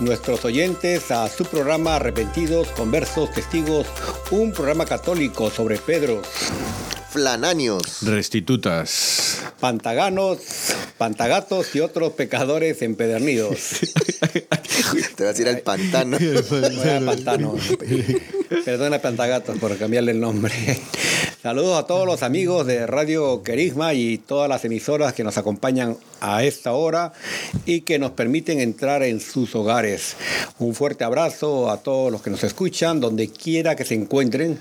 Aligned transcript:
Nuestros 0.00 0.44
oyentes 0.44 1.10
a 1.10 1.28
su 1.28 1.44
programa 1.44 1.96
Arrepentidos, 1.96 2.68
Conversos, 2.68 3.32
Testigos, 3.32 3.86
un 4.30 4.52
programa 4.52 4.84
católico 4.84 5.50
sobre 5.50 5.78
Pedros, 5.78 6.26
Flananios. 7.10 8.02
Restitutas. 8.02 9.42
pantaganos, 9.58 10.38
pantagatos 10.98 11.74
y 11.74 11.80
otros 11.80 12.12
pecadores 12.12 12.82
empedernidos. 12.82 13.58
Te 15.16 15.24
vas 15.24 15.38
a 15.38 15.42
ir 15.42 15.48
al 15.48 15.60
pantano. 15.60 16.18
Vaya 16.50 17.00
pantano. 17.04 17.54
Perdona 18.64 18.98
Pantagatos 18.98 19.58
por 19.58 19.76
cambiarle 19.78 20.12
el 20.12 20.20
nombre. 20.20 20.52
Saludos 21.46 21.78
a 21.78 21.86
todos 21.86 22.06
los 22.06 22.24
amigos 22.24 22.66
de 22.66 22.88
Radio 22.88 23.44
Querisma 23.44 23.94
y 23.94 24.18
todas 24.18 24.48
las 24.48 24.64
emisoras 24.64 25.12
que 25.12 25.22
nos 25.22 25.38
acompañan 25.38 25.96
a 26.20 26.42
esta 26.42 26.72
hora 26.72 27.12
y 27.64 27.82
que 27.82 28.00
nos 28.00 28.10
permiten 28.10 28.58
entrar 28.58 29.04
en 29.04 29.20
sus 29.20 29.54
hogares. 29.54 30.16
Un 30.58 30.74
fuerte 30.74 31.04
abrazo 31.04 31.70
a 31.70 31.76
todos 31.76 32.10
los 32.10 32.20
que 32.20 32.30
nos 32.30 32.42
escuchan, 32.42 32.98
donde 32.98 33.28
quiera 33.28 33.76
que 33.76 33.84
se 33.84 33.94
encuentren. 33.94 34.58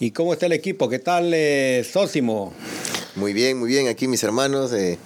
¿Y 0.00 0.12
cómo 0.12 0.32
está 0.32 0.46
el 0.46 0.52
equipo? 0.52 0.88
¿Qué 0.88 1.00
tal, 1.00 1.32
eh, 1.34 1.84
Sósimo? 1.84 2.54
Muy 3.14 3.34
bien, 3.34 3.58
muy 3.58 3.68
bien. 3.68 3.86
Aquí 3.86 4.08
mis 4.08 4.24
hermanos, 4.24 4.72
eh, 4.72 4.96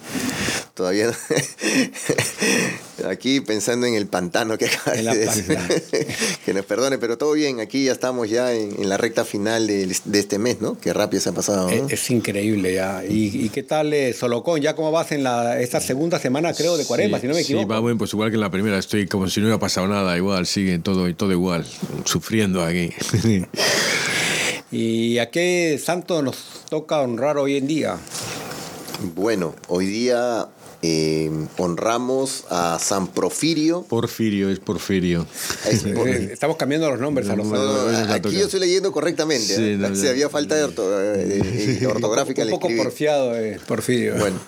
todavía 0.73 1.11
aquí 3.09 3.41
pensando 3.41 3.85
en 3.87 3.95
el 3.95 4.07
pantano 4.07 4.57
que 4.57 4.65
acaba 4.65 4.97
de 4.97 5.17
decir. 5.17 5.57
que 6.45 6.53
nos 6.53 6.65
perdone, 6.65 6.97
pero 6.97 7.17
todo 7.17 7.33
bien. 7.33 7.59
Aquí 7.59 7.85
ya 7.85 7.91
estamos 7.91 8.29
ya 8.29 8.53
en, 8.53 8.81
en 8.81 8.89
la 8.89 8.97
recta 8.97 9.25
final 9.25 9.67
de, 9.67 9.95
de 10.05 10.19
este 10.19 10.39
mes, 10.39 10.61
¿no? 10.61 10.77
Qué 10.79 10.93
rápido 10.93 11.21
se 11.21 11.29
ha 11.29 11.33
pasado, 11.33 11.69
¿no? 11.69 11.87
Es, 11.87 11.93
es 11.93 12.11
increíble 12.11 12.73
ya. 12.73 13.03
¿Y, 13.07 13.45
y 13.45 13.49
qué 13.49 13.63
tal, 13.63 13.93
eh, 13.93 14.13
Solocón? 14.13 14.61
¿Ya 14.61 14.75
cómo 14.75 14.91
vas 14.91 15.11
en 15.11 15.23
la, 15.23 15.59
esta 15.59 15.81
segunda 15.81 16.19
semana, 16.19 16.53
creo, 16.53 16.77
de 16.77 16.85
Cuaresma, 16.85 17.19
si 17.19 17.27
no 17.27 17.33
me 17.33 17.41
equivoco? 17.41 17.63
Sí, 17.63 17.69
va 17.69 17.81
bien, 17.81 17.97
pues 17.97 18.13
igual 18.13 18.29
que 18.29 18.35
en 18.35 18.41
la 18.41 18.51
primera, 18.51 18.77
estoy 18.77 19.07
como 19.07 19.27
si 19.27 19.39
no 19.39 19.47
hubiera 19.47 19.59
pasado 19.59 19.87
nada, 19.87 20.15
igual, 20.17 20.45
sigue 20.45 20.77
todo, 20.79 21.13
todo 21.15 21.31
igual, 21.31 21.65
sufriendo 22.05 22.63
aquí. 22.63 22.91
¿Y 24.71 25.17
a 25.17 25.29
qué 25.29 25.79
santo 25.83 26.21
nos 26.21 26.37
toca 26.69 27.01
honrar 27.01 27.37
hoy 27.37 27.57
en 27.57 27.67
día? 27.67 27.97
Bueno, 29.15 29.55
hoy 29.67 29.87
día 29.87 30.47
eh, 30.83 31.29
honramos 31.57 32.45
a 32.49 32.79
San 32.79 33.07
Porfirio. 33.07 33.83
Porfirio, 33.83 34.49
es 34.49 34.59
Porfirio. 34.59 35.27
Es 35.69 35.83
por- 35.83 36.07
Eh, 36.09 36.29
Estamos 36.33 36.57
cambiando 36.57 36.89
los 36.89 36.99
nombres 36.99 37.29
a 37.29 37.35
los 37.35 37.45
No, 37.47 38.13
aquí 38.13 38.31
yo 38.35 38.45
estoy 38.45 38.59
leyendo 38.61 38.91
correctamente. 38.91 39.55
Sí, 39.55 39.61
¿eh? 39.63 39.77
no, 39.77 39.95
Si 39.95 40.03
no. 40.03 40.09
había 40.09 40.29
falta 40.29 40.55
de, 40.55 40.63
orto- 40.65 40.89
de- 40.89 41.25
de 41.79 41.87
ortográfica 41.87 42.41
Un 42.41 42.47
le 42.47 42.51
poco 42.51 42.67
escribí. 42.67 42.83
porfiado, 42.83 43.37
eh, 43.37 43.59
Porfirio. 43.67 44.15
Bueno, 44.17 44.39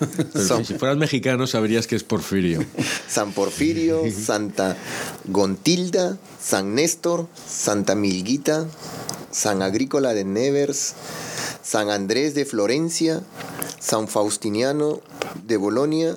San, 0.46 0.64
si 0.64 0.74
fueras 0.74 0.96
mexicano 0.96 1.46
sabrías 1.46 1.86
que 1.86 1.96
es 1.96 2.02
Porfirio. 2.04 2.64
San 3.08 3.32
Porfirio, 3.32 4.02
Santa 4.24 4.76
Gontilda, 5.26 6.16
San 6.42 6.74
Néstor, 6.74 7.28
Santa 7.48 7.94
Milguita, 7.94 8.66
San 9.34 9.62
Agrícola 9.62 10.14
de 10.14 10.24
Nevers, 10.24 10.94
San 11.62 11.90
Andrés 11.90 12.34
de 12.36 12.44
Florencia, 12.44 13.20
San 13.80 14.06
Faustiniano 14.06 15.00
de 15.44 15.56
Bolonia, 15.56 16.16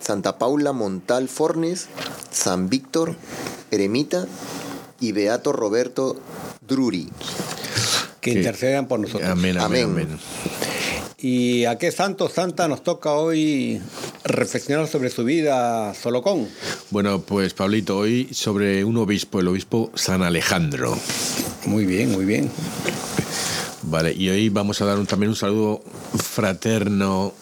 Santa 0.00 0.38
Paula 0.38 0.72
Montal 0.72 1.28
Fornes, 1.28 1.88
San 2.30 2.70
Víctor, 2.70 3.16
Eremita 3.70 4.26
y 4.98 5.12
Beato 5.12 5.52
Roberto 5.52 6.16
Druri. 6.66 7.10
que 8.20 8.32
que- 8.32 8.38
intercedan 8.38 8.88
por 8.88 8.98
nosotros. 9.00 9.28
Amén, 9.28 9.58
amén, 9.58 9.84
Amén. 9.84 10.06
amén. 10.06 10.18
¿Y 11.18 11.66
a 11.66 11.76
qué 11.76 11.92
santo 11.92 12.30
santa 12.30 12.68
nos 12.68 12.82
toca 12.82 13.12
hoy 13.12 13.80
reflexionar 14.24 14.88
sobre 14.88 15.10
su 15.10 15.24
vida, 15.24 15.92
Solocón? 15.94 16.48
Bueno, 16.90 17.20
pues 17.20 17.52
Pablito, 17.52 17.98
hoy 17.98 18.28
sobre 18.32 18.82
un 18.84 18.96
obispo, 18.96 19.40
el 19.40 19.48
obispo 19.48 19.90
San 19.94 20.22
Alejandro. 20.22 20.96
Muy 21.66 21.86
bien, 21.86 22.12
muy 22.12 22.24
bien. 22.24 22.50
Vale, 23.82 24.12
y 24.12 24.28
hoy 24.28 24.48
vamos 24.48 24.80
a 24.80 24.84
dar 24.86 24.98
un- 24.98 25.06
también 25.06 25.30
un 25.30 25.36
saludo 25.36 25.82
fraterno 26.16 27.32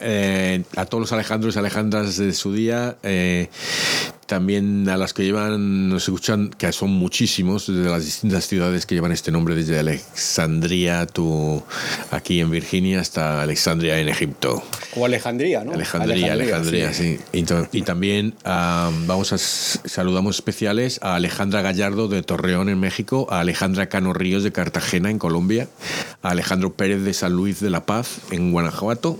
eh, 0.00 0.62
a 0.76 0.84
todos 0.86 1.00
los 1.02 1.12
Alejandros 1.12 1.56
y 1.56 1.58
Alejandras 1.58 2.16
de 2.18 2.32
su 2.32 2.52
día. 2.52 2.96
eh, 3.02 3.48
también 4.28 4.88
a 4.90 4.96
las 4.98 5.14
que 5.14 5.24
llevan, 5.24 5.88
nos 5.88 6.04
escuchan, 6.04 6.50
que 6.50 6.70
son 6.72 6.90
muchísimos, 6.90 7.66
desde 7.66 7.90
las 7.90 8.04
distintas 8.04 8.46
ciudades 8.46 8.84
que 8.86 8.94
llevan 8.94 9.10
este 9.10 9.32
nombre, 9.32 9.54
desde 9.54 9.78
Alexandria, 9.78 11.06
tú, 11.06 11.62
aquí 12.10 12.38
en 12.40 12.50
Virginia, 12.50 13.00
hasta 13.00 13.40
Alexandria 13.42 13.98
en 13.98 14.08
Egipto. 14.10 14.62
O 14.94 15.06
Alejandría, 15.06 15.64
¿no? 15.64 15.72
Alejandría, 15.72 16.34
Alejandría, 16.34 16.92
sí. 16.92 17.18
Y, 17.32 17.42
to- 17.44 17.66
y 17.72 17.82
también 17.82 18.34
ah, 18.44 18.90
vamos 19.06 19.32
a 19.32 19.38
saludamos 19.38 20.36
especiales 20.36 21.00
a 21.02 21.14
Alejandra 21.14 21.62
Gallardo 21.62 22.08
de 22.08 22.22
Torreón 22.22 22.68
en 22.68 22.78
México, 22.78 23.26
a 23.30 23.40
Alejandra 23.40 23.88
Cano 23.88 24.12
Ríos 24.12 24.42
de 24.42 24.52
Cartagena 24.52 25.10
en 25.10 25.18
Colombia, 25.18 25.68
a 26.22 26.30
Alejandro 26.30 26.74
Pérez 26.74 27.02
de 27.02 27.14
San 27.14 27.32
Luis 27.32 27.60
de 27.60 27.70
la 27.70 27.86
Paz 27.86 28.18
en 28.30 28.52
Guanajuato, 28.52 29.18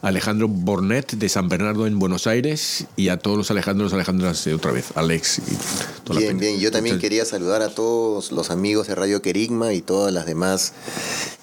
a 0.00 0.08
Alejandro 0.08 0.46
Bornet 0.46 1.12
de 1.14 1.28
San 1.28 1.48
Bernardo 1.48 1.88
en 1.88 1.98
Buenos 1.98 2.28
Aires 2.28 2.86
y 2.96 3.08
a 3.08 3.16
todos 3.18 3.36
los 3.36 3.50
Alejandros, 3.50 3.92
Alejandras 3.92 4.43
de 4.50 4.56
otra 4.56 4.72
vez, 4.72 4.86
Alex 4.94 5.38
y 5.38 6.04
toda 6.04 6.20
Bien, 6.20 6.38
bien. 6.38 6.58
Yo 6.58 6.70
también 6.70 6.94
Entonces, 6.94 7.00
quería 7.00 7.24
saludar 7.24 7.62
a 7.62 7.68
todos 7.68 8.32
los 8.32 8.50
amigos 8.50 8.86
de 8.86 8.94
Radio 8.94 9.22
Querigma 9.22 9.72
y 9.72 9.80
todas 9.80 10.12
las 10.12 10.26
demás 10.26 10.72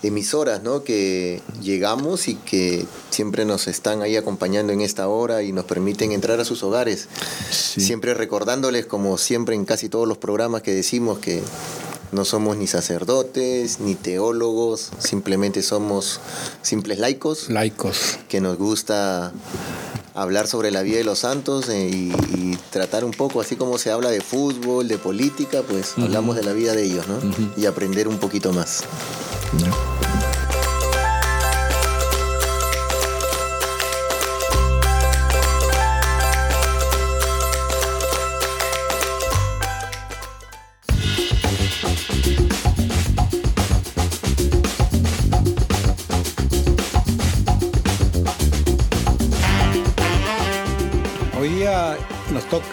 emisoras, 0.04 0.64
¿no? 0.64 0.84
Que 0.84 1.42
llegamos 1.62 2.28
y 2.28 2.36
que 2.36 2.86
siempre 3.10 3.46
nos 3.46 3.68
están 3.68 4.02
ahí 4.02 4.16
acompañando 4.16 4.74
en 4.74 4.82
esta 4.82 5.08
hora 5.08 5.44
y 5.44 5.52
nos 5.52 5.66
permiten 5.66 6.12
entrar 6.12 6.40
a 6.40 6.46
sus 6.46 6.64
hogares. 6.64 7.08
Sí. 7.52 7.82
Siempre 7.82 8.14
recordándoles, 8.14 8.86
como 8.86 9.18
siempre 9.18 9.56
en 9.56 9.66
casi 9.66 9.90
todos 9.90 10.08
los 10.08 10.18
programas 10.18 10.62
que 10.62 10.74
decimos, 10.74 11.20
que 11.20 11.42
No 12.12 12.26
somos 12.26 12.58
ni 12.58 12.68
sacerdotes, 12.68 13.80
ni 13.80 13.96
teólogos, 13.96 14.92
simplemente 15.00 15.62
somos 15.62 16.20
simples 16.62 17.00
laicos. 17.00 17.50
Laicos. 17.50 18.20
Que 18.28 18.42
nos 18.42 18.58
gusta 18.58 19.32
hablar 20.14 20.48
sobre 20.48 20.72
la 20.72 20.82
vida 20.82 20.98
de 20.98 21.04
los 21.04 21.20
santos 21.20 21.70
eh, 21.70 21.90
y, 21.90 22.58
tratar 22.70 23.04
un 23.04 23.12
poco, 23.12 23.42
así 23.42 23.56
como 23.56 23.78
se 23.78 23.92
habla 23.92 24.10
de 24.10 24.22
fútbol, 24.22 24.88
de 24.88 24.98
política, 24.98 25.62
pues 25.62 25.94
hablamos 25.98 26.36
de 26.38 26.44
la 26.44 26.54
vida 26.54 26.74
de 26.74 26.84
ellos, 26.84 27.06
¿no? 27.08 27.20
Y 27.58 27.66
aprender 27.66 28.08
un 28.08 28.18
poquito 28.18 28.54
más. 28.54 28.84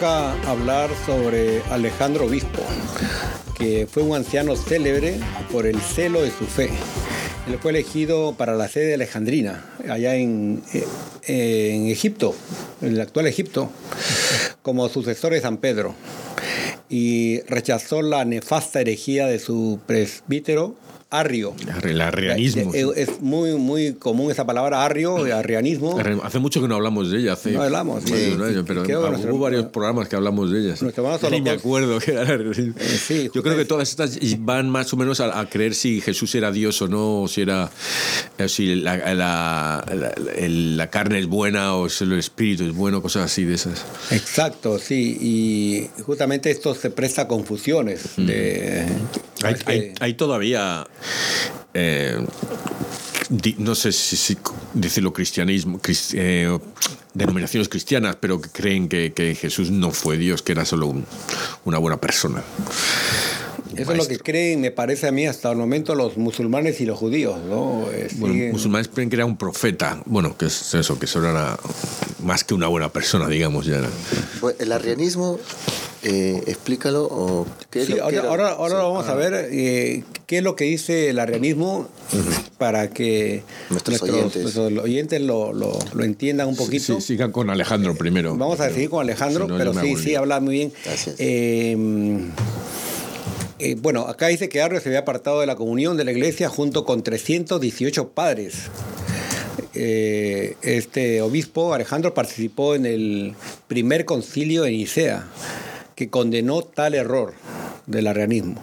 Hablar 0.01 0.89
sobre 1.05 1.61
Alejandro 1.71 2.25
Obispo, 2.25 2.61
que 3.57 3.85
fue 3.85 4.01
un 4.03 4.15
anciano 4.15 4.55
célebre 4.55 5.19
por 5.51 5.65
el 5.65 5.79
celo 5.81 6.21
de 6.21 6.31
su 6.31 6.45
fe. 6.45 6.69
Él 7.47 7.57
fue 7.59 7.71
elegido 7.71 8.33
para 8.33 8.55
la 8.55 8.69
sede 8.69 8.87
de 8.87 8.93
Alejandrina, 8.93 9.65
allá 9.89 10.15
en, 10.15 10.63
eh, 10.73 10.85
en 11.73 11.87
Egipto, 11.87 12.33
en 12.81 12.93
el 12.93 13.01
actual 13.01 13.27
Egipto, 13.27 13.69
como 14.61 14.87
sucesor 14.87 15.33
de 15.33 15.41
San 15.41 15.57
Pedro. 15.57 15.95
Y 16.87 17.41
rechazó 17.41 18.01
la 18.01 18.23
nefasta 18.23 18.79
herejía 18.79 19.27
de 19.27 19.39
su 19.39 19.79
presbítero 19.85 20.75
arrio. 21.11 21.55
El 21.83 22.01
arrianismo. 22.01 22.73
Eh, 22.73 22.85
es 22.95 23.21
muy, 23.21 23.53
muy 23.53 23.93
común 23.93 24.31
esa 24.31 24.45
palabra 24.45 24.85
arrio, 24.85 25.17
arrianismo. 25.33 25.97
Hace 26.23 26.39
mucho 26.39 26.61
que 26.61 26.67
no 26.67 26.75
hablamos 26.75 27.09
de 27.09 27.19
ella. 27.19 27.33
Hace 27.33 27.51
no 27.51 27.63
hablamos. 27.63 28.03
Sí, 28.03 28.35
pero 28.65 28.83
hubo 28.83 29.39
varios 29.39 29.65
programas 29.67 30.07
que 30.07 30.15
hablamos 30.15 30.51
de 30.51 30.59
ellas. 30.59 30.83
Ni 31.31 31.41
me 31.41 31.49
acuerdo. 31.51 31.99
Que 31.99 32.11
era, 32.11 32.27
sí, 32.97 33.29
Yo 33.33 33.41
creo 33.41 33.57
que 33.57 33.65
todas 33.65 33.89
estas 33.89 34.17
van 34.39 34.69
más 34.69 34.93
o 34.93 34.97
menos 34.97 35.19
a, 35.19 35.49
creer 35.49 35.73
si 35.73 35.99
Jesús 36.01 36.35
era 36.35 36.51
Dios 36.51 36.81
o 36.81 36.87
no, 36.87 37.21
o 37.21 37.27
si 37.27 37.41
era 37.41 37.71
eh, 38.37 38.47
si 38.47 38.75
la, 38.75 39.13
la, 39.15 39.83
la, 40.37 40.89
carne 40.89 41.19
es 41.19 41.27
buena 41.27 41.75
o 41.75 41.89
si 41.89 42.03
el 42.03 42.13
espíritu 42.13 42.65
es 42.65 42.75
bueno, 42.75 43.01
cosas 43.01 43.25
así 43.25 43.45
de 43.45 43.55
esas. 43.55 43.83
Exacto, 44.11 44.77
sí. 44.77 45.17
Y 45.19 46.01
justamente 46.03 46.51
esto 46.51 46.75
se 46.75 46.91
presta 46.91 47.23
a 47.23 47.27
confusiones. 47.27 48.15
De, 48.17 48.85
hay, 49.43 49.93
hay 49.99 50.13
todavía 50.15 50.85
eh, 51.73 52.25
no 53.57 53.75
sé 53.75 53.91
si, 53.91 54.37
decirlo 54.73 55.13
cristianismo, 55.13 55.79
eh, 56.13 56.57
denominaciones 57.13 57.69
cristianas, 57.69 58.15
pero 58.19 58.41
que 58.41 58.49
creen 58.49 58.89
que, 58.89 59.37
Jesús 59.39 59.69
no 59.69 59.91
fue 59.91 60.17
Dios, 60.17 60.41
que 60.41 60.53
era 60.53 60.65
solo 60.65 60.95
una 61.65 61.77
buena 61.77 61.97
persona. 61.97 62.41
Eso 63.81 63.91
es 63.91 63.97
lo 63.97 64.07
que 64.07 64.19
creen, 64.19 64.61
me 64.61 64.71
parece 64.71 65.07
a 65.07 65.11
mí, 65.11 65.25
hasta 65.25 65.51
el 65.51 65.57
momento 65.57 65.95
los 65.95 66.17
musulmanes 66.17 66.81
y 66.81 66.85
los 66.85 66.97
judíos, 66.97 67.39
¿no? 67.47 67.85
Eh, 67.91 68.07
bueno, 68.17 68.51
musulmanes 68.51 68.87
creen 68.87 69.09
que 69.09 69.15
era 69.15 69.25
un 69.25 69.37
profeta, 69.37 70.01
bueno, 70.05 70.37
que 70.37 70.45
es 70.47 70.73
eso, 70.73 70.99
que 70.99 71.07
solo 71.07 71.29
era 71.29 71.57
más 72.23 72.43
que 72.43 72.53
una 72.53 72.67
buena 72.67 72.89
persona, 72.89 73.27
digamos. 73.27 73.65
Ya 73.65 73.81
pues, 74.39 74.55
el 74.59 74.71
arrianismo 74.71 75.39
eh, 76.03 76.43
explícalo. 76.47 77.05
O 77.05 77.45
ahora, 78.01 78.51
ahora, 78.51 78.75
vamos 78.77 79.07
a 79.07 79.15
ver 79.15 79.49
eh, 79.51 80.03
qué 80.27 80.37
es 80.37 80.43
lo 80.43 80.55
que 80.55 80.63
dice 80.63 81.09
el 81.09 81.19
arrianismo 81.19 81.89
para 82.57 82.89
que 82.89 83.43
nuestros, 83.69 84.01
oyentes, 84.03 84.57
oyentes 84.57 85.21
lo, 85.21 85.51
lo, 85.51 85.77
lo, 85.93 86.03
entiendan 86.03 86.47
un 86.47 86.55
poquito. 86.55 86.99
Sí, 86.99 87.07
sigan 87.07 87.31
con 87.31 87.49
Alejandro 87.49 87.95
primero. 87.95 88.35
Vamos 88.37 88.59
a 88.61 88.69
seguir 88.69 88.89
con 88.89 89.01
Alejandro, 89.01 89.47
pero 89.47 89.73
sí, 89.73 89.95
sí, 89.97 90.15
habla 90.15 90.39
muy 90.39 90.55
bien. 90.55 90.73
Eh, 91.17 91.75
bueno, 93.77 94.07
acá 94.07 94.27
dice 94.27 94.49
que 94.49 94.61
Arrio 94.61 94.79
se 94.79 94.89
había 94.89 94.99
apartado 94.99 95.41
de 95.41 95.45
la 95.45 95.55
comunión 95.55 95.97
de 95.97 96.05
la 96.05 96.11
iglesia 96.11 96.49
junto 96.49 96.85
con 96.85 97.03
318 97.03 98.09
padres. 98.09 98.69
este 99.73 101.21
obispo 101.21 101.73
Alejandro 101.73 102.13
participó 102.13 102.75
en 102.75 102.85
el 102.85 103.35
primer 103.67 104.05
concilio 104.05 104.63
de 104.63 104.71
Nicea 104.71 105.27
que 105.95 106.09
condenó 106.09 106.61
tal 106.61 106.95
error 106.95 107.33
del 107.85 108.07
arrianismo. 108.07 108.61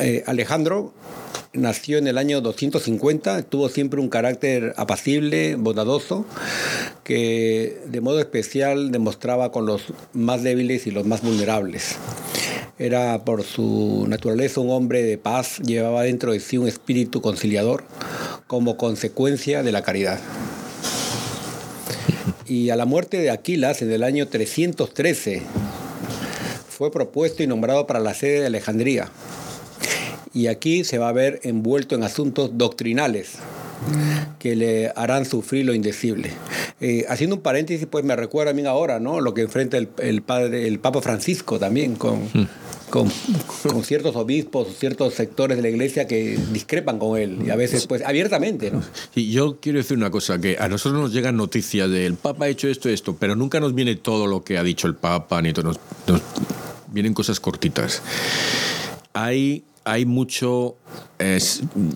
Eh, 0.00 0.24
Alejandro 0.26 0.92
nació 1.52 1.98
en 1.98 2.06
el 2.06 2.18
año 2.18 2.40
250, 2.40 3.42
tuvo 3.42 3.68
siempre 3.68 4.00
un 4.00 4.08
carácter 4.08 4.74
apacible, 4.76 5.56
bondadoso, 5.56 6.24
que 7.04 7.80
de 7.86 8.00
modo 8.00 8.20
especial 8.20 8.90
demostraba 8.90 9.52
con 9.52 9.66
los 9.66 9.82
más 10.12 10.42
débiles 10.42 10.86
y 10.86 10.90
los 10.90 11.06
más 11.06 11.22
vulnerables. 11.22 11.96
Era 12.78 13.24
por 13.24 13.42
su 13.44 14.06
naturaleza 14.08 14.60
un 14.60 14.70
hombre 14.70 15.02
de 15.02 15.18
paz, 15.18 15.58
llevaba 15.58 16.02
dentro 16.02 16.32
de 16.32 16.40
sí 16.40 16.58
un 16.58 16.68
espíritu 16.68 17.20
conciliador 17.20 17.84
como 18.46 18.76
consecuencia 18.76 19.62
de 19.62 19.72
la 19.72 19.82
caridad. 19.82 20.20
Y 22.46 22.70
a 22.70 22.76
la 22.76 22.86
muerte 22.86 23.18
de 23.18 23.30
Aquilas 23.30 23.82
en 23.82 23.92
el 23.92 24.02
año 24.02 24.28
313, 24.28 25.42
fue 26.68 26.90
propuesto 26.90 27.42
y 27.42 27.46
nombrado 27.46 27.86
para 27.86 28.00
la 28.00 28.14
sede 28.14 28.40
de 28.40 28.46
Alejandría. 28.46 29.08
Y 30.34 30.46
aquí 30.46 30.84
se 30.84 30.98
va 30.98 31.08
a 31.08 31.12
ver 31.12 31.40
envuelto 31.42 31.94
en 31.94 32.02
asuntos 32.04 32.52
doctrinales 32.54 33.38
que 34.38 34.56
le 34.56 34.92
harán 34.94 35.24
sufrir 35.24 35.66
lo 35.66 35.74
indecible. 35.74 36.30
Eh, 36.80 37.04
haciendo 37.08 37.36
un 37.36 37.42
paréntesis, 37.42 37.86
pues 37.90 38.04
me 38.04 38.16
recuerda 38.16 38.50
a 38.50 38.54
mí 38.54 38.64
ahora, 38.66 38.98
¿no? 38.98 39.20
Lo 39.20 39.34
que 39.34 39.42
enfrenta 39.42 39.76
el, 39.78 40.22
padre, 40.22 40.66
el 40.66 40.78
Papa 40.78 41.00
Francisco 41.00 41.58
también 41.58 41.94
con, 41.96 42.24
mm. 42.24 42.48
con, 42.90 43.10
con, 43.70 43.84
ciertos 43.84 44.16
obispos, 44.16 44.68
ciertos 44.78 45.14
sectores 45.14 45.56
de 45.58 45.62
la 45.62 45.68
iglesia 45.68 46.06
que 46.06 46.38
discrepan 46.52 46.98
con 46.98 47.18
él 47.18 47.38
y 47.46 47.50
a 47.50 47.56
veces, 47.56 47.86
pues, 47.86 48.02
abiertamente, 48.02 48.70
¿no? 48.70 48.82
Y 49.14 49.30
yo 49.30 49.58
quiero 49.60 49.78
decir 49.78 49.96
una 49.96 50.10
cosa, 50.10 50.40
que 50.40 50.56
a 50.58 50.68
nosotros 50.68 51.00
nos 51.00 51.12
llegan 51.12 51.36
noticias 51.36 51.88
de 51.90 52.06
el 52.06 52.14
Papa 52.14 52.46
ha 52.46 52.48
hecho 52.48 52.68
esto, 52.68 52.88
esto, 52.88 53.16
pero 53.18 53.36
nunca 53.36 53.60
nos 53.60 53.74
viene 53.74 53.94
todo 53.96 54.26
lo 54.26 54.42
que 54.42 54.58
ha 54.58 54.62
dicho 54.62 54.86
el 54.86 54.94
Papa, 54.94 55.40
ni 55.42 55.52
todo, 55.52 55.66
nos 55.66 55.78
vienen 56.88 57.14
cosas 57.14 57.38
cortitas. 57.38 58.02
Hay, 59.12 59.64
hay 59.84 60.06
mucho, 60.06 60.76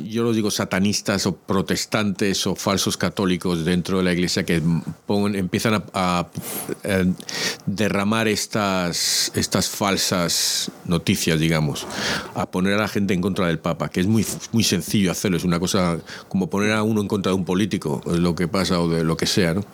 yo 0.02 0.23
lo 0.23 0.33
digo, 0.33 0.50
satanistas 0.50 1.26
o 1.26 1.37
protestantes 1.37 2.47
o 2.47 2.57
falsos 2.57 2.97
católicos 2.97 3.64
dentro 3.64 3.99
de 3.99 4.05
la 4.05 4.12
iglesia 4.12 4.45
que 4.45 4.62
empiezan 5.35 5.85
a, 5.95 6.26
derramar 7.66 8.28
estas, 8.28 9.31
estas 9.35 9.69
falsas 9.69 10.71
noticias, 10.85 11.38
digamos, 11.38 11.87
a 12.35 12.50
poner 12.50 12.75
a 12.75 12.78
la 12.78 12.88
gente 12.88 13.14
en 13.14 13.21
contra 13.21 13.47
del 13.47 13.59
Papa, 13.59 13.88
que 13.88 14.00
es 14.00 14.07
muy, 14.07 14.26
muy 14.52 14.64
sencillo 14.64 15.11
hacerlo, 15.11 15.37
es 15.37 15.45
una 15.45 15.61
cosa 15.61 15.99
como 16.28 16.49
poner 16.49 16.73
a 16.73 16.83
uno 16.83 17.00
en 17.00 17.09
contra 17.09 17.31
de 17.31 17.37
un 17.37 17.45
político, 17.45 18.02
lo 18.07 18.35
que 18.35 18.49
pasa 18.49 18.81
o 18.81 18.88
de 18.88 19.05
lo 19.05 19.16
que 19.16 19.26
sea, 19.26 19.55
¿no? 19.55 19.64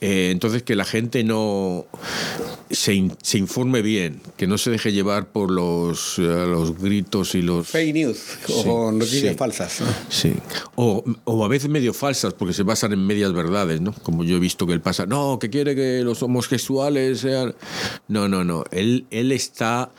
Eh, 0.00 0.30
entonces, 0.30 0.62
que 0.62 0.76
la 0.76 0.84
gente 0.84 1.24
no 1.24 1.86
se, 2.70 3.10
se, 3.20 3.38
informe 3.38 3.82
bien, 3.82 4.20
que 4.36 4.46
no 4.46 4.56
se 4.56 4.70
deje 4.70 4.92
llevar 4.92 5.32
por 5.32 5.50
los, 5.50 6.18
eh, 6.18 6.22
los 6.22 6.78
gritos 6.78 7.34
y 7.34 7.42
los... 7.42 7.66
Fake 7.66 7.94
news 7.94 8.18
o 8.66 8.92
noticias 8.92 9.36
falsas. 9.36 9.82
Sí, 10.08 10.34
o, 10.76 11.02
o, 11.24 11.44
a 11.44 11.48
veces 11.48 11.68
medio 11.68 11.92
falsas 11.92 12.34
porque 12.34 12.54
se 12.54 12.62
basan 12.62 12.92
en 12.92 13.04
medias 13.06 13.32
verdades, 13.32 13.80
¿no? 13.80 13.92
Como 13.92 14.22
yo 14.22 14.36
he 14.36 14.40
visto 14.40 14.66
que 14.66 14.72
él 14.72 14.80
pasa, 14.80 15.06
no, 15.06 15.38
que 15.40 15.50
quiere 15.50 15.74
que 15.74 16.02
los 16.04 16.22
homosexuales 16.22 17.20
sean... 17.20 17.54
No, 18.06 18.28
no, 18.28 18.44
no, 18.44 18.64
él, 18.70 19.06
él 19.10 19.32
está 19.32 19.90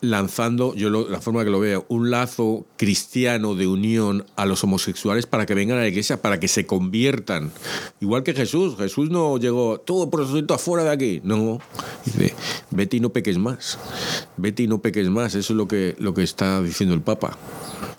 lanzando, 0.00 0.74
yo 0.74 0.90
la 0.90 1.20
forma 1.20 1.44
que 1.44 1.50
lo 1.50 1.60
veo, 1.60 1.84
un 1.88 2.10
lazo 2.10 2.66
cristiano 2.76 3.54
de 3.54 3.66
unión 3.66 4.26
a 4.36 4.46
los 4.46 4.62
homosexuales 4.64 5.26
para 5.26 5.46
que 5.46 5.54
vengan 5.54 5.78
a 5.78 5.82
la 5.82 5.88
iglesia, 5.88 6.22
para 6.22 6.40
que 6.40 6.48
se 6.48 6.66
conviertan. 6.66 7.50
Igual 8.00 8.22
que 8.22 8.34
Jesús, 8.34 8.76
Jesús 8.76 9.10
no 9.10 9.33
llegó, 9.38 9.78
todo 9.78 10.10
prostituto 10.10 10.54
afuera 10.54 10.84
de 10.84 10.90
aquí, 10.90 11.20
no. 11.24 11.58
Dice, 12.04 12.34
vete 12.70 12.96
y 12.96 13.00
no 13.00 13.10
peques 13.10 13.38
más, 13.38 13.78
vete 14.36 14.64
y 14.64 14.66
no 14.66 14.78
peques 14.78 15.08
más, 15.08 15.34
eso 15.34 15.52
es 15.52 15.56
lo 15.56 15.68
que, 15.68 15.96
lo 15.98 16.14
que 16.14 16.22
está 16.22 16.62
diciendo 16.62 16.94
el 16.94 17.02
Papa. 17.02 17.36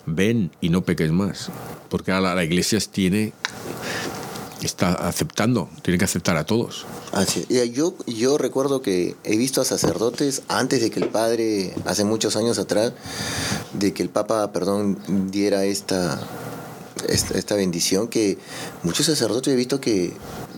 Ven 0.06 0.52
y 0.60 0.68
no 0.68 0.82
peques 0.82 1.10
más, 1.10 1.50
porque 1.88 2.12
ahora 2.12 2.34
la 2.34 2.44
iglesia 2.44 2.78
tiene 2.90 3.32
está 4.66 4.92
aceptando, 4.92 5.68
tiene 5.82 5.98
que 5.98 6.04
aceptar 6.04 6.36
a 6.36 6.44
todos. 6.44 6.86
Así, 7.12 7.46
yo, 7.72 7.94
yo 8.06 8.36
recuerdo 8.36 8.82
que 8.82 9.16
he 9.24 9.36
visto 9.36 9.60
a 9.60 9.64
sacerdotes 9.64 10.42
antes 10.48 10.80
de 10.80 10.90
que 10.90 11.00
el 11.00 11.08
padre, 11.08 11.74
hace 11.86 12.04
muchos 12.04 12.36
años 12.36 12.58
atrás, 12.58 12.92
de 13.72 13.94
que 13.94 14.02
el 14.02 14.10
papa, 14.10 14.52
perdón, 14.52 14.98
diera 15.30 15.64
esta, 15.64 16.20
esta, 17.08 17.54
bendición, 17.54 18.08
que 18.08 18.38
muchos 18.82 19.06
sacerdotes 19.06 19.52
he 19.52 19.56
visto 19.56 19.80
que 19.80 20.12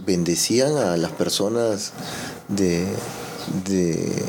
bendecían 0.08 0.78
a 0.78 0.96
las 0.96 1.12
personas 1.12 1.92
de, 2.48 2.86
de, 3.66 4.24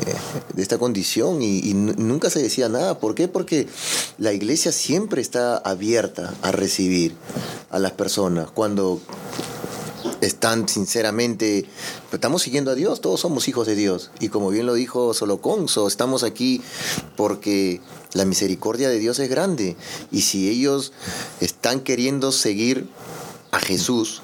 esta 0.58 0.76
condición 0.76 1.40
y, 1.40 1.60
y 1.60 1.72
nu- 1.72 1.94
nunca 1.96 2.28
se 2.28 2.42
decía 2.42 2.68
nada. 2.68 2.98
¿Por 2.98 3.14
qué? 3.14 3.28
Porque 3.28 3.66
la 4.18 4.34
iglesia 4.34 4.72
siempre 4.72 5.22
está 5.22 5.56
abierta 5.56 6.34
a 6.42 6.52
recibir 6.52 7.14
a 7.70 7.78
las 7.78 7.92
personas. 7.92 8.50
Cuando 8.50 9.00
están 10.20 10.68
sinceramente, 10.68 11.64
estamos 12.12 12.42
siguiendo 12.42 12.70
a 12.72 12.74
Dios, 12.74 13.00
todos 13.00 13.20
somos 13.20 13.48
hijos 13.48 13.66
de 13.66 13.74
Dios. 13.74 14.10
Y 14.20 14.28
como 14.28 14.50
bien 14.50 14.66
lo 14.66 14.74
dijo 14.74 15.14
Soloconso, 15.14 15.88
estamos 15.88 16.24
aquí 16.24 16.60
porque 17.16 17.80
la 18.12 18.26
misericordia 18.26 18.90
de 18.90 18.98
Dios 18.98 19.18
es 19.18 19.30
grande. 19.30 19.76
Y 20.12 20.20
si 20.20 20.50
ellos 20.50 20.92
están 21.40 21.80
queriendo 21.80 22.32
seguir 22.32 22.86
a 23.50 23.60
Jesús, 23.60 24.20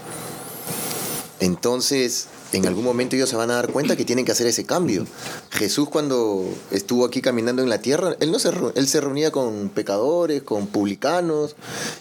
entonces 1.40 2.28
en 2.52 2.66
algún 2.66 2.84
momento 2.84 3.16
ellos 3.16 3.28
se 3.28 3.36
van 3.36 3.50
a 3.50 3.54
dar 3.54 3.72
cuenta 3.72 3.96
que 3.96 4.04
tienen 4.04 4.24
que 4.24 4.32
hacer 4.32 4.46
ese 4.46 4.64
cambio. 4.64 5.06
Jesús 5.50 5.88
cuando 5.88 6.48
estuvo 6.70 7.04
aquí 7.04 7.20
caminando 7.20 7.62
en 7.62 7.68
la 7.68 7.78
tierra, 7.78 8.16
él 8.20 8.30
no 8.30 8.38
se 8.38 8.50
él 8.74 8.88
se 8.88 9.00
reunía 9.00 9.30
con 9.30 9.68
pecadores, 9.68 10.42
con 10.42 10.66
publicanos 10.66 11.56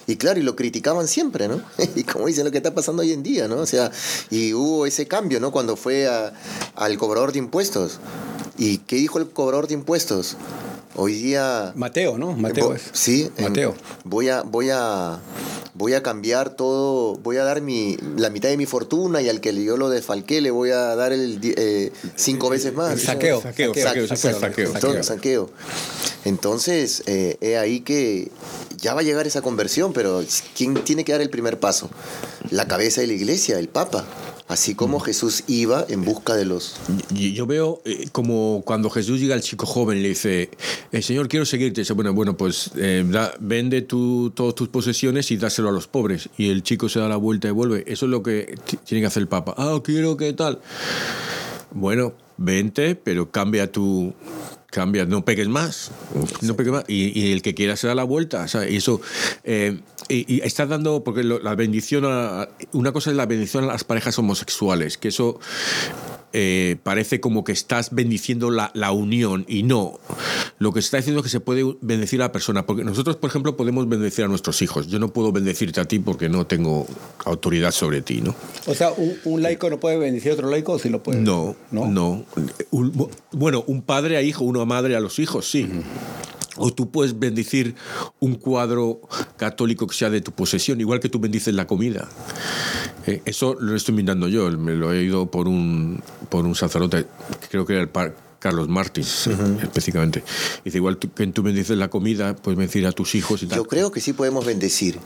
y 0.08 0.16
claro, 0.18 0.40
y 0.40 0.44
lo 0.44 0.56
criticaban 0.56 1.08
siempre, 1.08 1.48
¿no? 1.48 1.62
Y 1.96 2.04
como 2.04 2.28
dicen 2.28 2.46
lo 2.46 2.52
que 2.52 2.58
está 2.58 2.74
pasando 2.74 3.02
hoy 3.02 3.12
en 3.12 3.24
día, 3.24 3.48
¿no? 3.48 3.58
O 3.58 3.66
sea, 3.66 3.92
y 4.30 4.54
hubo 4.54 4.86
ese 4.86 5.08
cambio, 5.08 5.40
¿no? 5.40 5.52
Cuando 5.52 5.76
fue 5.76 6.08
al 6.76 6.98
cobrador 6.98 7.32
de 7.32 7.40
impuestos. 7.40 8.00
¿Y 8.58 8.78
qué 8.80 8.96
dijo 8.96 9.20
el 9.20 9.30
cobrador 9.30 9.68
de 9.68 9.74
impuestos? 9.74 10.38
Hoy 10.96 11.14
día 11.14 11.74
Mateo, 11.76 12.18
¿no? 12.18 12.34
Mateo 12.38 12.74
es. 12.74 12.84
Sí, 12.94 13.30
en- 13.38 13.46
Mateo. 13.50 13.76
voy 14.06 14.30
a, 14.30 14.42
voy 14.44 14.70
a, 14.72 15.20
voy 15.74 15.94
a 15.94 16.02
cambiar 16.02 16.52
todo, 16.56 17.16
voy 17.18 17.38
a 17.38 17.44
dar 17.44 17.62
mi, 17.62 17.98
la 18.18 18.30
mitad 18.30 18.48
de 18.50 18.56
mi 18.58 18.66
fortuna 18.66 19.22
y 19.22 19.28
al 19.30 19.42
que 19.42 19.54
yo 19.64 19.76
lo 19.78 19.90
desfalqué 19.90 20.40
le 20.42 20.52
voy 20.52 20.70
a 20.72 20.96
dar 20.96 21.12
el 21.12 21.40
eh, 21.44 21.92
cinco 22.16 22.50
veces 22.50 22.74
más. 22.74 22.94
El 22.94 23.00
saqueo, 23.02 23.42
Saqueo, 23.42 23.74
saqueo, 23.74 24.08
saqueo, 24.08 24.08
saqueo, 24.08 24.40
saqueo, 24.40 24.74
saqueo. 24.74 24.74
Entonces, 24.76 25.06
saqueo. 25.06 25.50
Entonces, 26.24 27.04
eh, 27.06 27.38
he 27.42 27.58
ahí 27.58 27.82
que 27.82 28.32
ya 28.80 28.94
va 28.94 29.02
a 29.02 29.04
llegar 29.04 29.28
esa 29.28 29.42
conversión, 29.42 29.94
pero 29.94 30.24
¿quién 30.56 30.74
tiene 30.76 31.04
que 31.04 31.12
dar 31.12 31.22
el 31.22 31.30
primer 31.30 31.60
paso? 31.60 31.90
La 32.50 32.68
cabeza 32.68 33.02
de 33.02 33.08
la 33.08 33.14
iglesia, 33.14 33.60
el 33.60 33.68
Papa. 33.70 34.06
Así 34.48 34.76
como 34.76 35.00
Jesús 35.00 35.44
iba 35.48 35.86
en 35.90 36.06
busca 36.06 36.36
de 36.36 36.46
los... 36.46 36.76
Yo 37.10 37.48
veo 37.48 37.82
eh, 37.84 38.10
como 38.12 38.62
cuando 38.64 38.92
Jesús 38.92 39.20
llega 39.20 39.34
al 39.34 39.42
chico 39.42 39.66
joven 39.66 40.04
le 40.04 40.10
dice, 40.10 40.52
eh, 40.92 41.02
Señor, 41.02 41.28
quiero 41.28 41.46
seguirte. 41.46 41.82
Dice, 41.82 41.94
bueno, 41.94 42.14
bueno, 42.14 42.38
pues 42.38 42.70
eh, 42.76 43.04
vende 43.40 43.82
tu, 43.82 44.30
todas 44.36 44.54
tus 44.54 44.68
posesiones 44.68 45.32
y 45.32 45.38
dáselo 45.38 45.70
a 45.70 45.72
los 45.72 45.88
pobres. 45.88 46.30
Y 46.38 46.52
el 46.52 46.62
chico 46.62 46.90
se 46.90 47.00
da 47.00 47.10
la 47.10 47.18
vuelta 47.18 47.48
y 47.48 47.52
vuelve. 47.52 47.84
Eso 47.88 48.06
es 48.06 48.12
lo 48.12 48.22
que 48.22 48.56
tiene 48.84 49.02
que 49.02 49.08
hacer 49.08 49.22
el 49.22 49.28
Papa. 49.28 49.56
Ah, 49.58 49.80
quiero 49.84 50.16
que 50.16 50.32
tal. 50.34 50.62
Bueno, 51.72 52.14
vente, 52.38 52.96
pero 52.96 53.32
cambia 53.32 53.72
tu... 53.72 54.14
Cambia, 54.76 55.06
no 55.06 55.24
pegues 55.24 55.48
más. 55.48 55.90
No 56.42 56.58
pegues 56.58 56.74
más. 56.74 56.84
Y, 56.90 57.18
y 57.18 57.32
el 57.32 57.42
que 57.42 57.56
quiera 57.56 57.78
se 57.78 57.88
da 57.88 57.96
la 57.96 58.04
vuelta. 58.04 58.44
O 58.44 58.48
sea, 58.50 58.70
y 58.70 58.76
eso... 58.76 59.00
eh, 59.46 59.80
y, 60.10 60.36
y 60.36 60.42
estás 60.44 60.68
dando, 60.68 61.02
porque 61.02 61.24
lo- 61.24 61.40
la 61.40 61.56
bendición, 61.56 62.04
a- 62.06 62.50
una 62.74 62.92
cosa 62.92 63.10
es 63.12 63.16
la 63.16 63.26
bendición 63.26 63.64
a 63.64 63.68
las 63.68 63.86
parejas 63.86 64.20
homosexuales, 64.20 64.98
que 64.98 65.08
eso 65.08 65.40
eh, 66.38 66.76
parece 66.84 67.22
como 67.22 67.46
que 67.46 67.54
estás 67.54 67.96
bendiciendo 67.96 68.52
la, 68.52 68.70
la 68.74 68.92
unión 68.92 69.46
y 69.48 69.64
no. 69.64 69.98
Lo 70.60 70.74
que 70.74 70.82
se 70.82 70.88
está 70.88 70.98
diciendo 70.98 71.22
es 71.22 71.24
que 71.24 71.30
se 71.30 71.40
puede 71.40 71.64
bendecir 71.80 72.22
a 72.22 72.26
la 72.26 72.32
persona, 72.34 72.66
porque 72.66 72.84
nosotros, 72.84 73.16
por 73.16 73.30
ejemplo, 73.30 73.56
podemos 73.56 73.88
bendecir 73.88 74.26
a 74.26 74.28
nuestros 74.28 74.62
hijos. 74.62 74.88
Yo 74.88 75.00
no 75.00 75.14
puedo 75.14 75.32
bendecirte 75.32 75.80
a 75.80 75.86
ti 75.86 76.00
porque 76.00 76.28
no 76.28 76.46
tengo 76.46 76.86
autoridad 77.24 77.72
sobre 77.72 78.02
ti, 78.02 78.20
¿no? 78.22 78.36
O 78.68 78.74
sea, 78.76 78.92
un, 78.92 79.16
un 79.24 79.42
laico 79.42 79.70
no 79.70 79.80
puede 79.80 79.98
bendecir 79.98 80.32
a 80.32 80.34
otro 80.34 80.50
laico 80.50 80.74
o 80.74 80.80
sí 80.80 80.90
lo 80.90 81.02
puede. 81.02 81.22
No, 81.22 81.56
no. 81.72 82.26
Un- 82.72 83.10
bueno, 83.32 83.64
un 83.68 83.82
padre 83.82 84.18
a 84.18 84.22
hijo, 84.22 84.44
una 84.44 84.66
madre 84.66 84.96
a 84.98 85.00
los 85.00 85.20
hijos, 85.20 85.50
sí. 85.50 85.70
O 86.58 86.72
tú 86.74 86.90
puedes 86.90 87.18
bendecir 87.20 87.76
un 88.20 88.36
cuadro 88.36 89.02
católico 89.38 89.88
que 89.88 89.96
sea 89.96 90.10
de 90.10 90.22
tu 90.22 90.32
posesión, 90.32 90.80
igual 90.80 91.00
que 91.00 91.10
tú 91.10 91.20
bendices 91.20 91.54
la 91.54 91.68
comida. 91.68 92.08
Eh, 93.08 93.22
eso 93.26 93.56
lo 93.60 93.76
estoy 93.76 93.94
mirando 93.94 94.28
yo, 94.28 94.50
me 94.52 94.74
lo 94.74 94.92
he 94.94 95.00
oído 95.00 95.26
por 95.30 95.48
un, 95.48 96.02
por 96.30 96.46
un 96.46 96.56
sacerdote, 96.56 97.06
creo 97.50 97.66
que 97.66 97.74
era 97.74 97.82
el 97.82 97.90
par- 97.90 98.16
Carlos 98.40 98.68
Martins, 98.70 99.26
eh, 99.28 99.36
específicamente. 99.64 100.24
Dice, 100.64 100.78
igual 100.78 100.98
tú- 100.98 101.12
que 101.12 101.26
tú 101.28 101.42
bendices 101.42 101.76
la 101.78 101.90
comida, 101.90 102.36
puedes 102.36 102.58
bendecir 102.58 102.86
a 102.86 102.92
tus 102.92 103.16
hijos 103.16 103.42
y 103.42 103.48
tal. 103.48 103.58
Yo 103.58 103.66
creo 103.66 103.92
que 103.92 104.02
sí 104.02 104.14
podemos 104.14 104.46
bendecir 104.46 105.00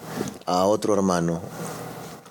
a 0.45 0.65
otro 0.65 0.93
hermano, 0.93 1.41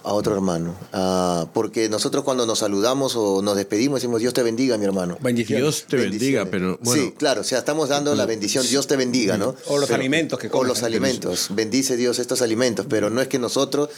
a 0.05 0.13
otro 0.13 0.35
hermano. 0.35 0.75
Ah, 0.93 1.47
porque 1.53 1.89
nosotros 1.89 2.25
cuando 2.25 2.47
nos 2.47 2.61
saludamos 2.61 3.15
o 3.17 3.43
nos 3.43 3.57
despedimos 3.57 4.01
decimos 4.01 4.21
Dios 4.21 4.35
te 4.35 4.43
bendiga, 4.43 4.79
mi 4.79 4.85
hermano. 4.85 5.19
Bendiciones. 5.21 5.63
Dios 5.63 5.85
te 5.89 5.97
bendiga, 5.97 6.47
pero 6.47 6.79
bueno, 6.83 7.03
Sí, 7.03 7.15
claro, 7.19 7.41
o 7.43 7.45
sea, 7.45 7.59
estamos 7.59 7.89
dando 7.89 8.15
la 8.15 8.27
bendición, 8.27 8.67
Dios 8.67 8.87
te 8.87 8.97
bendiga, 8.97 9.37
¿no? 9.37 9.55
O 9.67 9.79
los 9.79 9.91
alimentos 9.91 10.39
que 10.39 10.49
O 10.49 10.51
comes. 10.51 10.69
los 10.69 10.83
alimentos, 10.83 11.49
bendice 11.51 11.97
Dios 11.97 12.19
estos 12.19 12.43
alimentos, 12.43 12.87
pero 12.89 13.11
no 13.11 13.21
es 13.21 13.29
que 13.29 13.39
nosotros, 13.39 13.89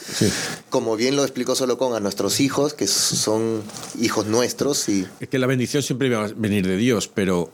como 0.69 0.95
bien 0.95 1.15
lo 1.15 1.23
explicó 1.23 1.55
Solocón, 1.55 1.95
a 1.95 1.99
nuestros 1.99 2.39
hijos, 2.39 2.73
que 2.73 2.87
son 2.87 3.61
hijos 3.99 4.25
nuestros, 4.25 4.87
y 4.89 5.07
Es 5.19 5.29
que 5.29 5.39
la 5.39 5.47
bendición 5.47 5.83
siempre 5.83 6.09
va 6.09 6.25
a 6.25 6.27
venir 6.35 6.67
de 6.67 6.77
Dios, 6.77 7.07
pero 7.07 7.49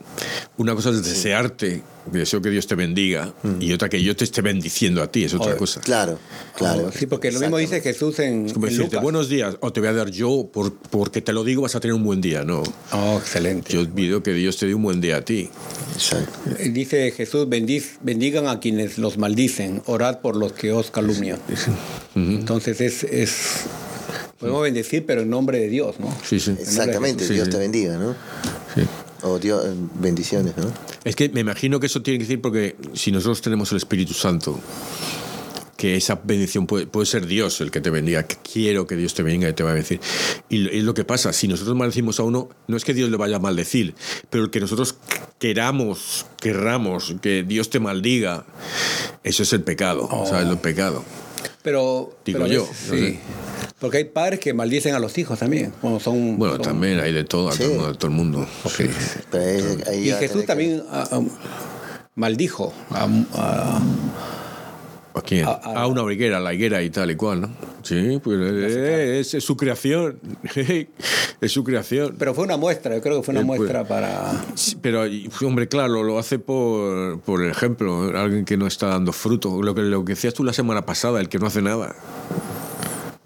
una 0.57 0.75
cosa 0.75 0.89
es 0.91 1.03
desearte, 1.03 1.83
deseo 2.11 2.41
que 2.41 2.49
Dios 2.49 2.67
te 2.67 2.75
bendiga, 2.75 3.33
y 3.59 3.71
otra 3.73 3.89
que 3.89 4.01
yo 4.01 4.15
te 4.15 4.23
esté 4.23 4.41
bendiciendo 4.41 5.01
a 5.03 5.11
ti, 5.11 5.23
es 5.23 5.33
otra 5.33 5.49
Oye, 5.51 5.57
cosa. 5.57 5.81
claro, 5.81 6.19
claro. 6.55 6.91
Sí, 6.97 7.05
porque 7.05 7.31
lo 7.31 7.39
mismo 7.39 7.57
dice 7.57 7.81
Jesús 7.81 8.19
en, 8.19 8.47
Es 8.47 8.53
como 8.53 8.65
en 8.67 8.71
decirte, 8.71 8.95
Lucas. 8.95 9.03
buenos 9.03 9.29
días, 9.29 9.57
o 9.59 9.71
te 9.73 9.79
voy 9.79 9.89
a 9.89 9.93
dar 9.93 10.09
yo, 10.09 10.49
por, 10.51 10.73
porque 10.73 11.21
te 11.21 11.33
lo 11.33 11.43
digo, 11.43 11.61
vas 11.63 11.75
a 11.75 11.79
tener 11.79 11.93
un 11.93 12.03
buen 12.03 12.21
día. 12.21 12.43
No, 12.43 12.63
Oh, 12.91 13.17
excelente. 13.21 13.73
yo 13.73 13.87
pido 13.89 14.23
que 14.23 14.33
Dios 14.33 14.57
te 14.57 14.65
dé 14.67 14.73
un 14.75 14.83
buen 14.83 15.01
día 15.01 15.17
a 15.17 15.21
ti. 15.21 15.49
Exacto. 15.93 16.31
Dice 16.71 17.11
Jesús, 17.11 17.47
bendiz, 17.49 17.97
bendigan 18.01 18.47
a 18.47 18.59
quienes 18.59 18.97
los 18.97 19.17
maldicen, 19.17 19.81
orad 19.85 20.19
por 20.19 20.35
los 20.35 20.53
que 20.53 20.71
os 20.71 20.91
calumnian. 20.91 21.39
Entonces 22.15 22.81
es, 22.81 23.03
es 23.03 23.35
podemos 24.39 24.61
bendecir, 24.63 25.05
pero 25.05 25.21
en 25.21 25.29
nombre 25.29 25.59
de 25.59 25.67
Dios, 25.69 25.99
¿no? 25.99 26.15
Sí, 26.23 26.39
sí. 26.39 26.51
Exactamente, 26.59 27.25
Sí, 27.25 27.33
Dios 27.33 27.45
sí. 27.45 27.51
te 27.51 27.57
bendiga, 27.57 27.97
¿no? 27.97 28.13
Sí. 28.75 28.81
O 29.23 29.39
Dios, 29.39 29.63
bendiciones, 29.95 30.55
¿no? 30.57 30.71
Es 31.03 31.15
que 31.15 31.29
me 31.29 31.41
imagino 31.41 31.79
que 31.79 31.87
eso 31.87 32.01
tiene 32.01 32.19
que 32.19 32.25
decir 32.25 32.41
porque 32.41 32.75
si 32.93 33.11
nosotros 33.11 33.41
tenemos 33.41 33.71
el 33.71 33.77
Espíritu 33.77 34.13
Santo, 34.13 34.59
que 35.77 35.95
esa 35.95 36.19
bendición 36.23 36.65
puede, 36.65 36.87
puede 36.87 37.05
ser 37.05 37.27
Dios 37.27 37.61
el 37.61 37.71
que 37.71 37.79
te 37.79 37.89
bendiga, 37.89 38.23
quiero 38.23 38.87
que 38.87 38.95
Dios 38.95 39.13
te 39.13 39.23
bendiga 39.23 39.47
y 39.47 39.53
te 39.53 39.63
va 39.63 39.69
a 39.69 39.73
bendecir. 39.73 40.01
Y 40.49 40.75
es 40.75 40.83
lo 40.83 40.93
que 40.93 41.05
pasa, 41.05 41.31
si 41.31 41.47
nosotros 41.47 41.77
maldecimos 41.77 42.19
a 42.19 42.23
uno, 42.23 42.49
no 42.67 42.75
es 42.77 42.83
que 42.83 42.93
Dios 42.93 43.11
le 43.11 43.17
vaya 43.17 43.37
a 43.37 43.39
maldecir, 43.39 43.93
pero 44.29 44.43
el 44.43 44.49
que 44.49 44.59
nosotros 44.59 44.95
queramos, 45.39 46.25
querramos 46.41 47.15
que 47.21 47.43
Dios 47.43 47.69
te 47.69 47.79
maldiga, 47.79 48.45
eso 49.23 49.43
es 49.43 49.53
el 49.53 49.61
pecado, 49.61 50.09
¿sabes? 50.27 50.47
El 50.47 50.57
pecado. 50.57 51.03
Pero, 51.67 52.13
Digo 52.23 52.39
pero 52.39 52.47
yo, 52.53 52.65
sí. 52.65 52.89
sé. 52.97 53.19
Porque 53.77 53.97
hay 53.97 54.05
padres 54.05 54.39
que 54.39 54.53
maldicen 54.53 54.95
a 54.95 54.99
los 54.99 55.17
hijos 55.17 55.37
también. 55.37 55.73
Bueno, 55.81 55.99
son, 55.99 56.37
Bueno, 56.37 56.53
son- 56.55 56.61
también 56.63 57.01
hay 57.01 57.11
de 57.11 57.25
todo, 57.25 57.49
a 57.49 57.51
Sí. 57.51 57.63
todo, 57.63 57.71
el 57.73 57.75
mundo, 57.77 57.89
a 57.89 57.93
todo 57.97 58.07
el 58.09 58.13
mundo. 58.15 58.47
Sí. 58.73 58.89
Pero 59.29 59.67
ahí- 59.69 59.83
ahí 59.87 60.09
Y 60.09 60.13
Jesús 60.13 60.41
que- 60.41 60.47
también 60.47 60.81
ah, 60.89 61.09
ah, 61.11 61.21
maldijo 62.15 62.73
a, 62.89 63.05
a- 63.33 63.81
¿A 65.17 65.21
quién? 65.21 65.45
A- 65.45 65.51
A, 65.51 65.81
a- 65.83 65.87
una 65.87 66.01
higuera, 66.11 66.39
la 66.39 66.53
higuera 66.53 66.81
y 66.81 66.89
tal 66.89 67.11
y 67.11 67.15
cual, 67.15 67.41
¿no? 67.41 67.49
Sí, 67.83 68.19
pues 68.23 68.37
eh, 68.41 69.19
es, 69.19 69.33
es 69.33 69.43
su 69.43 69.55
creación. 69.57 70.19
es 71.41 71.51
su 71.51 71.63
creación. 71.63 72.15
Pero 72.19 72.33
fue 72.33 72.43
una 72.43 72.57
muestra, 72.57 72.95
yo 72.95 73.01
creo 73.01 73.17
que 73.17 73.23
fue 73.23 73.31
una 73.33 73.41
Eh, 73.41 73.45
pues- 73.45 73.59
muestra 73.59 73.87
para... 73.87 74.45
Sí, 74.55 74.77
Pero, 74.81 75.03
hombre, 75.45 75.67
claro, 75.67 76.03
lo 76.03 76.19
hace 76.19 76.39
por, 76.39 77.19
por 77.21 77.43
ejemplo, 77.45 78.11
alguien 78.17 78.45
que 78.45 78.57
no 78.57 78.67
está 78.67 78.87
dando 78.87 79.11
fruto. 79.13 79.61
Lo 79.61 79.73
que, 79.75 79.81
lo 79.81 80.03
que 80.05 80.13
decías 80.13 80.33
tú 80.33 80.43
la 80.43 80.53
semana 80.53 80.85
pasada, 80.85 81.19
el 81.19 81.29
que 81.29 81.39
no 81.39 81.47
hace 81.47 81.61
nada. 81.61 81.95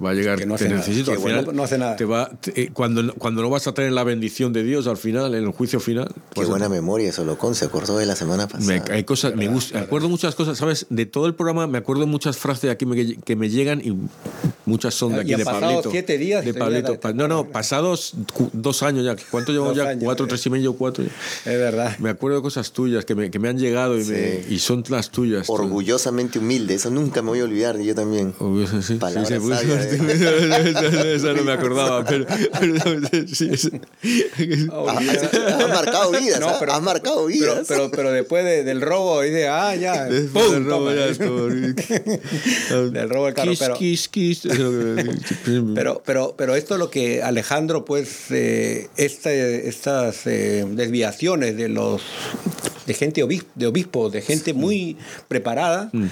Va 0.03 0.11
a 0.11 0.13
llegar, 0.13 0.39
Que 0.39 0.45
no 0.45 0.55
hace 0.55 0.65
te 0.65 0.69
nada. 0.71 0.81
necesito. 0.81 1.11
Que 1.11 1.17
al 1.17 1.21
bueno, 1.21 1.39
final, 1.41 1.55
no 1.55 1.63
hace 1.63 1.77
nada. 1.77 1.95
te 1.95 2.05
va, 2.05 2.29
te- 2.41 2.59
eh, 2.61 2.69
cuando, 2.73 3.13
cuando 3.15 3.41
no 3.41 3.49
vas 3.49 3.67
a 3.67 3.73
tener 3.73 3.91
la 3.91 4.03
bendición 4.03 4.51
de 4.53 4.63
Dios 4.63 4.87
al 4.87 4.97
final, 4.97 5.35
en 5.35 5.43
el 5.43 5.51
juicio 5.51 5.79
final. 5.79 6.07
Qué 6.13 6.21
pues, 6.35 6.47
buena 6.49 6.69
memoria, 6.69 7.11
Solocón, 7.11 7.53
se 7.55 7.65
acordó 7.65 7.97
de 7.97 8.05
la 8.05 8.15
semana 8.15 8.47
me, 8.59 8.79
pasada. 8.79 8.95
hay 8.95 9.03
cosas, 9.03 9.35
me 9.35 9.47
gusta, 9.47 9.77
me 9.77 9.83
acuerdo 9.85 10.09
muchas 10.09 10.33
cosas, 10.35 10.57
¿sabes? 10.57 10.87
De 10.89 11.05
todo 11.05 11.27
el 11.27 11.35
programa 11.35 11.67
me 11.67 11.77
acuerdo 11.77 12.07
muchas 12.07 12.37
frases 12.37 12.63
de 12.63 12.69
aquí 12.71 12.85
me- 12.85 13.15
que 13.17 13.35
me 13.35 13.49
llegan 13.49 13.81
y 13.83 13.95
muchas 14.65 14.93
son 14.93 15.13
de 15.13 15.21
aquí 15.21 15.35
de 15.35 15.43
pasado 15.45 15.61
Pablito. 15.61 15.91
siete 15.91 16.17
días 16.17 16.43
De 16.43 16.51
y 16.51 16.53
te 16.53 16.59
Pablito. 16.59 16.93
ya- 16.93 16.99
Pa- 16.99 17.13
No, 17.13 17.27
no, 17.27 17.45
pasados 17.49 18.13
dos 18.53 18.83
años 18.83 19.05
ya. 19.05 19.15
¿Cuánto 19.29 19.51
llevamos 19.51 19.75
ya? 19.77 19.89
años, 19.89 20.03
¿Cuatro, 20.03 20.25
eh. 20.25 20.29
tres 20.29 20.45
y 20.45 20.49
medio, 20.49 20.73
cuatro? 20.73 21.03
Es 21.03 21.11
verdad. 21.45 21.97
Me 21.99 22.09
acuerdo 22.09 22.37
de 22.37 22.43
cosas 22.43 22.71
tuyas 22.71 23.05
que 23.05 23.15
me, 23.15 23.29
que 23.31 23.39
me 23.39 23.49
han 23.49 23.57
llegado 23.59 23.99
y, 23.99 24.03
me- 24.03 24.43
Sí. 24.43 24.53
y 24.55 24.59
son 24.59 24.83
las 24.89 25.09
tuyas. 25.11 25.47
Orgullosamente 25.49 26.39
humilde, 26.39 26.75
eso 26.75 26.89
nunca 26.89 27.21
me 27.21 27.29
voy 27.29 27.39
a 27.39 27.43
olvidar, 27.43 27.77
yo 27.79 27.93
también. 27.95 28.33
Orgulloso, 28.39 28.81
sí. 28.81 28.93
Sí, 28.93 28.99
Palabras 28.99 29.27
sí, 29.29 29.35
pues, 29.39 29.59
sabias 29.59 29.85
Eso 29.91 31.33
no 31.33 31.43
me 31.43 31.51
acordaba, 31.53 32.03
pero. 32.05 32.25
pero 32.59 33.27
sí, 33.27 33.49
es- 33.51 33.71
Has 33.71 35.69
marcado 35.69 36.11
vidas, 36.11 36.39
No, 36.39 36.49
¿ah? 36.49 36.57
pero- 36.59 36.73
has 36.73 36.81
marcado 36.81 37.27
Pero, 37.27 37.53
vidas. 37.53 37.65
pero, 37.67 37.91
pero 37.91 38.11
después 38.11 38.43
de- 38.43 38.63
del 38.63 38.81
robo, 38.81 39.21
dice, 39.21 39.47
ah, 39.47 39.75
ya. 39.75 40.05
Después 40.05 40.51
del 40.51 40.65
robo 40.65 40.91
ya 40.93 41.05
es 41.07 41.17
como- 41.17 41.47
Del 42.91 43.09
robo 43.09 43.25
del 43.25 43.33
carro. 43.33 43.49
Kiss, 43.51 43.59
Pero, 43.59 43.77
kiss, 43.77 44.07
kiss. 44.07 44.41
Pero, 45.75 46.01
pero, 46.05 46.33
pero 46.37 46.55
esto 46.55 46.75
es 46.75 46.79
lo 46.79 46.89
que 46.89 47.21
Alejandro, 47.23 47.85
pues, 47.85 48.31
eh, 48.31 48.89
este- 48.97 49.67
estas 49.67 50.25
eh, 50.27 50.65
desviaciones 50.69 51.57
de 51.57 51.69
los 51.69 52.01
de 52.87 52.93
gente 52.93 53.23
obis- 53.23 53.45
de 53.55 53.67
obispos, 53.67 54.11
de 54.11 54.21
gente 54.21 54.53
muy 54.53 54.97
preparada, 55.27 55.89
Mm. 55.93 56.05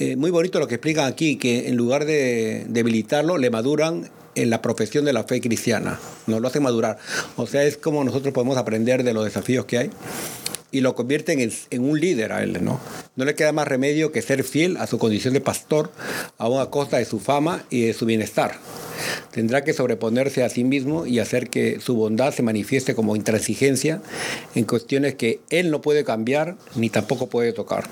eh, 0.00 0.16
muy 0.16 0.30
bonito 0.30 0.58
lo 0.60 0.66
que 0.68 0.76
explican 0.76 1.06
aquí, 1.06 1.36
que 1.36 1.68
en 1.68 1.76
lugar 1.76 2.04
de 2.04 2.66
debilitarlo, 2.68 3.38
le 3.38 3.50
maduran 3.50 4.08
en 4.36 4.50
la 4.50 4.60
profesión 4.62 5.04
de 5.04 5.12
la 5.12 5.24
fe 5.24 5.40
cristiana, 5.40 5.98
nos 6.26 6.40
lo 6.40 6.48
hacen 6.48 6.62
madurar. 6.62 6.98
O 7.36 7.46
sea, 7.46 7.62
es 7.64 7.76
como 7.76 8.02
nosotros 8.04 8.34
podemos 8.34 8.56
aprender 8.56 9.04
de 9.04 9.12
los 9.14 9.24
desafíos 9.24 9.64
que 9.64 9.78
hay 9.78 9.90
y 10.74 10.80
lo 10.80 10.96
convierten 10.96 11.38
en, 11.70 11.82
un 11.84 12.00
líder 12.00 12.32
a 12.32 12.42
él, 12.42 12.58
¿no? 12.64 12.80
No 13.14 13.24
le 13.24 13.36
queda 13.36 13.52
más 13.52 13.68
remedio 13.68 14.10
que 14.10 14.22
ser 14.22 14.42
fiel 14.42 14.76
a 14.76 14.88
su 14.88 14.98
condición 14.98 15.32
de 15.32 15.40
pastor, 15.40 15.92
aún 16.36 16.60
a 16.60 16.66
costa 16.66 16.98
de 16.98 17.04
su 17.04 17.20
fama 17.20 17.64
y 17.70 17.82
de 17.82 17.92
su 17.94 18.06
bienestar. 18.06 18.56
Tendrá 19.30 19.62
que 19.62 19.72
sobreponerse 19.72 20.42
a 20.42 20.48
sí 20.48 20.64
mismo 20.64 21.06
y 21.06 21.20
hacer 21.20 21.48
que 21.48 21.78
su 21.78 21.94
bondad 21.94 22.34
se 22.34 22.42
manifieste 22.42 22.96
como 22.96 23.14
intransigencia 23.14 24.02
en 24.56 24.64
cuestiones 24.64 25.14
que 25.14 25.38
él 25.48 25.70
no 25.70 25.80
puede 25.80 26.02
cambiar 26.02 26.56
ni 26.74 26.90
tampoco 26.90 27.28
puede 27.28 27.52
tocar. 27.52 27.84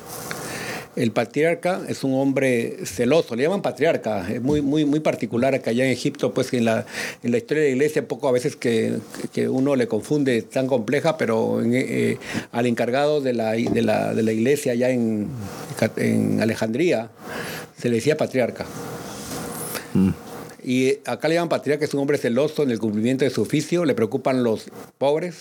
El 0.94 1.11
patriarca 1.11 1.80
es 1.88 2.04
un 2.04 2.12
hombre 2.14 2.76
celoso, 2.84 3.34
le 3.34 3.44
llaman 3.44 3.62
patriarca, 3.62 4.30
es 4.30 4.42
muy, 4.42 4.61
muy, 4.61 4.84
muy 4.84 5.00
particular 5.00 5.62
que 5.62 5.70
allá 5.70 5.87
en 5.87 5.90
Egipto, 5.90 6.34
pues 6.34 6.52
en 6.52 6.66
la, 6.66 6.84
en 7.22 7.30
la 7.30 7.38
historia 7.38 7.62
de 7.62 7.70
la 7.70 7.76
iglesia, 7.76 8.06
poco 8.06 8.28
a 8.28 8.32
veces 8.32 8.56
que, 8.56 8.99
que 9.32 9.49
uno 9.49 9.75
le 9.75 9.88
confunde 9.88 10.42
tan 10.42 10.66
compleja, 10.66 11.16
pero 11.16 11.62
eh, 11.64 12.18
al 12.52 12.66
encargado 12.66 13.22
de 13.22 13.32
la, 13.32 13.52
de, 13.52 13.82
la, 13.82 14.12
de 14.12 14.22
la 14.22 14.32
iglesia 14.32 14.72
allá 14.72 14.90
en, 14.90 15.28
en 15.96 16.42
Alejandría 16.42 17.11
se 17.78 17.88
le 17.88 17.96
decía 17.96 18.18
patriarca. 18.18 18.66
Y 20.62 20.99
acá 21.06 21.26
le 21.26 21.34
llaman 21.37 21.49
patriarca, 21.49 21.87
es 21.87 21.94
un 21.94 22.00
hombre 22.00 22.18
celoso 22.18 22.62
en 22.62 22.70
el 22.70 22.78
cumplimiento 22.78 23.25
de 23.25 23.30
su 23.30 23.40
oficio, 23.40 23.87
le 23.87 23.94
preocupan 23.94 24.44
los 24.44 24.66
pobres 24.99 25.37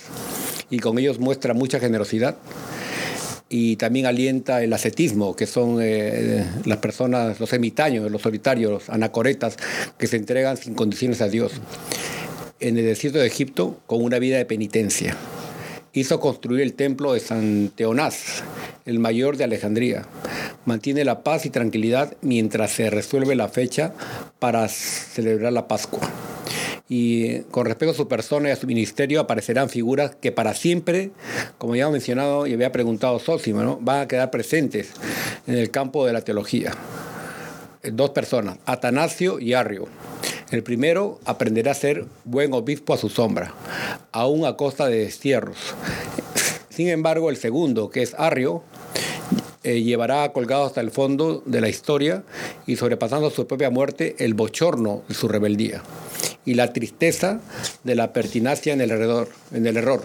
y 0.70 0.80
con 0.80 0.98
ellos 0.98 1.20
muestra 1.20 1.54
mucha 1.54 1.78
generosidad 1.80 2.38
y 3.54 3.76
también 3.76 4.06
alienta 4.06 4.64
el 4.64 4.72
ascetismo, 4.72 5.36
que 5.36 5.46
son 5.46 5.80
eh, 5.82 6.46
las 6.64 6.78
personas, 6.78 7.38
los 7.38 7.52
ermitaños, 7.52 8.10
los 8.10 8.22
solitarios, 8.22 8.72
los 8.72 8.90
anacoretas, 8.90 9.58
que 9.98 10.08
se 10.08 10.16
entregan 10.16 10.56
sin 10.56 10.74
condiciones 10.74 11.20
a 11.20 11.28
Dios. 11.28 11.52
En 12.62 12.78
el 12.78 12.86
desierto 12.86 13.20
de 13.20 13.28
Egipto, 13.28 13.78
con 13.88 14.02
una 14.02 14.20
vida 14.20 14.38
de 14.38 14.46
penitencia. 14.46 15.18
Hizo 15.92 16.22
construir 16.22 16.62
el 16.62 16.76
templo 16.76 17.12
de 17.12 17.20
San 17.20 17.74
Teonás, 17.76 18.42
el 18.86 19.00
mayor 19.00 19.36
de 19.36 19.44
Alejandría. 19.44 20.06
Mantiene 20.64 21.04
la 21.04 21.22
paz 21.22 21.46
y 21.46 21.50
tranquilidad 21.50 22.16
mientras 22.22 22.72
se 22.72 22.90
resuelve 22.90 23.36
la 23.36 23.50
fecha 23.50 23.94
para 24.40 24.66
celebrar 24.70 25.52
la 25.52 25.68
Pascua 25.68 26.10
y 26.94 27.44
con 27.52 27.66
respecto 27.66 27.94
a 27.94 27.96
su 27.96 28.10
persona 28.10 28.50
y 28.50 28.52
a 28.52 28.58
su 28.58 28.68
ministerio 28.68 29.22
aparecerán 29.22 29.70
figuras 29.70 30.14
que 30.20 30.34
para 30.34 30.54
siempre, 30.54 31.12
como 31.58 31.74
ya 31.74 31.84
hemos 31.84 31.94
mencionado 31.94 32.48
y 32.48 32.54
había 32.54 32.74
preguntado 32.74 33.18
Sósimo, 33.18 33.64
¿no? 33.64 33.78
van 33.80 34.02
a 34.02 34.08
quedar 34.10 34.30
presentes 34.30 34.92
en 35.48 35.56
el 35.56 35.72
campo 35.72 36.06
de 36.06 36.12
la 36.12 36.20
teología. 36.20 36.74
Dos 37.82 38.10
personas, 38.10 38.58
Atanasio 38.66 39.40
y 39.40 39.54
Arrio. 39.54 39.88
El 40.52 40.64
primero 40.64 41.22
aprenderá 41.24 41.72
a 41.72 41.76
ser 41.76 42.08
buen 42.26 42.52
obispo 42.52 42.94
a 42.94 42.98
su 42.98 43.08
sombra, 43.08 43.54
aún 44.12 44.44
a 44.46 44.58
costa 44.58 44.88
de 44.88 44.98
destierros. 44.98 45.60
Sin 46.70 46.90
embargo, 46.90 47.30
el 47.30 47.38
segundo, 47.38 47.90
que 47.90 48.02
es 48.02 48.14
Arrio, 48.18 48.64
eh, 49.64 49.82
llevará 49.82 50.30
colgado 50.34 50.66
hasta 50.66 50.82
el 50.82 50.92
fondo 50.92 51.42
de 51.46 51.62
la 51.62 51.70
historia 51.70 52.26
y 52.68 52.76
sobrepasando 52.76 53.30
su 53.30 53.48
propia 53.48 53.70
muerte 53.70 54.18
el 54.20 54.34
bochorno 54.34 55.04
de 55.08 55.14
su 55.14 55.30
rebeldía 55.30 55.84
y 56.46 56.56
la 56.56 56.74
tristeza 56.74 57.40
de 57.84 57.96
la 57.96 58.14
pertinacia 58.14 58.74
en 58.74 58.82
el, 58.82 58.92
error, 58.92 59.30
en 59.54 59.66
el 59.66 59.78
error. 59.78 60.04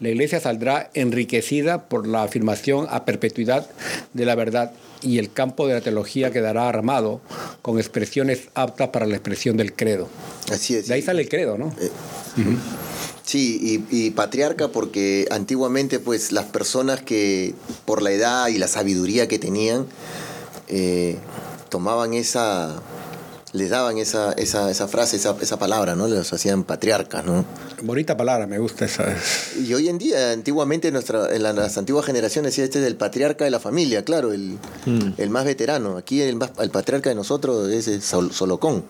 La 0.00 0.08
iglesia 0.08 0.40
saldrá 0.40 0.90
enriquecida 0.94 1.88
por 1.88 2.06
la 2.06 2.24
afirmación 2.24 2.86
a 2.90 3.04
perpetuidad 3.04 3.66
de 4.12 4.24
la 4.26 4.34
verdad 4.34 4.72
y 5.02 5.18
el 5.18 5.32
campo 5.32 5.66
de 5.66 5.74
la 5.74 5.80
teología 5.80 6.30
quedará 6.30 6.68
armado 6.68 7.20
con 7.62 7.78
expresiones 7.78 8.48
aptas 8.54 8.88
para 8.88 9.06
la 9.06 9.14
expresión 9.14 9.56
del 9.56 9.74
credo. 9.74 10.08
Así 10.50 10.74
es. 10.74 10.88
De 10.88 10.94
ahí 10.94 11.02
sale 11.02 11.22
el 11.22 11.28
credo, 11.28 11.56
¿no? 11.56 11.74
Sí, 13.22 13.84
y, 13.90 14.06
y 14.06 14.10
patriarca 14.10 14.68
porque 14.68 15.26
antiguamente 15.30 15.98
pues 15.98 16.32
las 16.32 16.46
personas 16.46 17.00
que 17.00 17.54
por 17.84 18.02
la 18.02 18.10
edad 18.10 18.48
y 18.48 18.58
la 18.58 18.68
sabiduría 18.68 19.28
que 19.28 19.38
tenían 19.38 19.86
eh, 20.68 21.16
tomaban 21.68 22.14
esa, 22.14 22.80
les 23.54 23.70
daban 23.70 23.96
esa, 23.98 24.32
esa, 24.32 24.70
esa 24.70 24.86
frase, 24.88 25.16
esa, 25.16 25.34
esa 25.40 25.58
palabra, 25.58 25.94
¿no? 25.94 26.06
Los 26.08 26.30
hacían 26.32 26.64
patriarcas, 26.64 27.24
¿no? 27.24 27.44
Bonita 27.82 28.16
palabra, 28.16 28.46
me 28.46 28.58
gusta 28.58 28.84
esa. 28.84 29.04
Y 29.64 29.72
hoy 29.72 29.88
en 29.88 29.96
día, 29.98 30.32
antiguamente, 30.32 30.90
nuestra, 30.90 31.32
en 31.34 31.42
la- 31.44 31.52
las 31.52 31.78
antiguas 31.78 32.04
generaciones 32.04 32.50
decía 32.52 32.64
este 32.64 32.80
es 32.80 32.86
el 32.86 32.96
patriarca 32.96 33.44
de 33.44 33.50
la 33.52 33.60
familia, 33.60 34.04
claro, 34.04 34.32
el, 34.32 34.58
el 35.16 35.30
más 35.30 35.44
veterano. 35.44 35.96
Aquí 35.96 36.20
el, 36.20 36.36
más- 36.36 36.50
el 36.58 36.70
patriarca 36.70 37.10
de 37.10 37.14
nosotros 37.16 37.70
es 37.70 37.86
el 37.88 38.02
Sol- 38.02 38.32
Solocón. 38.32 38.84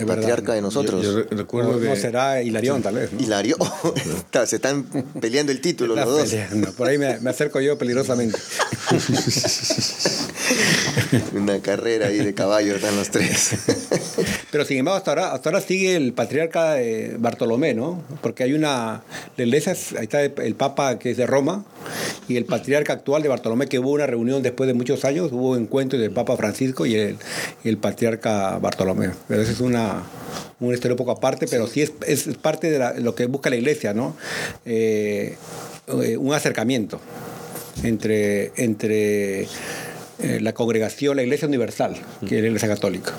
El 0.00 0.06
verdad. 0.06 0.22
patriarca 0.22 0.54
de 0.54 0.62
nosotros. 0.62 1.04
Yo, 1.04 1.12
yo 1.12 1.18
re- 1.18 1.26
recuerdo 1.36 1.72
No, 1.72 1.80
que. 1.80 1.88
no 1.88 1.96
será 1.96 2.42
Hilarión, 2.42 2.82
tal 2.82 2.94
vez. 2.94 3.12
¿no? 3.12 3.20
Hilario. 3.20 3.56
Está, 4.16 4.46
Se 4.46 4.56
están 4.56 4.84
peleando 5.20 5.52
el 5.52 5.60
título 5.60 5.94
los 5.94 6.06
dos. 6.06 6.22
peleando. 6.30 6.72
Por 6.72 6.88
ahí 6.88 6.98
me, 6.98 7.18
me 7.20 7.30
acerco 7.30 7.60
yo 7.60 7.76
peligrosamente. 7.78 8.38
Una 11.34 11.60
carrera 11.60 12.08
ahí 12.08 12.18
de 12.18 12.34
caballo 12.34 12.76
están 12.76 12.96
los 12.96 13.10
tres. 13.10 13.50
Pero 14.50 14.64
sin 14.64 14.78
embargo, 14.78 14.96
hasta 14.98 15.10
ahora, 15.10 15.32
hasta 15.32 15.50
ahora 15.50 15.60
sigue 15.60 15.96
el 15.96 16.12
patriarca 16.12 16.80
eh, 16.80 17.16
Bartolomé, 17.18 17.74
¿no? 17.74 18.02
Porque 18.22 18.44
hay 18.44 18.54
una. 18.54 19.02
La 19.36 19.44
iglesia, 19.44 19.72
es- 19.72 19.92
ahí 19.92 20.04
está 20.04 20.22
el, 20.22 20.32
el 20.42 20.54
Papa 20.54 20.98
que 20.98 21.10
es 21.10 21.16
de 21.16 21.26
Roma 21.26 21.64
y 22.28 22.36
el 22.36 22.44
patriarca 22.44 22.92
actual 22.94 23.22
de 23.22 23.28
Bartolomé, 23.28 23.66
que 23.68 23.78
hubo 23.78 23.90
una 23.90 24.06
reunión 24.06 24.42
después 24.42 24.66
de 24.66 24.74
muchos 24.74 25.04
años, 25.04 25.30
hubo 25.32 25.50
un 25.50 25.60
encuentro 25.62 25.98
del 25.98 26.10
Papa 26.10 26.36
Francisco 26.36 26.86
y 26.86 26.94
el, 26.94 27.16
y 27.64 27.68
el 27.68 27.78
patriarca 27.78 28.58
Bartolomé. 28.58 29.10
Pero 29.28 29.42
esa 29.42 29.52
es 29.52 29.60
una, 29.60 29.87
una 30.60 30.74
historia 30.74 30.94
un 30.94 30.98
poco 30.98 31.12
aparte, 31.12 31.46
pero 31.48 31.66
sí 31.66 31.82
es, 31.82 31.92
es 32.06 32.28
parte 32.36 32.70
de 32.70 32.78
la- 32.78 32.92
lo 32.94 33.14
que 33.14 33.26
busca 33.26 33.50
la 33.50 33.56
iglesia, 33.56 33.94
¿no? 33.94 34.16
Eh, 34.64 35.36
eh, 36.02 36.16
un 36.16 36.34
acercamiento 36.34 37.00
entre, 37.84 38.52
entre 38.56 39.42
eh, 39.42 39.46
la 40.40 40.52
congregación, 40.52 41.16
la 41.16 41.22
iglesia 41.22 41.46
universal, 41.48 41.94
que 42.28 42.36
es 42.36 42.40
la 42.42 42.48
iglesia 42.48 42.68
católica. 42.68 43.12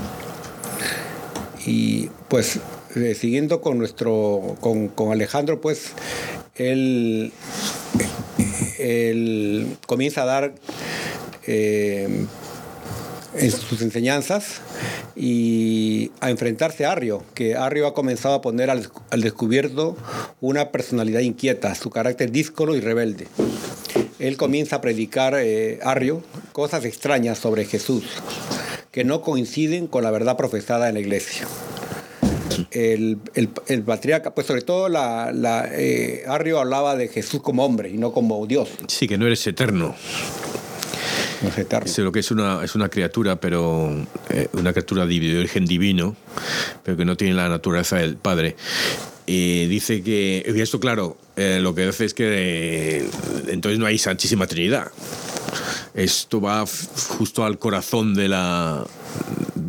Y 1.66 2.10
pues 2.28 2.60
eh, 2.96 3.16
siguiendo 3.16 3.62
con 3.62 3.78
nuestro, 3.78 4.58
con, 4.60 4.88
con 4.90 5.12
Alejandro, 5.12 5.62
pues 5.62 5.92
él, 6.56 7.32
él 8.80 9.78
comienza 9.88 10.24
a 10.24 10.26
dar 10.26 10.54
eh, 11.48 12.26
en 13.40 13.52
sus 13.52 13.82
enseñanzas 13.82 14.62
y 15.16 16.12
a 16.20 16.30
enfrentarse 16.30 16.86
a 16.86 16.92
Arrio, 16.92 17.24
que 17.34 17.56
Arrio 17.56 17.88
ha 17.88 17.94
comenzado 17.94 18.36
a 18.36 18.42
poner 18.42 18.70
al, 18.70 18.90
descubierto 19.22 19.98
una 20.42 20.72
personalidad 20.72 21.22
inquieta, 21.22 21.74
su 21.76 21.90
carácter 21.90 22.32
díscolo 22.32 22.76
y 22.76 22.82
rebelde. 22.82 23.28
Él 24.20 24.38
comienza 24.38 24.78
a 24.78 24.82
predicar, 24.82 25.36
eh, 25.38 25.80
Arrio, 25.84 26.22
cosas 26.52 26.84
extrañas 26.86 27.38
sobre 27.40 27.66
Jesús, 27.66 28.04
que 28.92 29.04
no 29.04 29.22
coinciden 29.22 29.88
con 29.88 30.04
la 30.04 30.12
verdad 30.12 30.36
profesada 30.36 30.90
en 30.90 30.96
la 30.96 31.00
iglesia. 31.00 31.48
El, 32.72 33.20
el- 33.36 33.84
patriarca, 33.84 34.36
pues 34.36 34.46
sobre 34.48 34.62
todo 34.64 34.90
eh, 34.92 36.24
Arrio 36.28 36.60
hablaba 36.60 36.96
de 36.98 37.08
Jesús 37.08 37.42
como 37.42 37.64
hombre 37.64 37.90
y 37.90 37.98
no 37.98 38.12
como 38.12 38.46
Dios, 38.48 38.70
Sí, 38.88 39.08
que 39.08 39.18
no 39.18 39.28
eres 39.28 39.46
eterno. 39.48 39.96
Sé 41.86 42.02
lo 42.02 42.12
que 42.12 42.20
es 42.20 42.32
una, 42.32 42.64
es 42.64 42.76
una 42.76 42.90
criatura, 42.90 43.40
pero 43.40 43.90
eh, 44.30 44.48
una 44.54 44.74
criatura 44.74 45.06
de 45.06 45.40
origen 45.40 45.66
divino, 45.66 46.16
pero 46.84 46.98
que 46.98 47.06
no 47.06 47.16
tiene 47.16 47.34
la 47.34 47.48
naturaleza 47.50 47.98
del 47.98 48.18
Padre. 48.18 48.56
Y 49.26 49.68
dice 49.68 50.02
que, 50.02 50.44
y 50.54 50.60
esto 50.60 50.80
claro, 50.80 51.18
eh, 51.36 51.60
lo 51.62 51.76
que 51.76 51.86
hace 51.86 52.06
es 52.06 52.14
que 52.14 52.26
eh, 52.28 53.10
entonces 53.48 53.80
no 53.80 53.86
hay 53.86 53.98
Santísima 53.98 54.48
Trinidad. 54.48 54.92
Esto 55.94 56.42
va 56.42 56.66
justo 57.18 57.46
al 57.46 57.60
corazón 57.60 58.14
de 58.16 58.28
la, 58.28 58.86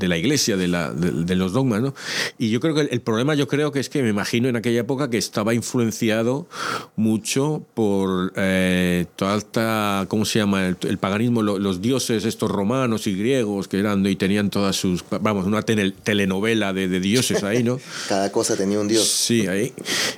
de 0.00 0.08
la 0.08 0.16
iglesia, 0.16 0.56
de, 0.56 0.66
la, 0.66 0.90
de, 0.92 1.36
los 1.36 1.52
dogmas, 1.52 1.82
¿no? 1.82 1.94
Y 2.38 2.50
yo 2.50 2.58
creo 2.58 2.74
que 2.74 2.80
el, 2.80 3.00
problema, 3.00 3.34
yo 3.34 3.46
creo 3.46 3.70
que 3.70 3.80
es 3.80 3.88
que 3.88 4.02
me 4.02 4.08
imagino 4.08 4.48
en 4.48 4.56
aquella 4.56 4.80
época 4.80 5.10
que 5.10 5.18
estaba 5.18 5.54
influenciado 5.54 6.48
mucho 6.96 7.64
por 7.74 8.32
eh, 8.36 9.06
toda 9.16 9.36
esta, 9.36 10.06
¿cómo 10.08 10.24
se 10.24 10.38
llama? 10.38 10.66
El, 10.66 10.98
paganismo, 10.98 11.42
los 11.42 11.80
dioses 11.80 12.24
estos 12.24 12.50
romanos 12.50 13.06
y 13.06 13.14
griegos 13.14 13.68
que 13.68 13.78
eran 13.78 14.04
y 14.06 14.16
tenían 14.16 14.50
todas 14.50 14.76
sus, 14.76 15.04
vamos, 15.20 15.46
una 15.46 15.62
telenovela 15.62 16.72
de, 16.72 16.88
de, 16.88 17.00
dioses 17.00 17.42
ahí, 17.44 17.62
¿no? 17.62 17.78
Cada 18.08 18.32
cosa 18.32 18.56
tenía 18.56 18.80
un 18.80 18.88
dios. 18.88 19.06
Sí, 19.06 19.46
ahí. 19.46 19.72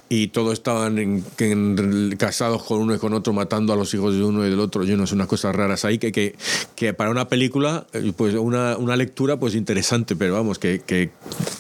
Y 0.09 0.29
todos 0.29 0.53
estaban 0.55 0.99
en, 0.99 2.17
casados 2.17 2.63
con 2.63 2.81
uno 2.81 2.95
y 2.95 2.99
con 2.99 3.13
otro, 3.15 3.33
matando 3.33 3.73
a 3.73 3.77
los 3.77 3.93
hijos 3.95 4.15
de 4.15 4.23
uno 4.23 4.47
y 4.47 4.51
del 4.51 4.61
otro. 4.61 4.85
Yo 4.85 4.97
no 4.97 5.07
sé, 5.07 5.15
unas 5.15 5.27
cosas 5.27 5.55
raras 5.55 5.85
ahí 5.85 5.99
que, 5.99 6.13
que, 6.13 6.37
que 6.77 6.95
para 6.95 7.11
una 7.11 7.29
película, 7.29 7.87
eh, 7.93 8.13
pues 8.17 8.35
una, 8.35 8.77
una 8.77 8.97
lectura 8.97 9.39
pues 9.39 9.55
interesante, 9.55 9.72
pero 10.17 10.35
vamos, 10.35 10.59
que, 10.59 10.81
que 10.81 11.11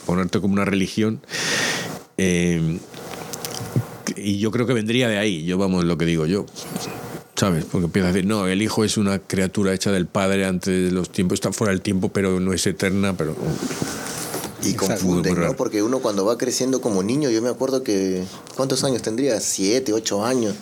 ponerte 0.07 0.41
como 0.41 0.55
una 0.55 0.65
religión. 0.65 1.21
Eh, 2.19 2.79
y 4.17 4.39
yo 4.39 4.51
creo 4.51 4.67
que 4.67 4.75
vendría 4.75 5.09
de 5.09 5.19
ahí, 5.19 5.45
yo 5.45 5.59
vamos, 5.59 5.85
lo 5.85 5.97
que 5.97 6.05
digo 6.05 6.27
yo. 6.27 6.47
¿Sabes? 7.35 7.65
Porque 7.65 7.87
empieza 7.87 8.09
a 8.09 8.13
decir, 8.13 8.29
no, 8.29 8.47
el 8.47 8.63
hijo 8.63 8.85
es 8.85 8.97
una 8.97 9.19
criatura 9.19 9.73
hecha 9.73 9.91
del 9.91 10.07
padre 10.07 10.45
antes 10.45 10.91
de 10.91 10.93
los 10.93 11.11
tiempos, 11.11 11.37
está 11.37 11.51
fuera 11.51 11.73
del 11.73 11.81
tiempo, 11.81 12.11
pero 12.11 12.39
no 12.39 12.53
es 12.53 12.67
eterna, 12.67 13.17
pero 13.17 13.35
y 14.65 14.75
confunden, 14.75 15.41
¿no? 15.41 15.57
Porque 15.57 15.83
uno 15.83 16.01
cuando 16.01 16.25
va 16.25 16.39
creciendo 16.39 16.81
como 16.81 17.03
niño, 17.03 17.31
yo 17.31 17.43
me 17.43 17.49
acuerdo 17.49 17.83
que. 17.83 18.25
¿Cuántos 18.57 18.85
años 18.85 19.03
tendría? 19.03 19.41
Siete, 19.41 19.93
ocho 19.93 20.25
años. 20.25 20.55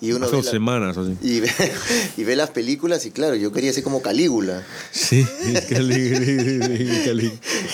y 0.00 0.12
uno 0.12 0.28
dos 0.28 0.46
semanas. 0.46 0.96
Así. 0.96 1.16
Y, 1.22 1.40
ve, 1.40 1.50
y 2.16 2.24
ve 2.24 2.36
las 2.36 2.50
películas 2.50 3.06
y 3.06 3.10
claro, 3.10 3.34
yo 3.34 3.52
quería 3.52 3.72
ser 3.72 3.84
como 3.84 4.02
Calígula. 4.02 4.62
Sí, 4.92 5.26
Calígula. 5.68 7.22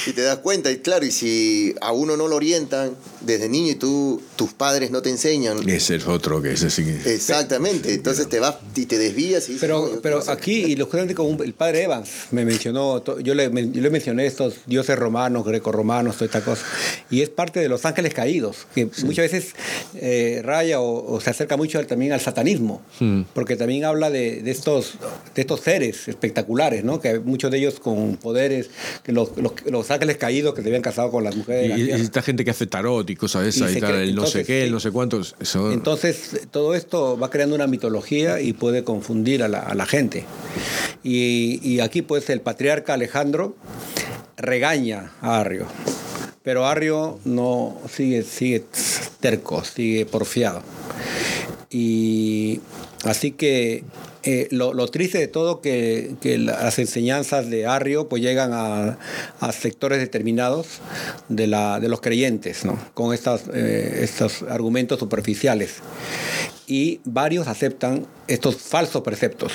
y 0.06 0.12
te 0.12 0.22
das 0.22 0.38
cuenta, 0.38 0.70
y 0.70 0.78
claro, 0.78 1.04
y 1.04 1.10
si 1.10 1.74
a 1.80 1.92
uno 1.92 2.16
no 2.16 2.28
lo 2.28 2.36
orientan 2.36 2.92
desde 3.20 3.48
niño 3.48 3.72
y 3.72 3.74
tú, 3.76 4.20
tus 4.36 4.52
padres 4.52 4.90
no 4.90 5.02
te 5.02 5.10
enseñan. 5.10 5.68
Ese 5.68 5.96
es 5.96 6.06
otro 6.06 6.42
que 6.42 6.52
es 6.52 6.62
así. 6.62 6.84
Exactamente, 7.04 7.94
entonces 7.94 8.28
te 8.28 8.40
vas 8.40 8.56
y 8.74 8.86
te 8.86 8.98
desvías. 8.98 9.48
Y 9.48 9.54
pero 9.54 10.00
pero 10.02 10.22
aquí, 10.28 10.64
y 10.64 10.76
lo 10.76 10.88
como 10.88 11.42
el 11.42 11.54
padre 11.54 11.84
Evans 11.84 12.08
me 12.30 12.44
mencionó, 12.44 13.02
yo 13.20 13.34
le, 13.34 13.50
yo 13.70 13.80
le 13.80 13.90
mencioné 13.90 14.26
estos 14.26 14.54
dioses 14.66 14.98
romanos, 14.98 15.44
greco 15.44 15.69
romanos, 15.74 16.16
toda 16.16 16.26
esta 16.26 16.40
cosa. 16.42 16.64
Y 17.10 17.22
es 17.22 17.28
parte 17.28 17.60
de 17.60 17.68
los 17.68 17.84
ángeles 17.84 18.14
caídos, 18.14 18.66
que 18.74 18.86
muchas 19.04 19.30
veces 19.30 19.54
eh, 19.94 20.40
raya 20.44 20.80
o, 20.80 21.20
se 21.20 21.30
acerca 21.30 21.56
mucho 21.56 21.84
también 21.86 22.12
al 22.12 22.20
satanismo, 22.20 22.82
porque 23.34 23.56
también 23.56 23.84
habla 23.84 24.10
de, 24.10 24.48
estos, 24.50 24.94
de 25.34 25.42
estos 25.42 25.60
seres 25.60 26.08
espectaculares, 26.08 26.84
¿no? 26.84 27.00
que 27.00 27.18
muchos 27.18 27.50
de 27.50 27.58
ellos 27.58 27.80
con 27.80 28.16
poderes, 28.16 28.70
que 29.02 29.12
los, 29.12 29.30
los, 29.36 29.90
ángeles 29.90 30.16
caídos 30.16 30.54
que 30.54 30.62
se 30.62 30.68
habían 30.68 30.82
casado 30.82 31.10
con 31.10 31.24
las 31.24 31.36
mujeres. 31.36 31.78
Y, 31.78 31.90
esta 31.90 32.22
gente 32.22 32.44
que 32.44 32.50
hace 32.50 32.66
tarot 32.66 33.08
y 33.08 33.16
cosas 33.16 33.42
de 33.42 33.48
esas, 33.50 33.74
y, 33.74 33.80
tal, 33.80 33.94
el 33.96 34.14
no 34.14 34.26
sé 34.26 34.44
qué, 34.44 34.64
el 34.64 34.72
no 34.72 34.80
sé 34.80 34.90
cuántos. 34.90 35.34
Entonces, 35.72 36.48
todo 36.50 36.74
esto 36.74 37.18
va 37.18 37.30
creando 37.30 37.54
una 37.54 37.66
mitología 37.66 38.40
y 38.40 38.52
puede 38.52 38.84
confundir 38.84 39.42
a 39.42 39.48
la, 39.48 39.60
a 39.60 39.74
la 39.74 39.86
gente. 39.86 40.24
Y, 41.02 41.60
y 41.62 41.80
aquí, 41.80 42.02
pues, 42.02 42.28
el 42.30 42.40
patriarca 42.40 42.94
Alejandro 42.94 43.56
regaña 44.40 45.12
a 45.20 45.40
Arrio. 45.40 45.66
Pero 46.42 46.66
Arrio 46.66 47.18
no 47.24 47.78
sigue, 47.92 48.22
sigue 48.22 48.64
terco, 49.20 49.62
sigue 49.64 50.06
porfiado. 50.06 50.62
Y 51.70 52.60
así 53.04 53.32
que 53.32 53.84
eh, 54.22 54.48
lo, 54.50 54.86
triste 54.88 55.18
de 55.18 55.28
todo 55.28 55.62
que, 55.62 56.14
que 56.20 56.36
las 56.36 56.78
enseñanzas 56.78 57.48
de 57.48 57.66
Arrio 57.66 58.08
pues 58.08 58.22
llegan 58.22 58.50
a, 58.52 58.98
sectores 59.52 59.98
determinados 59.98 60.80
de, 61.28 61.46
los 61.46 62.00
creyentes, 62.00 62.62
con 62.92 63.14
estas, 63.14 63.44
eh, 63.52 64.00
estos 64.02 64.42
argumentos 64.42 64.98
superficiales. 64.98 65.76
Y 66.66 67.00
varios 67.04 67.48
aceptan 67.48 68.06
estos 68.28 68.56
falsos 68.56 69.02
preceptos. 69.02 69.52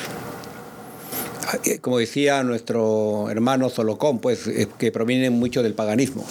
Como 1.81 1.99
decía 1.99 2.43
nuestro 2.43 3.29
hermano 3.29 3.69
Solocón, 3.69 4.19
pues 4.19 4.49
que 4.77 4.91
provienen 4.91 5.34
mucho 5.34 5.63
del 5.63 5.73
paganismo. 5.73 6.25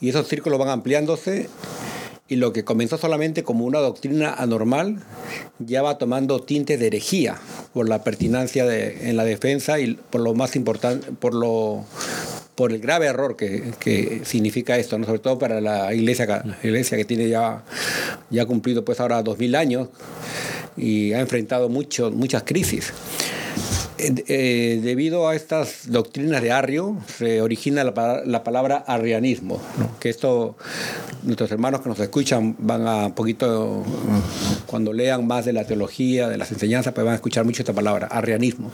Y 0.00 0.10
esos 0.10 0.28
círculos 0.28 0.58
van 0.58 0.68
ampliándose 0.68 1.48
y 2.28 2.36
lo 2.36 2.52
que 2.52 2.62
comenzó 2.62 2.98
solamente 2.98 3.42
como 3.42 3.64
una 3.64 3.80
doctrina 3.80 4.34
anormal 4.34 5.02
ya 5.58 5.82
va 5.82 5.98
tomando 5.98 6.40
tintes 6.40 6.78
de 6.78 6.88
herejía 6.88 7.40
por 7.72 7.88
la 7.88 8.04
pertinancia 8.04 8.66
de, 8.66 9.08
en 9.08 9.16
la 9.16 9.24
defensa 9.24 9.80
y 9.80 9.94
por 9.94 10.20
lo 10.20 10.34
más 10.34 10.54
importante, 10.54 11.10
por 11.12 11.34
lo 11.34 11.84
por 12.54 12.72
el 12.72 12.80
grave 12.80 13.06
error 13.06 13.36
que, 13.36 14.22
significa 14.24 14.76
esto, 14.76 14.98
¿no? 14.98 15.06
sobre 15.06 15.20
todo 15.20 15.38
para 15.38 15.60
la 15.60 15.94
iglesia, 15.94 16.42
iglesia 16.64 16.98
que 16.98 17.04
tiene 17.04 17.28
ya, 17.28 17.62
ya 18.30 18.46
cumplido 18.46 18.84
pues 18.84 18.98
ahora 18.98 19.22
dos 19.22 19.38
mil 19.38 19.54
años 19.54 19.88
y 20.76 21.12
ha 21.12 21.20
enfrentado 21.20 21.68
mucho, 21.68 22.10
muchas 22.10 22.42
crisis. 22.42 22.92
Eh, 24.00 24.78
debido 24.80 25.28
a 25.28 25.34
estas 25.34 25.90
doctrinas 25.90 26.40
de 26.40 26.52
Arrio, 26.52 26.96
se 27.16 27.42
origina 27.42 27.82
la, 27.82 28.44
palabra 28.44 28.76
arrianismo, 28.86 29.60
que 29.98 30.08
esto 30.08 30.56
nuestros 31.24 31.50
hermanos 31.50 31.80
que 31.80 31.88
nos 31.88 31.98
escuchan 31.98 32.54
van 32.60 32.86
a 32.86 33.06
un 33.06 33.14
poquito, 33.14 33.82
cuando 34.66 34.92
lean 34.92 35.26
más 35.26 35.46
de 35.46 35.52
la 35.52 35.64
teología, 35.64 36.28
de 36.28 36.38
las 36.38 36.52
enseñanzas, 36.52 36.92
pues 36.94 37.04
van 37.04 37.14
a 37.14 37.16
escuchar 37.16 37.44
mucho 37.44 37.62
esta 37.62 37.72
palabra, 37.72 38.06
arrianismo. 38.06 38.70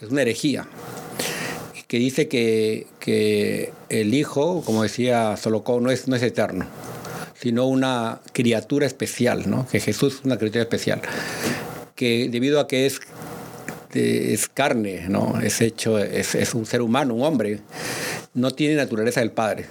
Es 0.00 0.10
una 0.10 0.22
herejía 0.22 0.66
que 1.86 1.98
dice 1.98 2.26
que, 2.26 2.88
que 2.98 3.72
el 3.90 4.12
Hijo, 4.12 4.62
como 4.64 4.82
decía 4.82 5.36
Solocó, 5.36 5.80
no 5.80 5.92
es, 5.92 6.08
no 6.08 6.16
es 6.16 6.22
eterno, 6.22 6.66
sino 7.40 7.66
una 7.66 8.20
criatura 8.32 8.86
especial, 8.86 9.48
¿no? 9.48 9.68
que 9.68 9.78
Jesús 9.78 10.14
es 10.14 10.24
una 10.24 10.36
criatura 10.36 10.62
especial, 10.62 11.00
que 11.94 12.28
debido 12.28 12.58
a 12.58 12.66
que 12.66 12.86
es 12.86 13.00
es 13.94 14.48
carne, 14.48 15.06
¿no? 15.08 15.40
es 15.40 15.60
hecho, 15.60 15.98
es, 15.98 16.34
es 16.34 16.54
un 16.54 16.66
ser 16.66 16.82
humano, 16.82 17.14
un 17.14 17.22
hombre, 17.22 17.60
no 18.34 18.50
tiene 18.50 18.74
naturaleza 18.74 19.20
del 19.20 19.32
Padre 19.32 19.66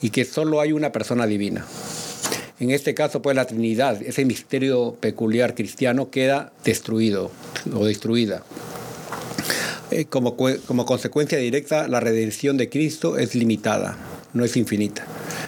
y 0.00 0.10
que 0.10 0.24
solo 0.24 0.60
hay 0.60 0.72
una 0.72 0.92
persona 0.92 1.26
divina. 1.26 1.64
En 2.60 2.70
este 2.70 2.94
caso, 2.94 3.20
pues 3.20 3.34
la 3.34 3.46
Trinidad, 3.46 4.00
ese 4.02 4.24
misterio 4.24 4.96
peculiar 5.00 5.54
cristiano, 5.54 6.10
queda 6.10 6.52
destruido 6.64 7.30
o 7.74 7.84
destruida. 7.84 8.44
Eh, 9.90 10.04
como, 10.06 10.36
como 10.36 10.86
consecuencia 10.86 11.38
directa, 11.38 11.88
la 11.88 12.00
redención 12.00 12.56
de 12.56 12.68
Cristo 12.68 13.18
es 13.18 13.34
limitada, 13.34 13.96
no 14.32 14.44
es 14.44 14.56
infinita. 14.56 15.04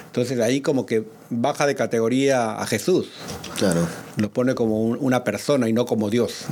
Entonces 0.07 0.41
ahí 0.41 0.61
como 0.61 0.85
que 0.85 1.05
baja 1.31 1.67
de 1.67 1.75
categoría 1.75 2.61
a 2.61 2.67
Jesús. 2.67 3.09
Claro. 3.57 3.87
Lo 4.17 4.31
pone 4.31 4.55
como 4.55 4.83
una 4.83 5.25
persona 5.25 5.69
y 5.69 5.73
no 5.73 5.87
como 5.87 6.11
Dios. 6.11 6.45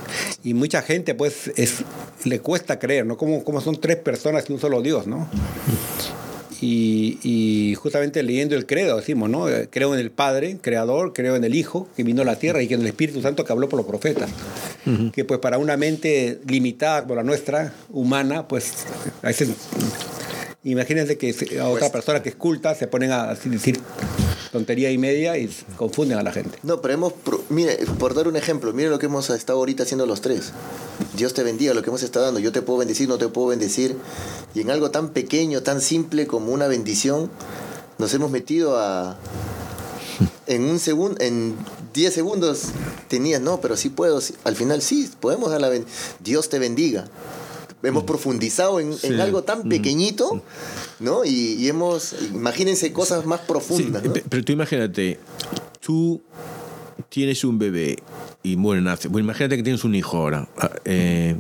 Y 0.43 0.55
mucha 0.55 0.83
gente 0.83 1.15
pues 1.15 1.51
es, 1.57 1.85
le 2.25 2.41
cuesta 2.41 2.79
creer, 2.79 3.07
¿no? 3.07 3.17
Como, 3.17 3.45
como 3.45 3.61
son 3.61 3.81
tres 3.81 3.97
personas 3.97 4.45
y 4.49 4.53
un 4.53 4.61
solo 4.61 4.83
Dios, 4.83 5.07
¿no? 5.07 5.29
Y, 6.67 7.75
justamente 7.79 8.23
leyendo 8.23 8.57
el 8.57 8.65
credo 8.65 8.97
decimos, 8.97 9.29
¿no? 9.29 9.47
Creo 9.71 9.93
en 9.93 10.01
el 10.01 10.11
Padre, 10.11 10.57
Creador, 10.63 11.13
creo 11.13 11.37
en 11.37 11.45
el 11.45 11.55
Hijo, 11.55 11.89
que 11.95 12.05
vino 12.05 12.23
a 12.23 12.25
la 12.25 12.37
tierra, 12.37 12.63
y 12.63 12.73
en 12.73 12.81
el 12.81 12.87
Espíritu 12.87 13.21
Santo 13.21 13.45
que 13.45 13.53
habló 13.53 13.69
por 13.69 13.77
los 13.77 13.87
profetas. 13.87 14.31
Que 15.13 15.25
pues 15.25 15.41
para 15.41 15.59
una 15.59 15.77
mente 15.77 16.41
limitada 16.47 17.03
como 17.03 17.17
la 17.17 17.23
nuestra, 17.23 17.75
humana, 17.91 18.49
pues 18.49 18.73
a 19.23 19.27
veces 19.27 19.51
Imagínense 20.65 21.19
que 21.19 21.35
a 21.61 21.69
otra 21.69 21.81
pues- 21.81 21.93
persona 21.93 22.23
que 22.23 22.31
es 22.31 22.35
culta 22.35 22.75
se 22.75 22.87
ponen 22.87 23.13
a 23.13 23.35
decir 23.35 23.79
tontería 24.55 24.93
y 24.93 24.99
media 24.99 25.37
y 25.37 25.53
confunden 25.77 26.17
a 26.17 26.23
la 26.23 26.31
gente. 26.31 26.61
No, 26.63 26.81
pero 26.81 26.95
hemos, 26.95 27.13
mire, 27.49 27.77
por 27.99 28.15
dar 28.15 28.29
un 28.29 28.37
ejemplo, 28.37 28.73
mire 28.73 28.89
lo 28.89 29.01
que 29.01 29.07
hemos 29.07 29.29
estado 29.31 29.59
ahorita 29.59 29.83
haciendo 29.83 30.07
los 30.07 30.21
tres. 30.21 30.53
Dios 31.17 31.35
te 31.35 31.43
bendiga 31.43 31.75
lo 31.75 31.83
que 31.83 31.91
hemos 31.91 32.05
estado 32.05 32.27
dando. 32.27 32.39
Yo 32.39 32.53
te 32.53 32.63
puedo 32.63 32.79
bendecir, 32.79 33.09
no 33.09 33.19
te 33.19 33.27
puedo 33.27 33.49
bendecir. 33.49 33.97
Y 34.55 34.61
en 34.61 34.71
algo 34.71 34.93
tan 34.93 35.09
pequeño, 35.09 35.65
tan 35.65 35.81
simple 35.81 36.29
como 36.29 36.53
una 36.53 36.69
bendición, 36.69 37.33
nos 37.99 38.15
hemos 38.15 38.31
metido 38.31 38.79
a... 38.79 39.19
En 40.47 40.63
un 40.63 40.79
segundo, 40.79 41.21
en 41.21 41.57
10 41.93 42.15
segundos 42.15 42.67
tenías, 43.09 43.41
no, 43.41 43.61
pero 43.61 43.77
sí 43.77 43.89
puedo. 43.89 44.21
Al 44.45 44.55
final 44.55 44.83
sí, 44.83 45.11
podemos 45.19 45.51
dar 45.51 45.61
la 45.63 45.69
bendición. 45.69 45.99
Dios 46.21 46.49
te 46.49 46.61
bendiga 46.61 47.07
hemos 47.85 48.05
profundizado 48.05 48.81
en, 48.81 48.95
algo 49.21 49.43
tan 49.43 49.69
pequeñito, 49.69 50.43
¿no? 51.01 51.25
Y, 51.25 51.69
hemos, 51.69 52.15
imagínense 52.33 52.93
cosas 52.93 53.27
más 53.27 53.41
profundas. 53.41 54.03
Pero 54.29 54.45
tú 54.45 54.53
imagínate, 54.53 55.19
tú 55.81 56.23
tienes 57.09 57.45
un 57.45 57.59
bebé 57.59 57.97
y 58.43 58.57
muere, 58.57 58.83
nace. 58.83 59.09
Bueno, 59.09 59.27
imagínate 59.27 59.57
que 59.57 59.63
tienes 59.63 59.85
un 59.85 59.95
hijo 59.95 60.17
ahora. 60.19 60.49
Ah, 60.59 60.71
eh, 60.85 61.39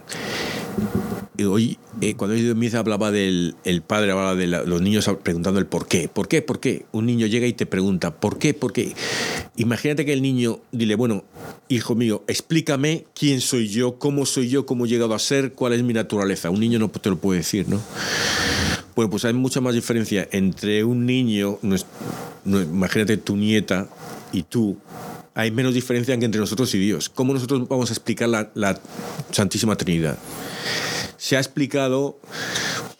hoy, 1.42 1.79
eh, 2.01 2.14
cuando 2.14 2.37
yo 2.37 2.55
misa 2.55 2.79
hablaba 2.79 3.11
del 3.11 3.57
el 3.64 3.83
padre, 3.83 4.12
hablaba 4.12 4.35
de 4.35 4.47
los 4.47 4.81
niños 4.81 5.11
preguntando 5.23 5.59
el 5.59 5.66
por 5.66 5.88
qué. 5.88 6.09
¿Por 6.09 6.29
qué? 6.29 6.42
¿Por 6.42 6.61
qué? 6.61 6.87
Un 6.92 7.07
niño 7.07 7.27
llega 7.27 7.47
y 7.47 7.53
te 7.53 7.66
pregunta, 7.66 8.14
¿por 8.14 8.38
qué? 8.38 8.55
¿Por 8.55 8.73
qué? 8.73 8.94
Imagínate 9.57 10.05
que 10.05 10.12
el 10.12 10.23
niño 10.23 10.61
dile, 10.73 10.94
bueno, 10.94 11.25
hijo 11.68 11.94
mío, 11.94 12.23
explícame 12.29 13.05
quién 13.14 13.40
soy 13.40 13.68
yo, 13.68 13.99
cómo 13.99 14.27
soy 14.27 14.49
yo, 14.49 14.66
cómo 14.66 14.87
he 14.87 14.88
llegado 14.88 15.14
a 15.14 15.18
ser, 15.18 15.53
cuál 15.53 15.73
es 15.73 15.83
mi 15.83 15.92
naturaleza. 15.92 16.51
Un 16.51 16.61
niño 16.61 16.79
no 16.79 16.88
te 16.88 17.11
lo 17.11 17.16
puede 17.16 17.38
decir, 17.38 17.68
¿no? 17.68 17.81
Bueno, 18.94 19.11
pues 19.11 19.25
hay 19.25 19.33
mucha 19.33 19.61
más 19.61 19.75
diferencia 19.75 20.29
entre 20.31 20.85
un 20.85 21.05
niño, 21.05 21.59
no, 21.62 22.62
imagínate 22.62 23.16
tu 23.16 23.37
nieta 23.37 23.88
y 24.33 24.44
tú, 24.44 24.77
hay 25.35 25.51
menos 25.51 25.75
diferencia 25.75 26.14
entre 26.14 26.40
nosotros 26.40 26.75
y 26.75 26.79
Dios. 26.79 27.09
¿Cómo 27.09 27.35
nosotros 27.35 27.68
vamos 27.68 27.90
a 27.90 27.92
explicar 27.92 28.29
la, 28.29 28.51
la 28.55 28.81
Santísima 29.31 29.77
Trinidad? 29.77 30.16
Se 31.16 31.37
ha 31.37 31.40
explicado 31.40 32.18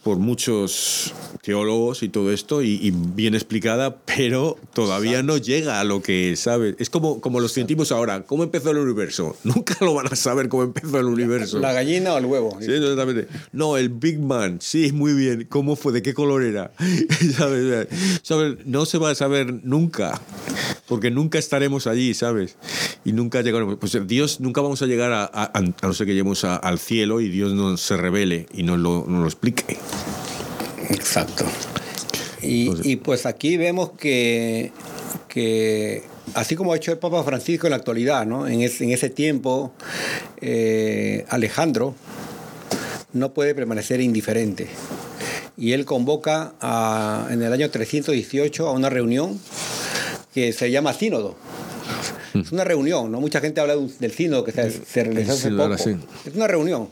por 0.05 0.19
muchos 0.19 1.12
teólogos 1.43 2.03
y 2.03 2.09
todo 2.09 2.31
esto, 2.33 2.62
y, 2.62 2.79
y 2.81 2.90
bien 2.93 3.35
explicada, 3.35 3.97
pero 4.05 4.57
todavía 4.73 5.23
no 5.23 5.37
llega 5.38 5.81
a 5.81 5.85
lo 5.85 6.01
que 6.03 6.37
sabe. 6.37 6.77
Es 6.79 6.88
como, 6.90 7.21
como 7.21 7.40
los 7.40 7.53
científicos 7.53 7.90
ahora. 7.93 8.23
¿Cómo 8.25 8.45
empezó 8.45 8.71
el 8.71 8.79
universo? 8.79 9.37
Nunca 9.45 9.77
lo 9.81 9.95
van 9.95 10.07
a 10.12 10.17
saber 10.17 10.49
cómo 10.49 10.62
empezó 10.62 10.99
el 11.01 11.07
universo. 11.07 11.59
¿La 11.59 11.73
gallina 11.73 12.14
o 12.14 12.19
el 12.19 12.27
huevo? 12.27 12.57
Sí, 12.61 12.71
exactamente. 12.71 13.29
No, 13.53 13.77
el 13.77 13.88
Big 13.88 14.21
Man, 14.21 14.59
sí, 14.61 14.93
muy 14.93 15.14
bien. 15.14 15.47
¿Cómo 15.49 15.75
fue? 15.77 15.93
¿De 15.93 16.03
qué 16.03 16.14
color 16.14 16.43
era? 16.45 16.73
¿Sabes? 17.37 17.88
¿Sabes? 18.23 18.57
No 18.67 18.85
se 18.87 18.99
va 18.99 19.11
a 19.11 19.14
saber 19.14 19.61
nunca, 19.64 20.21
porque 20.87 21.11
nunca 21.11 21.38
estaremos 21.38 21.87
allí, 21.87 22.14
¿sabes? 22.14 22.57
Y 23.05 23.12
nunca 23.12 23.40
llegaremos. 23.43 23.77
Pues 23.79 23.97
Dios, 24.07 24.40
nunca 24.40 24.61
vamos 24.61 24.81
a 24.83 24.87
llegar 24.87 25.12
a, 25.12 25.25
a- 25.25 25.51
a 25.59 25.61
no 25.61 25.93
ser 25.95 26.07
que 26.07 26.12
lleguemos 26.12 26.45
a- 26.45 26.57
al 26.57 26.79
cielo 26.79 27.21
y 27.21 27.29
Dios 27.29 27.53
nos 27.55 27.81
se 27.81 27.97
revele 27.97 28.47
y 28.53 28.62
nos 28.62 28.79
lo, 28.79 29.05
nos 29.09 29.21
lo 29.21 29.27
explique. 29.27 29.77
Exacto. 30.90 31.44
Y, 32.42 32.70
y 32.85 32.97
pues 32.97 33.25
aquí 33.27 33.57
vemos 33.57 33.90
que, 33.99 34.70
que 35.29 36.03
así 36.35 36.57
como 36.57 36.73
ha 36.73 36.77
hecho 36.77 36.92
el 36.92 36.99
Papa 36.99 37.23
Francisco 37.25 37.66
en 37.66 37.70
la 37.70 37.77
actualidad, 37.77 38.27
¿no? 38.27 38.47
en, 38.47 38.61
ese, 38.61 38.85
en 38.85 38.90
ese 38.90 39.09
tiempo, 39.11 39.73
eh, 40.40 41.25
Alejandro 41.29 41.94
no 43.12 43.33
puede 43.33 43.55
permanecer 43.55 44.01
indiferente. 44.01 44.66
Y 45.57 45.73
él 45.73 45.85
convoca 45.85 46.55
a- 46.61 47.29
en 47.31 47.42
el 47.42 47.53
año 47.53 47.70
318 47.70 48.68
a 48.68 48.73
una 48.73 48.90
reunión 48.90 49.38
que 50.35 50.53
se 50.53 50.70
llama 50.70 50.92
sínodo. 50.92 51.37
Es 52.35 52.51
una 52.51 52.64
reunión, 52.64 53.12
¿no? 53.12 53.20
Mucha 53.20 53.40
gente 53.40 53.61
habla 53.61 53.77
del 53.77 54.11
sínodo 54.11 54.42
que 54.42 54.51
se, 54.51 54.68
se 54.85 55.05
realizó 55.05 55.33
hace 55.35 55.49
poco. 55.68 55.77
Es 56.27 56.35
una 56.35 56.49
reunión 56.49 56.88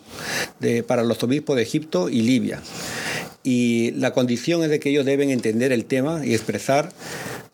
de, 0.61 0.85
para 0.85 1.03
los 1.03 1.21
obispos 1.25 1.57
de 1.57 1.63
Egipto 1.63 2.09
y 2.09 2.23
Libia. 2.23 2.61
Y 3.45 3.91
la 3.93 4.13
condición 4.13 4.63
es 4.63 4.71
de 4.71 4.81
que 4.81 4.91
ellos 4.91 5.05
deben 5.05 5.31
entender 5.31 5.73
el 5.73 5.85
tema 5.85 6.25
y 6.25 6.35
expresar 6.35 6.93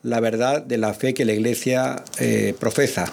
la 0.02 0.20
verdad 0.20 0.62
de 0.62 0.78
la 0.78 0.94
fe 0.94 1.14
que 1.14 1.24
la 1.24 1.32
iglesia 1.32 2.04
eh, 2.18 2.54
profesa. 2.58 3.10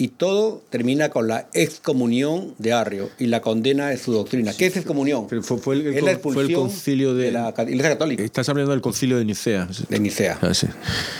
Y 0.00 0.08
todo 0.08 0.62
termina 0.70 1.10
con 1.10 1.28
la 1.28 1.48
excomunión 1.52 2.54
de 2.58 2.72
Arrio 2.72 3.10
y 3.18 3.26
la 3.26 3.42
condena 3.42 3.88
de 3.88 3.98
su 3.98 4.12
doctrina. 4.12 4.52
¿Qué 4.56 4.64
es 4.66 4.76
excomunión? 4.76 5.28
Fue, 5.28 5.42
fue 5.58 5.74
el, 5.74 5.86
es 5.88 5.94
la 5.96 6.00
fue 6.00 6.10
el 6.10 6.16
expulsión 6.16 6.60
concilio 6.62 7.14
de, 7.14 7.30
la 7.32 7.52
ca- 7.52 7.64
Iglesia 7.64 7.90
Católica 7.90 8.22
Estás 8.22 8.48
hablando 8.48 8.70
del 8.72 8.80
concilio 8.80 9.18
de 9.18 9.24
Nicea. 9.26 9.68
de 9.90 9.98
Nicea. 10.00 10.38
Ah, 10.40 10.54
sí. 10.54 10.68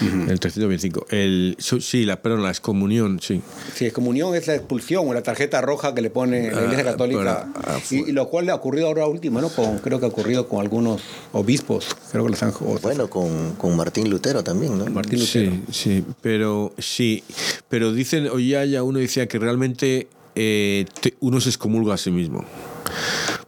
El 0.01 0.41
325. 0.41 1.07
El, 1.11 1.57
sí, 1.59 2.05
la, 2.07 2.23
perdón, 2.23 2.43
la 2.43 2.49
excomunión, 2.49 3.21
sí. 3.21 3.43
Sí, 3.75 3.85
excomunión 3.85 4.35
es 4.35 4.47
la 4.47 4.55
expulsión 4.55 5.07
o 5.09 5.13
la 5.13 5.23
tarjeta 5.23 5.61
roja 5.61 5.95
que 5.95 6.01
le 6.01 6.09
pone 6.11 6.51
la 6.51 6.63
Iglesia 6.63 6.81
Ah, 6.81 6.91
Católica. 6.93 7.53
para- 7.53 7.75
ah, 7.75 7.79
y, 7.79 7.81
fue- 8.01 8.09
y 8.11 8.13
lo 8.13 8.29
cual 8.29 8.47
le 8.47 8.53
ha 8.53 8.55
ocurrido 8.55 8.87
ahora 8.87 9.07
último, 9.07 9.41
¿no? 9.43 9.51
Con, 9.51 9.79
creo 9.81 10.01
que 10.01 10.07
ha 10.07 10.09
ocurrido 10.09 10.49
con 10.49 10.61
algunos 10.61 11.03
obispos. 11.33 11.87
Creo 12.11 12.25
que 12.25 12.31
los 12.31 12.43
han. 12.43 12.55
Bueno, 12.83 13.11
con, 13.11 13.57
con 13.57 13.77
Martín 13.77 14.09
Lutero 14.09 14.43
también, 14.43 14.79
¿no? 14.79 14.87
Martín 14.87 15.21
Lutero. 15.21 15.53
Sí, 15.53 15.63
sí, 15.71 16.05
pero 16.23 16.73
sí, 16.79 17.23
pero 17.69 17.93
dicen, 17.93 18.27
hoy 18.29 18.55
ya, 18.71 18.79
ya 18.79 18.83
uno 18.83 18.99
decía 18.99 19.27
que 19.29 19.39
realmente 19.39 20.09
eh, 20.35 20.87
te- 21.01 21.15
uno 21.21 21.41
se 21.41 21.49
excomulga 21.51 21.95
a 21.95 21.99
sí 21.99 22.11
mismo. 22.11 22.45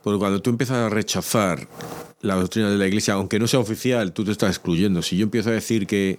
Porque 0.03 0.19
cuando 0.19 0.43
tú 0.43 0.51
empiezas 0.51 0.79
a 0.79 0.89
rechazar 0.89 1.69
la 2.21 2.35
doctrina 2.37 2.71
de 2.71 2.77
la 2.79 2.87
iglesia, 2.87 3.15
aunque 3.15 3.39
no 3.39 3.47
sea 3.49 3.61
oficial, 3.61 4.13
tú 4.13 4.25
te 4.25 4.31
estás 4.33 4.51
excluyendo. 4.51 5.03
Si 5.03 5.17
yo 5.17 5.25
empiezo 5.25 5.51
a 5.51 5.53
decir 5.53 5.87
que, 5.87 6.19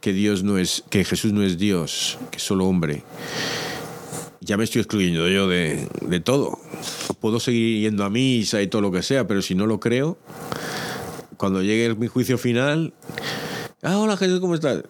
que 0.00 0.12
Dios 0.12 0.42
no 0.44 0.58
es, 0.58 0.84
que 0.90 1.04
Jesús 1.04 1.32
no 1.32 1.42
es 1.42 1.58
Dios, 1.58 2.18
que 2.30 2.36
es 2.38 2.42
solo 2.42 2.66
hombre, 2.66 3.02
ya 4.40 4.56
me 4.56 4.64
estoy 4.64 4.80
excluyendo 4.82 5.28
yo 5.28 5.48
de, 5.48 5.88
de 6.02 6.20
todo. 6.20 6.58
Puedo 7.20 7.40
seguir 7.40 7.82
yendo 7.82 8.04
a 8.04 8.10
misa 8.10 8.62
y 8.62 8.66
todo 8.68 8.82
lo 8.82 8.92
que 8.92 9.02
sea, 9.02 9.26
pero 9.26 9.42
si 9.42 9.54
no 9.54 9.66
lo 9.66 9.80
creo, 9.80 10.18
cuando 11.36 11.62
llegue 11.62 11.94
mi 11.94 12.06
juicio 12.08 12.36
final, 12.38 12.92
ah, 13.82 13.98
hola 13.98 14.16
Jesús, 14.16 14.40
¿cómo 14.40 14.54
estás? 14.54 14.82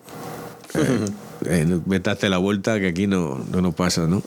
Eh, 1.47 1.67
hacer 2.07 2.31
la 2.31 2.39
vuelta 2.39 2.79
que 2.81 2.89
aquí 2.89 3.07
no, 3.07 3.45
no 3.51 3.61
nos 3.61 3.75
pasa, 3.75 4.07
¿no? 4.07 4.23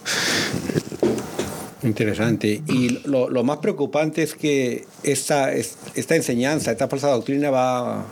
Interesante. 1.83 2.63
Y 2.67 2.99
lo, 3.07 3.29
lo 3.29 3.43
más 3.43 3.59
preocupante 3.59 4.23
es 4.23 4.33
que 4.33 4.85
esta, 5.03 5.53
es- 5.53 5.75
esta 5.95 6.15
enseñanza, 6.15 6.71
esta 6.71 6.87
falsa 6.87 7.07
doctrina 7.09 7.51
va, 7.51 8.03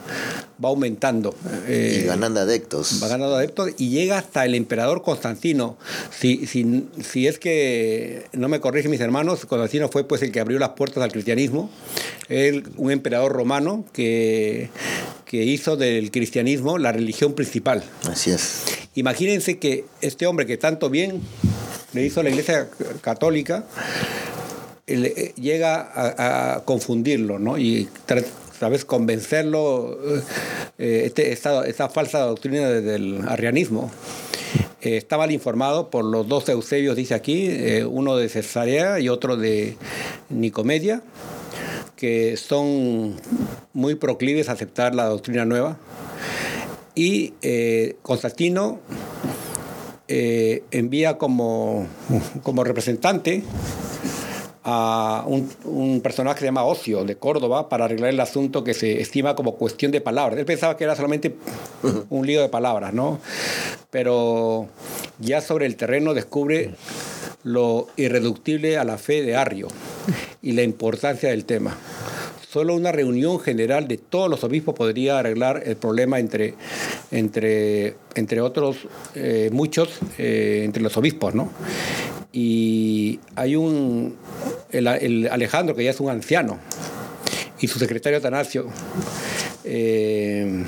va 0.64 0.70
aumentando. 0.70 1.36
Eh, 1.68 2.02
y 2.04 2.06
ganando 2.08 2.40
adeptos. 2.42 3.00
va 3.04 3.08
ganando 3.08 3.36
adeptos 3.36 3.72
y 3.78 3.90
llega 3.90 4.20
hasta 4.20 4.46
el 4.46 4.54
emperador 4.54 5.02
Constantino. 5.02 5.78
Si, 6.18 6.46
si, 6.46 6.86
si 7.04 7.26
es 7.28 7.40
que 7.40 8.26
no 8.34 8.48
me 8.50 8.60
corrigen 8.60 8.92
mis 8.92 9.02
hermanos, 9.02 9.46
Constantino 9.48 9.90
fue 9.90 10.08
pues 10.08 10.22
el 10.22 10.32
que 10.32 10.40
abrió 10.40 10.60
las 10.60 10.70
puertas 10.70 11.04
al 11.04 11.12
cristianismo. 11.12 11.72
Él, 12.30 12.66
un 12.78 12.92
emperador 12.92 13.32
romano 13.34 13.84
que, 13.94 14.70
que 15.26 15.44
hizo 15.44 15.76
del 15.76 16.12
cristianismo 16.12 16.78
la 16.78 16.92
religión 16.92 17.34
principal. 17.34 17.84
Así 18.10 18.30
es. 18.30 18.62
Imagínense 18.96 19.60
que 19.60 19.86
este 20.02 20.26
hombre 20.26 20.46
que 20.46 20.58
tanto 20.58 20.90
bien 20.90 21.22
le 21.94 22.04
hizo 22.06 22.24
la 22.24 22.30
iglesia 22.30 22.70
católica, 23.02 23.66
él, 24.88 25.06
eh, 25.06 25.34
llega 25.36 26.56
a, 26.56 26.64
confundirlo, 26.66 27.40
¿no? 27.40 27.58
Y 27.58 27.90
sabes 28.60 28.86
convencerlo, 28.86 29.98
eh, 30.78 31.04
este, 31.06 31.32
esta, 31.32 31.90
falsa 31.90 32.20
doctrina 32.20 32.70
de- 32.70 32.82
del 32.82 33.22
arrianismo. 33.28 33.92
Eh, 34.82 34.98
está 34.98 35.18
mal 35.18 35.32
informado 35.32 35.90
por 35.90 36.06
los 36.06 36.28
dos 36.28 36.48
Eusebios, 36.48 36.96
dice 36.96 37.16
aquí, 37.16 37.48
eh, 37.50 37.86
uno 37.86 38.16
de 38.16 38.30
Cesarea 38.30 39.00
y 39.00 39.10
otro 39.10 39.36
de 39.36 39.78
Nicomedia, 40.30 41.02
que 41.96 42.38
son 42.38 43.16
muy 43.74 43.96
proclives 43.96 44.48
a 44.48 44.54
aceptar 44.54 44.94
la 44.94 45.06
doctrina 45.06 45.44
nueva. 45.44 45.78
Y 46.96 47.34
eh, 47.42 47.98
Constantino 48.02 48.80
eh, 50.08 50.64
envía 50.72 51.18
como, 51.18 51.88
como 52.42 52.64
representante 52.64 53.44
a 54.64 55.24
un, 55.28 55.50
un 55.66 56.02
personaje 56.02 56.36
que 56.36 56.40
se 56.40 56.46
llama 56.46 56.64
Ocio 56.64 57.04
de 57.04 57.18
Córdoba 57.18 57.70
para 57.70 57.86
arreglar 57.86 58.10
el 58.10 58.20
asunto 58.20 58.64
que 58.64 58.74
se 58.74 59.00
estima 59.02 59.36
como 59.36 59.56
cuestión 59.56 59.92
de 59.92 60.02
palabras. 60.02 60.40
Él 60.40 60.46
pensaba 60.46 60.76
que 60.76 60.86
era 60.86 60.96
solamente 60.96 61.36
un 62.10 62.26
lío 62.26 62.42
de 62.42 62.50
palabras, 62.50 62.94
¿no? 62.94 63.20
Pero 63.92 64.68
ya 65.20 65.42
sobre 65.42 65.66
el 65.68 65.76
terreno 65.76 66.14
descubre 66.14 66.72
lo 67.44 67.88
irreductible 67.96 68.78
a 68.78 68.84
la 68.84 68.98
fe 68.98 69.22
de 69.22 69.36
Arrio 69.36 69.68
y 70.42 70.54
la 70.54 70.64
importancia 70.64 71.30
del 71.30 71.46
tema. 71.46 71.78
Solo 72.56 72.74
una 72.74 72.94
reunión 72.94 73.42
general 73.42 73.86
de 73.90 73.98
todos 73.98 74.30
los 74.30 74.46
obispos 74.46 74.76
podría 74.76 75.20
arreglar 75.20 75.64
el 75.66 75.76
problema 75.76 76.20
entre, 76.20 76.54
entre, 77.12 77.96
entre 78.16 78.40
otros, 78.40 78.78
eh, 79.14 79.50
muchos, 79.52 79.90
eh, 80.18 80.62
entre 80.64 80.82
los 80.82 80.96
obispos, 80.96 81.36
¿no? 81.36 81.52
Y 82.32 83.20
hay 83.36 83.58
un, 83.58 84.16
el, 84.72 84.88
Alejandro, 85.28 85.76
que 85.76 85.84
ya 85.84 85.90
es 85.90 86.00
un 86.00 86.10
anciano, 86.10 86.58
y 87.60 87.68
su 87.68 87.78
secretario 87.78 88.20
Atanasio, 88.20 88.70
eh, 89.66 90.64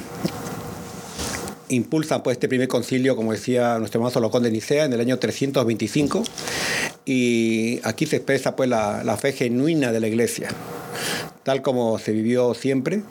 impulsan 1.69 2.21
pues 2.21 2.35
este 2.35 2.49
primer 2.49 2.67
concilio, 2.67 3.15
como 3.15 3.31
decía 3.31 3.79
nuestro 3.79 3.99
hermano 3.99 4.11
Solocón 4.11 4.43
de 4.43 4.51
Nicea, 4.51 4.83
en 4.83 4.91
el 4.91 4.99
año 4.99 5.17
325, 5.19 6.21
y 7.05 7.79
aquí 7.83 8.05
se 8.05 8.17
expresa 8.17 8.57
pues 8.57 8.67
la 8.67 9.17
fe 9.17 9.31
genuina 9.31 9.93
de 9.93 10.01
la 10.01 10.09
iglesia, 10.09 10.49
tal 11.43 11.61
como 11.61 11.97
se 11.99 12.11
vivió 12.11 12.53
siempre, 12.53 13.01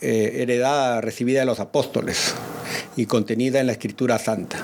eh, 0.00 0.38
heredada, 0.40 1.00
recibida 1.00 1.40
de 1.40 1.46
los 1.46 1.60
apóstoles 1.60 2.34
y 2.96 3.06
contenida 3.06 3.60
en 3.60 3.66
la 3.66 3.72
escritura 3.72 4.18
santa 4.18 4.58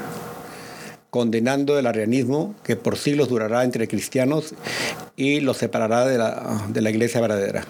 condenando 1.11 1.77
el 1.79 1.87
arrianismo 1.87 2.55
que 2.65 2.77
por 2.77 2.97
siglos 2.97 3.29
durará 3.29 3.65
entre 3.65 3.89
cristianos 3.89 4.55
y 5.17 5.41
los 5.41 5.57
separará 5.57 6.07
de 6.07 6.17
la, 6.17 6.67
de 6.69 6.81
la 6.81 6.91
iglesia 6.91 7.21
verdadera. 7.21 7.65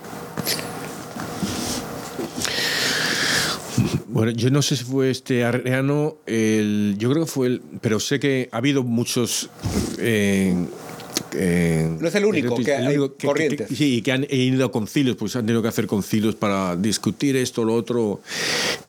Bueno, 4.09 4.33
yo 4.33 4.51
no 4.51 4.61
sé 4.61 4.77
si 4.77 4.85
fue 4.85 5.11
este 5.11 5.45
Arriano, 5.45 6.17
el, 6.27 6.97
yo 6.99 7.11
creo 7.11 7.25
que 7.25 7.31
fue 7.31 7.47
el, 7.47 7.63
pero 7.81 8.01
sé 8.01 8.21
que 8.21 8.49
ha 8.53 8.59
habido 8.59 8.83
muchos 8.83 9.49
eh, 9.99 10.55
eh, 11.33 11.97
no 11.99 12.09
es 12.09 12.15
el 12.15 12.25
único, 12.25 12.57
que 12.57 12.75
hay 12.75 12.97
corrientes. 13.23 13.69
sí, 13.77 14.03
que 14.03 14.13
han 14.13 14.27
ido 14.31 14.67
a 14.67 14.73
concilios, 14.73 15.17
pues 15.17 15.37
han 15.37 15.47
tenido 15.47 15.63
que 15.63 15.69
hacer 15.69 15.87
concilios 15.87 16.35
para 16.35 16.77
discutir 16.77 17.37
esto, 17.37 17.65
lo 17.65 17.75
otro, 17.75 18.21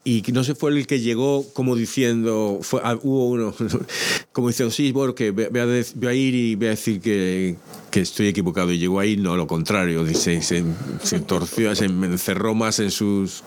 y 0.04 0.22
que 0.22 0.32
no 0.32 0.44
se 0.44 0.56
fue 0.56 0.72
el 0.72 0.88
que 0.88 1.00
llegó 1.00 1.46
como 1.54 1.76
diciendo, 1.76 2.60
fue, 2.62 2.82
ah, 2.84 2.98
hubo 3.02 3.30
uno, 3.30 3.54
como 4.32 4.50
diciendo, 4.50 4.72
sí, 4.72 4.92
bueno, 4.92 5.16
que 5.16 5.32
voy 5.32 5.60
a, 5.60 6.14
ir 6.14 6.36
y 6.36 6.56
voy 6.56 6.68
a 6.68 6.72
decir 6.72 7.02
que, 7.02 7.56
que 7.90 8.02
estoy 8.02 8.28
equivocado, 8.28 8.72
y 8.72 8.78
llegó 8.78 9.00
ahí, 9.00 9.18
no, 9.18 9.36
lo 9.38 9.48
contrario, 9.48 10.04
dice, 10.04 10.42
se, 10.42 10.64
se 11.04 11.20
torció, 11.20 11.76
se 11.76 11.86
encerró 11.86 12.54
más 12.54 12.80
en 12.80 12.92
sus 12.92 13.44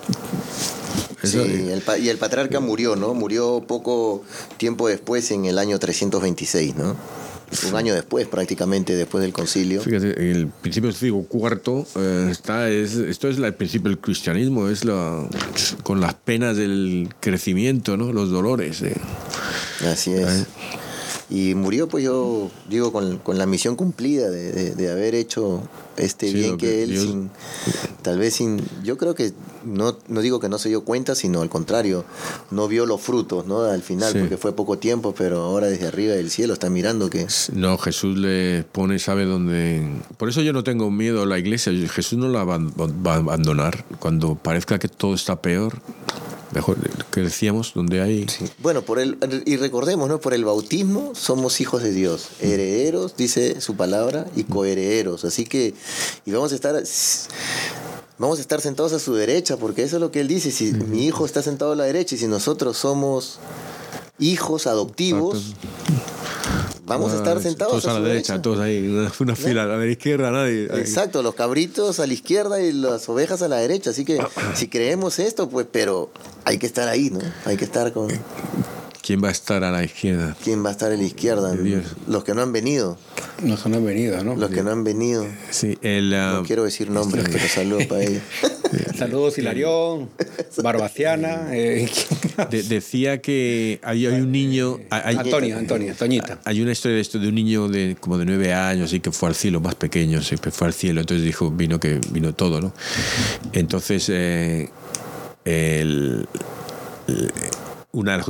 Sí, 1.22 1.38
y 2.00 2.08
el 2.08 2.18
patriarca 2.18 2.60
murió, 2.60 2.96
¿no? 2.96 3.14
Murió 3.14 3.64
poco 3.66 4.22
tiempo 4.58 4.88
después, 4.88 5.30
en 5.30 5.46
el 5.46 5.58
año 5.58 5.78
326, 5.78 6.76
¿no? 6.76 6.96
Un 7.64 7.76
año 7.76 7.94
después, 7.94 8.26
prácticamente 8.26 8.96
después 8.96 9.22
del 9.22 9.32
concilio. 9.32 9.80
Fíjate, 9.80 10.30
el 10.30 10.48
principio 10.48 10.88
del 10.88 10.96
siglo 10.96 11.22
cuarto 11.22 11.86
eh, 11.96 12.28
está, 12.30 12.70
es, 12.70 12.94
esto 12.94 13.28
es 13.28 13.38
el 13.38 13.54
principio 13.54 13.90
del 13.90 13.98
cristianismo, 13.98 14.68
es 14.68 14.84
la, 14.84 15.28
con 15.82 16.00
las 16.00 16.14
penas 16.14 16.56
del 16.56 17.08
crecimiento, 17.20 17.96
¿no? 17.96 18.12
los 18.12 18.30
dolores. 18.30 18.82
Eh. 18.82 18.96
Así 19.86 20.12
es. 20.12 20.46
Y 21.30 21.54
murió, 21.54 21.88
pues 21.88 22.04
yo 22.04 22.50
digo, 22.68 22.92
con, 22.92 23.18
con 23.18 23.38
la 23.38 23.46
misión 23.46 23.76
cumplida 23.76 24.30
de, 24.30 24.74
de, 24.74 24.90
haber 24.90 25.14
hecho 25.14 25.62
este 25.96 26.32
bien 26.32 26.56
que, 26.56 26.82
él, 26.82 26.98
sin, 26.98 27.30
tal 28.02 28.18
vez 28.18 28.34
sin, 28.34 28.62
yo 28.82 28.98
creo 28.98 29.14
que 29.14 29.32
no, 29.64 29.96
no 30.08 30.20
digo 30.20 30.40
que 30.40 30.48
no 30.48 30.58
se 30.58 30.68
dio 30.68 30.84
cuenta, 30.84 31.14
sino 31.14 31.42
al 31.42 31.48
contrario, 31.48 32.04
no 32.50 32.68
vio 32.68 32.86
los 32.86 33.00
frutos, 33.00 33.46
¿no? 33.46 33.62
Al 33.62 33.82
final, 33.82 34.12
porque 34.18 34.36
fue 34.36 34.54
poco 34.54 34.78
tiempo, 34.78 35.14
pero 35.16 35.42
ahora 35.42 35.68
desde 35.68 35.86
arriba 35.86 36.14
del 36.14 36.30
cielo 36.30 36.54
está 36.54 36.70
mirando 36.70 37.10
que... 37.10 37.26
No, 37.52 37.78
Jesús 37.78 38.18
le 38.18 38.64
pone, 38.64 38.98
sabe 38.98 39.24
dónde... 39.24 39.86
Por 40.16 40.28
eso 40.28 40.42
yo 40.42 40.52
no 40.52 40.64
tengo 40.64 40.90
miedo 40.90 41.22
a 41.22 41.26
la 41.26 41.38
iglesia, 41.38 41.72
Jesús 41.88 42.18
no 42.18 42.28
la 42.28 42.44
va 42.44 42.54
a 42.54 43.16
abandonar. 43.16 43.84
Cuando 43.98 44.34
parezca 44.34 44.78
que 44.78 44.88
todo 44.88 45.14
está 45.14 45.40
peor 45.40 45.80
mejor 46.54 46.78
que 47.10 47.20
decíamos, 47.20 47.72
donde 47.74 48.00
hay... 48.00 48.26
Bueno, 48.58 48.82
por 48.82 48.98
el, 48.98 49.18
y 49.44 49.56
recordemos, 49.56 50.08
¿no? 50.08 50.20
Por 50.20 50.32
el 50.32 50.44
bautismo 50.44 51.12
somos 51.14 51.60
hijos 51.60 51.82
de 51.82 51.92
Dios, 51.92 52.28
herederos, 52.40 53.16
dice 53.16 53.60
su 53.60 53.76
palabra, 53.76 54.26
y 54.36 54.44
coherederos. 54.44 55.24
Así 55.24 55.44
que, 55.44 55.74
y 56.24 56.30
vamos 56.30 56.52
a 56.52 56.54
estar... 56.54 56.82
Vamos 58.16 58.38
a 58.38 58.42
estar 58.42 58.60
sentados 58.60 58.92
a 58.92 59.00
su 59.00 59.12
derecha, 59.14 59.56
porque 59.56 59.82
eso 59.82 59.96
es 59.96 60.00
lo 60.00 60.12
que 60.12 60.20
él 60.20 60.28
dice. 60.28 60.52
Si 60.52 60.72
mi 60.72 61.04
hijo 61.04 61.26
está 61.26 61.42
sentado 61.42 61.72
a 61.72 61.76
la 61.76 61.82
derecha 61.82 62.14
y 62.14 62.18
si 62.18 62.28
nosotros 62.28 62.76
somos 62.76 63.40
hijos 64.20 64.68
adoptivos, 64.68 65.54
vamos 66.86 67.12
a 67.12 67.16
estar 67.16 67.40
sentados 67.40 67.82
todos 67.82 67.86
a, 67.86 67.98
la 67.98 68.06
derecha, 68.06 68.40
todos 68.40 68.60
ahí, 68.60 68.86
una, 69.18 69.36
fila, 69.36 69.64
a 69.64 69.66
la 69.66 69.86
izquierda 69.86 70.30
nadie. 70.30 70.64
Exacto, 70.64 71.22
los 71.22 71.34
cabritos 71.34 72.00
a 72.00 72.06
la 72.06 72.12
izquierda 72.12 72.60
y 72.62 72.72
las 72.72 73.08
ovejas 73.08 73.42
a 73.42 73.48
la 73.48 73.56
derecha. 73.56 73.90
Así 73.90 74.04
que 74.04 74.18
si 74.54 74.68
creemos 74.68 75.18
esto, 75.18 75.48
pues, 75.48 75.66
pero 75.70 76.10
hay 76.44 76.58
que 76.58 76.66
estar 76.66 76.88
ahí, 76.88 77.10
¿no? 77.10 77.20
Hay 77.44 77.56
que 77.56 77.64
estar 77.64 77.92
con. 77.92 78.08
¿Quién 79.04 79.22
va 79.22 79.28
a 79.28 79.32
estar 79.32 79.62
a 79.64 79.70
la 79.70 79.84
izquierda? 79.84 80.34
¿Quién 80.42 80.64
va 80.64 80.70
a 80.70 80.72
estar 80.72 80.90
a 80.90 80.96
la 80.96 81.02
izquierda? 81.02 81.54
Los 82.08 82.24
que 82.24 82.32
no 82.32 82.40
han 82.40 82.52
venido. 82.52 82.96
Los 83.44 83.62
que 83.62 83.68
no 83.68 83.76
han 83.76 83.84
venido, 83.84 84.24
¿no? 84.24 84.34
Los 84.34 84.50
que 84.50 84.62
no 84.62 84.70
han 84.70 84.82
venido. 84.82 85.26
Sí, 85.50 85.76
el, 85.82 86.08
no 86.08 86.42
quiero 86.42 86.64
decir 86.64 86.88
nombres, 86.88 87.26
pero 87.30 87.46
saludos 87.46 87.84
para 87.84 88.02
ellos. 88.02 88.22
saludos 88.96 89.36
Hilarión, 89.36 90.08
Barbaciana. 90.62 91.48
Eh, 91.52 91.86
decía 92.50 93.20
que 93.20 93.78
hay, 93.82 94.06
un 94.06 94.32
niño... 94.32 94.78
Hay, 94.88 95.16
Antonio, 95.16 95.58
Antonio, 95.58 95.94
Toñita. 95.94 96.40
Hay 96.46 96.62
una 96.62 96.72
historia 96.72 96.94
de 96.94 97.02
esto 97.02 97.18
de 97.18 97.28
un 97.28 97.34
niño 97.34 97.68
de 97.68 97.98
como 98.00 98.16
de 98.16 98.24
nueve 98.24 98.54
años 98.54 98.94
y 98.94 99.00
que 99.00 99.12
fue 99.12 99.28
al 99.28 99.34
cielo, 99.34 99.60
más 99.60 99.74
pequeño, 99.74 100.22
se 100.22 100.38
fue 100.38 100.66
al 100.66 100.72
cielo, 100.72 101.02
entonces 101.02 101.26
dijo, 101.26 101.50
vino 101.50 101.78
que 101.78 102.00
vino 102.10 102.34
todo, 102.34 102.58
¿no? 102.62 102.72
Entonces, 103.52 104.08
eh, 104.08 104.70
el 105.44 106.26
una 107.94 108.20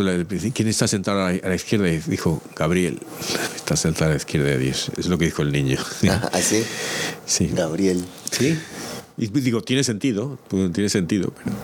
¿quién 0.54 0.68
está 0.68 0.86
sentado 0.86 1.24
a 1.24 1.32
la, 1.32 1.54
izquierda? 1.54 1.88
Y 1.88 1.98
dijo, 1.98 2.42
Gabriel, 2.54 3.00
está 3.56 3.76
sentado 3.76 4.10
a 4.10 4.10
la 4.10 4.16
izquierda 4.18 4.50
de 4.50 4.58
Dios. 4.58 4.90
Es 4.98 5.06
lo 5.06 5.16
que 5.18 5.24
dijo 5.24 5.42
el 5.42 5.52
niño. 5.52 5.78
¿Ah, 6.08 6.40
sí? 6.40 6.62
Sí. 7.24 7.50
Gabriel. 7.52 8.04
Sí. 8.30 8.58
Y 9.16 9.28
digo, 9.28 9.62
tiene 9.62 9.82
sentido, 9.82 10.38
pues, 10.48 10.72
tiene 10.72 10.90
sentido, 10.90 11.32
pero 11.42 11.56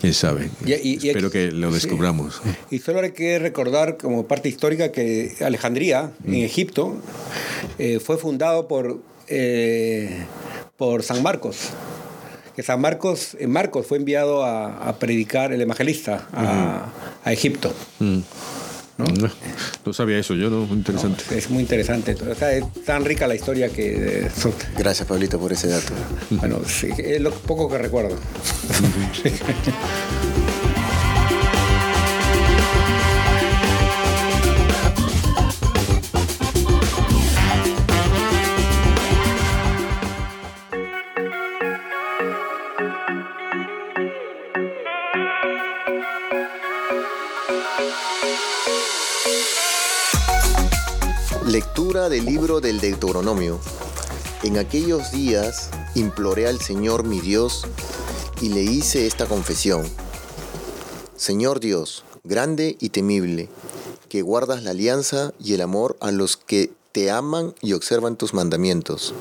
quién 0.00 0.14
sabe. 0.14 0.50
Espero 0.64 1.30
que 1.30 1.52
lo 1.52 1.70
descubramos. 1.70 2.40
Y 2.70 2.78
solo 2.78 3.00
hay 3.00 3.12
que 3.12 3.38
recordar 3.38 3.98
como 3.98 4.26
parte 4.26 4.48
histórica 4.48 4.90
que 4.90 5.36
Alejandría, 5.40 6.12
en 6.24 6.32
mm. 6.32 6.44
Egipto, 6.44 6.96
eh, 7.78 8.00
fue 8.00 8.16
fundado 8.16 8.66
por, 8.66 9.02
eh, 9.28 10.24
por 10.76 11.02
San 11.02 11.22
Marcos 11.22 11.70
que 12.54 12.62
San 12.62 12.80
Marcos, 12.80 13.36
en 13.38 13.50
Marcos 13.50 13.86
fue 13.86 13.98
enviado 13.98 14.44
a, 14.44 14.98
predicar 14.98 15.52
el 15.52 15.60
evangelista 15.60 16.28
a, 16.32 16.88
Egipto. 17.26 17.74
¿no? 17.98 18.22
sabía 19.92 20.18
eso 20.18 20.34
yo, 20.34 20.50
¿no? 20.50 20.66
Muy 20.66 20.78
interesante. 20.78 21.24
es 21.36 21.50
muy 21.50 21.62
interesante. 21.62 22.14
O 22.14 22.34
sea, 22.34 22.52
es 22.52 22.64
tan 22.84 23.04
rica 23.04 23.26
la 23.26 23.34
historia 23.34 23.68
que... 23.68 24.28
Gracias, 24.76 25.08
Pablito, 25.08 25.38
por 25.38 25.52
ese 25.52 25.68
dato. 25.68 25.92
Bueno, 26.30 26.60
sí, 26.66 26.88
es 26.98 27.20
lo 27.20 27.30
poco 27.30 27.68
que 27.68 27.78
recuerdo. 27.78 28.16
Del 52.08 52.24
libro 52.24 52.60
del 52.62 52.80
Deuteronomio. 52.80 53.60
En 54.42 54.56
aquellos 54.56 55.12
días 55.12 55.68
imploré 55.94 56.46
al 56.46 56.58
Señor 56.58 57.04
mi 57.04 57.20
Dios 57.20 57.66
y 58.40 58.48
le 58.48 58.62
hice 58.62 59.06
esta 59.06 59.26
confesión. 59.26 59.86
Señor 61.14 61.60
Dios, 61.60 62.04
grande 62.24 62.76
y 62.80 62.88
temible, 62.88 63.50
que 64.08 64.22
guardas 64.22 64.62
la 64.62 64.70
alianza 64.70 65.34
y 65.38 65.52
el 65.52 65.60
amor 65.60 65.98
a 66.00 66.10
los 66.10 66.38
que 66.38 66.72
te 66.92 67.10
aman 67.10 67.54
y 67.60 67.74
observan 67.74 68.16
tus 68.16 68.32
mandamientos. 68.32 69.12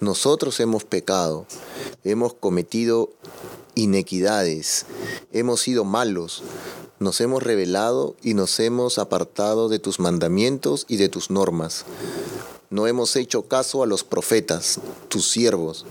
Nosotros 0.00 0.58
hemos 0.58 0.84
pecado, 0.84 1.44
hemos 2.02 2.32
cometido 2.32 3.10
inequidades, 3.74 4.86
hemos 5.32 5.60
sido 5.60 5.84
malos, 5.84 6.42
nos 7.00 7.22
hemos 7.22 7.42
rebelado 7.42 8.14
y 8.22 8.34
nos 8.34 8.60
hemos 8.60 8.98
apartado 8.98 9.70
de 9.70 9.78
tus 9.78 10.00
mandamientos 10.00 10.84
y 10.86 10.98
de 10.98 11.08
tus 11.08 11.30
normas. 11.30 11.86
No 12.68 12.86
hemos 12.86 13.16
hecho 13.16 13.48
caso 13.48 13.82
a 13.82 13.86
los 13.86 14.04
profetas, 14.04 14.80
tus 15.08 15.28
siervos, 15.30 15.86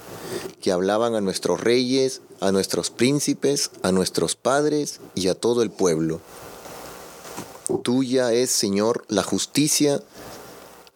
que 0.61 0.71
hablaban 0.71 1.15
a 1.15 1.21
nuestros 1.21 1.61
reyes, 1.61 2.21
a 2.39 2.51
nuestros 2.51 2.91
príncipes, 2.91 3.71
a 3.81 3.91
nuestros 3.91 4.35
padres 4.35 4.99
y 5.15 5.29
a 5.29 5.35
todo 5.35 5.63
el 5.63 5.71
pueblo. 5.71 6.21
Tuya 7.81 8.31
es, 8.31 8.51
Señor, 8.51 9.03
la 9.07 9.23
justicia 9.23 10.03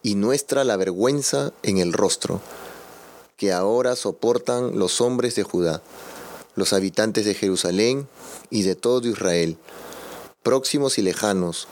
y 0.04 0.14
nuestra 0.14 0.62
la 0.62 0.76
vergüenza 0.76 1.52
en 1.64 1.78
el 1.78 1.92
rostro, 1.92 2.40
que 3.36 3.52
ahora 3.52 3.96
soportan 3.96 4.78
los 4.78 5.00
hombres 5.00 5.34
de 5.34 5.42
Judá, 5.42 5.82
los 6.54 6.72
habitantes 6.72 7.24
de 7.24 7.34
Jerusalén 7.34 8.06
y 8.48 8.62
de 8.62 8.76
todo 8.76 9.08
Israel 9.08 9.58
próximos 10.44 10.98
y 10.98 11.02
lejanos, 11.02 11.66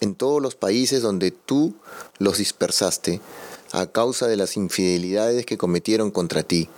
en 0.00 0.14
todos 0.14 0.42
los 0.42 0.56
países 0.56 1.00
donde 1.00 1.30
tú 1.30 1.74
los 2.18 2.36
dispersaste 2.38 3.22
a 3.72 3.86
causa 3.86 4.26
de 4.26 4.36
las 4.36 4.56
infidelidades 4.56 5.46
que 5.46 5.56
cometieron 5.56 6.10
contra 6.10 6.42
ti. 6.42 6.68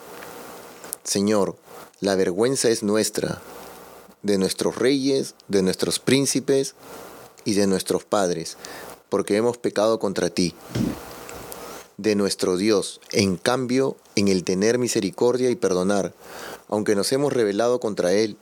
Señor, 1.03 1.57
la 2.01 2.15
vergüenza 2.15 2.69
es 2.69 2.83
nuestra, 2.83 3.41
de 4.23 4.39
nuestros 4.39 4.77
reyes, 4.77 5.35
de 5.49 5.63
nuestros 5.63 5.99
príncipes 5.99 6.75
y 7.45 7.55
de 7.55 7.67
nuestros 7.67 8.05
padres, 8.05 8.57
porque 9.09 9.37
hemos 9.37 9.57
pecado 9.57 9.99
contra 9.99 10.31
ti. 10.31 10.55
De 11.97 12.15
nuestro 12.15 12.57
Dios, 12.57 13.01
en 13.11 13.37
cambio, 13.37 13.97
en 14.17 14.29
el 14.29 14.45
tener 14.45 14.79
misericordia 14.79 15.51
y 15.51 15.57
perdonar, 15.57 16.13
aunque 16.69 16.95
nos 16.95 17.11
hemos 17.13 17.33
rebelado 17.33 17.81
contra 17.81 18.13
Él, 18.13 18.37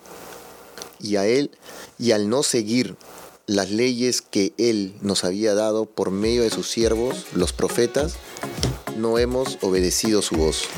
y 1.03 1.17
a 1.17 1.27
Él 1.27 1.51
y 1.99 2.13
al 2.13 2.29
no 2.29 2.43
seguir 2.43 2.97
las 3.47 3.71
leyes 3.71 4.23
que 4.23 4.53
Él 4.59 4.95
nos 5.01 5.25
había 5.25 5.55
dado 5.55 5.87
por 5.87 6.11
medio 6.11 6.43
de 6.43 6.51
sus 6.51 6.71
siervos, 6.71 7.27
los 7.35 7.53
profetas, 7.53 8.15
no 8.97 9.19
hemos 9.19 9.59
obedecido 9.63 10.23
su 10.23 10.37
voz. 10.37 10.69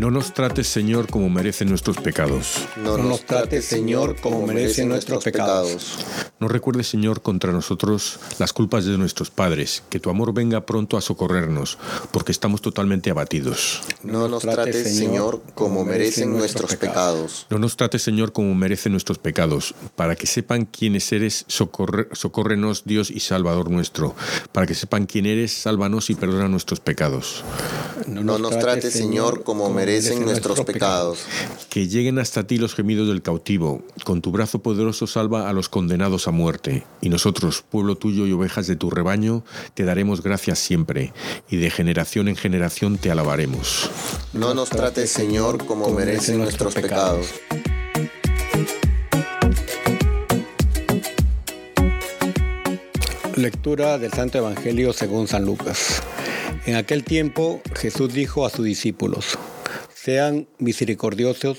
No 0.00 0.10
nos 0.10 0.32
trates, 0.32 0.66
Señor, 0.66 1.08
como 1.10 1.28
merecen 1.28 1.68
nuestros 1.68 1.98
pecados. 1.98 2.66
No 2.82 2.96
nos 2.96 3.26
trates, 3.26 3.66
Señor, 3.66 4.18
como 4.18 4.46
merecen 4.46 4.88
nuestros 4.88 5.22
pecados. 5.22 5.98
No 6.38 6.48
recuerdes, 6.48 6.88
Señor, 6.88 7.20
contra 7.20 7.52
nosotros 7.52 8.18
las 8.38 8.54
culpas 8.54 8.86
de 8.86 8.96
nuestros 8.96 9.30
padres, 9.30 9.82
que 9.90 10.00
tu 10.00 10.08
amor 10.08 10.32
venga 10.32 10.64
pronto 10.64 10.96
a 10.96 11.02
socorrernos, 11.02 11.76
porque 12.12 12.32
estamos 12.32 12.62
totalmente 12.62 13.10
abatidos. 13.10 13.82
No 14.02 14.26
nos 14.26 14.40
trates, 14.40 14.96
Señor, 14.96 15.42
como 15.54 15.84
merecen 15.84 16.32
nuestros 16.32 16.76
pecados. 16.76 17.46
No 17.50 17.58
nos 17.58 17.76
trates, 17.76 18.00
Señor, 18.00 18.32
como 18.32 18.54
merecen 18.54 18.92
nuestros 18.92 19.18
pecados, 19.18 19.74
para 19.96 20.16
que 20.16 20.26
sepan 20.26 20.64
quiénes 20.64 21.12
eres, 21.12 21.44
socorre, 21.46 22.08
socórrenos, 22.12 22.84
Dios 22.86 23.10
y 23.10 23.20
Salvador 23.20 23.70
nuestro. 23.70 24.14
Para 24.52 24.66
que 24.66 24.74
sepan 24.74 25.04
quién 25.04 25.26
eres, 25.26 25.52
sálvanos 25.52 26.08
y 26.08 26.14
perdona 26.14 26.48
nuestros 26.48 26.80
pecados. 26.80 27.44
No 28.06 28.38
nos 28.38 28.58
trates, 28.58 28.94
Señor, 28.94 29.42
como 29.42 29.68
merecen 29.68 29.89
nuestros 30.20 30.60
pecados. 30.62 31.20
Que 31.68 31.88
lleguen 31.88 32.18
hasta 32.18 32.46
ti 32.46 32.58
los 32.58 32.74
gemidos 32.74 33.08
del 33.08 33.22
cautivo. 33.22 33.82
Con 34.04 34.22
tu 34.22 34.30
brazo 34.30 34.60
poderoso 34.60 35.06
salva 35.06 35.48
a 35.48 35.52
los 35.52 35.68
condenados 35.68 36.28
a 36.28 36.30
muerte. 36.30 36.84
Y 37.00 37.08
nosotros, 37.08 37.64
pueblo 37.68 37.96
tuyo 37.96 38.26
y 38.26 38.32
ovejas 38.32 38.66
de 38.66 38.76
tu 38.76 38.90
rebaño, 38.90 39.44
te 39.74 39.84
daremos 39.84 40.22
gracias 40.22 40.58
siempre. 40.58 41.12
Y 41.48 41.56
de 41.56 41.70
generación 41.70 42.28
en 42.28 42.36
generación 42.36 42.98
te 42.98 43.10
alabaremos. 43.10 43.90
No 44.32 44.54
nos 44.54 44.70
trates, 44.70 45.10
Señor, 45.10 45.64
como 45.66 45.90
merecen 45.90 46.38
nuestros 46.38 46.74
pecados. 46.74 47.26
Lectura 53.36 53.98
del 53.98 54.12
Santo 54.12 54.38
Evangelio 54.38 54.92
según 54.92 55.28
San 55.28 55.44
Lucas. 55.44 56.02
En 56.66 56.74
aquel 56.74 57.04
tiempo 57.04 57.60
Jesús 57.74 58.12
dijo 58.12 58.44
a 58.44 58.50
sus 58.50 58.64
discípulos, 58.64 59.38
sean 59.94 60.48
misericordiosos 60.58 61.58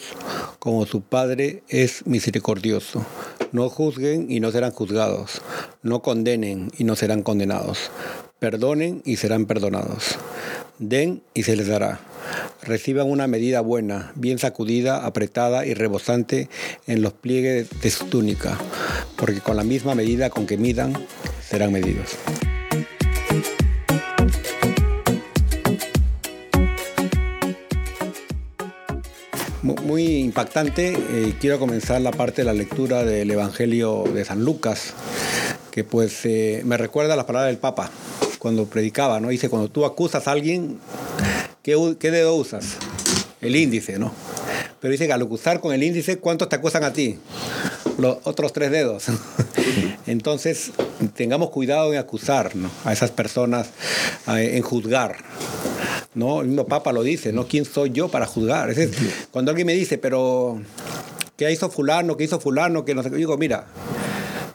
como 0.59 0.85
su 0.85 1.01
Padre 1.01 1.63
es 1.69 2.05
misericordioso. 2.05 3.05
No 3.51 3.69
juzguen 3.69 4.29
y 4.29 4.39
no 4.39 4.51
serán 4.51 4.71
juzgados. 4.71 5.41
No 5.81 6.01
condenen 6.01 6.71
y 6.77 6.83
no 6.83 6.95
serán 6.95 7.23
condenados. 7.23 7.89
Perdonen 8.39 9.01
y 9.05 9.15
serán 9.15 9.45
perdonados. 9.45 10.17
Den 10.77 11.23
y 11.33 11.43
se 11.43 11.55
les 11.55 11.67
dará. 11.67 11.99
Reciban 12.63 13.09
una 13.09 13.27
medida 13.27 13.61
buena, 13.61 14.11
bien 14.15 14.37
sacudida, 14.37 15.05
apretada 15.05 15.65
y 15.65 15.73
rebosante 15.73 16.49
en 16.87 17.01
los 17.01 17.13
pliegues 17.13 17.69
de 17.81 17.89
su 17.89 18.05
túnica, 18.05 18.57
porque 19.17 19.39
con 19.39 19.57
la 19.57 19.63
misma 19.63 19.95
medida 19.95 20.29
con 20.29 20.45
que 20.45 20.57
midan, 20.57 20.93
serán 21.41 21.71
medidos. 21.71 22.17
Muy 29.61 30.17
impactante, 30.17 30.93
eh, 30.93 31.35
quiero 31.39 31.59
comenzar 31.59 32.01
la 32.01 32.11
parte 32.11 32.41
de 32.41 32.45
la 32.45 32.53
lectura 32.53 33.03
del 33.03 33.29
Evangelio 33.29 34.05
de 34.13 34.23
San 34.25 34.43
Lucas, 34.43 34.93
que 35.69 35.83
pues 35.83 36.25
eh, 36.25 36.61
me 36.65 36.77
recuerda 36.77 37.15
las 37.15 37.25
palabras 37.25 37.49
del 37.51 37.57
Papa 37.57 37.91
cuando 38.39 38.65
predicaba, 38.65 39.19
¿no? 39.19 39.29
Dice, 39.29 39.49
cuando 39.49 39.69
tú 39.69 39.85
acusas 39.85 40.27
a 40.27 40.31
alguien, 40.31 40.79
¿qué, 41.63 42.11
dedo 42.11 42.35
usas? 42.35 42.77
El 43.41 43.55
índice, 43.55 43.97
¿no? 43.97 44.13
Pero 44.79 44.91
dice 44.91 45.07
que 45.07 45.13
al 45.13 45.21
acusar 45.21 45.59
con 45.59 45.73
el 45.73 45.83
índice, 45.83 46.17
¿cuántos 46.17 46.49
te 46.49 46.55
acusan 46.55 46.83
a 46.83 46.93
ti? 46.93 47.19
Los 47.97 48.17
otros 48.23 48.53
tres 48.53 48.71
dedos. 48.71 49.05
Entonces, 50.07 50.71
tengamos 51.15 51.51
cuidado 51.51 51.93
en 51.93 51.99
acusar 51.99 52.55
¿no? 52.55 52.69
a 52.83 52.93
esas 52.93 53.11
personas, 53.11 53.69
en 54.27 54.61
juzgar. 54.63 55.17
¿no? 56.13 56.41
El 56.41 56.47
mismo 56.47 56.65
Papa 56.65 56.91
lo 56.91 57.03
dice, 57.03 57.31
¿no? 57.31 57.47
¿Quién 57.47 57.65
soy 57.65 57.91
yo 57.91 58.09
para 58.09 58.25
juzgar? 58.25 58.69
Es 58.69 58.77
decir, 58.77 59.11
cuando 59.31 59.51
alguien 59.51 59.67
me 59.67 59.73
dice, 59.73 59.97
pero 59.97 60.61
¿qué 61.37 61.51
hizo 61.51 61.69
fulano? 61.69 62.17
¿Qué 62.17 62.23
hizo 62.25 62.39
fulano? 62.39 62.85
Que 62.85 62.95
digo, 62.95 63.37
mira, 63.37 63.67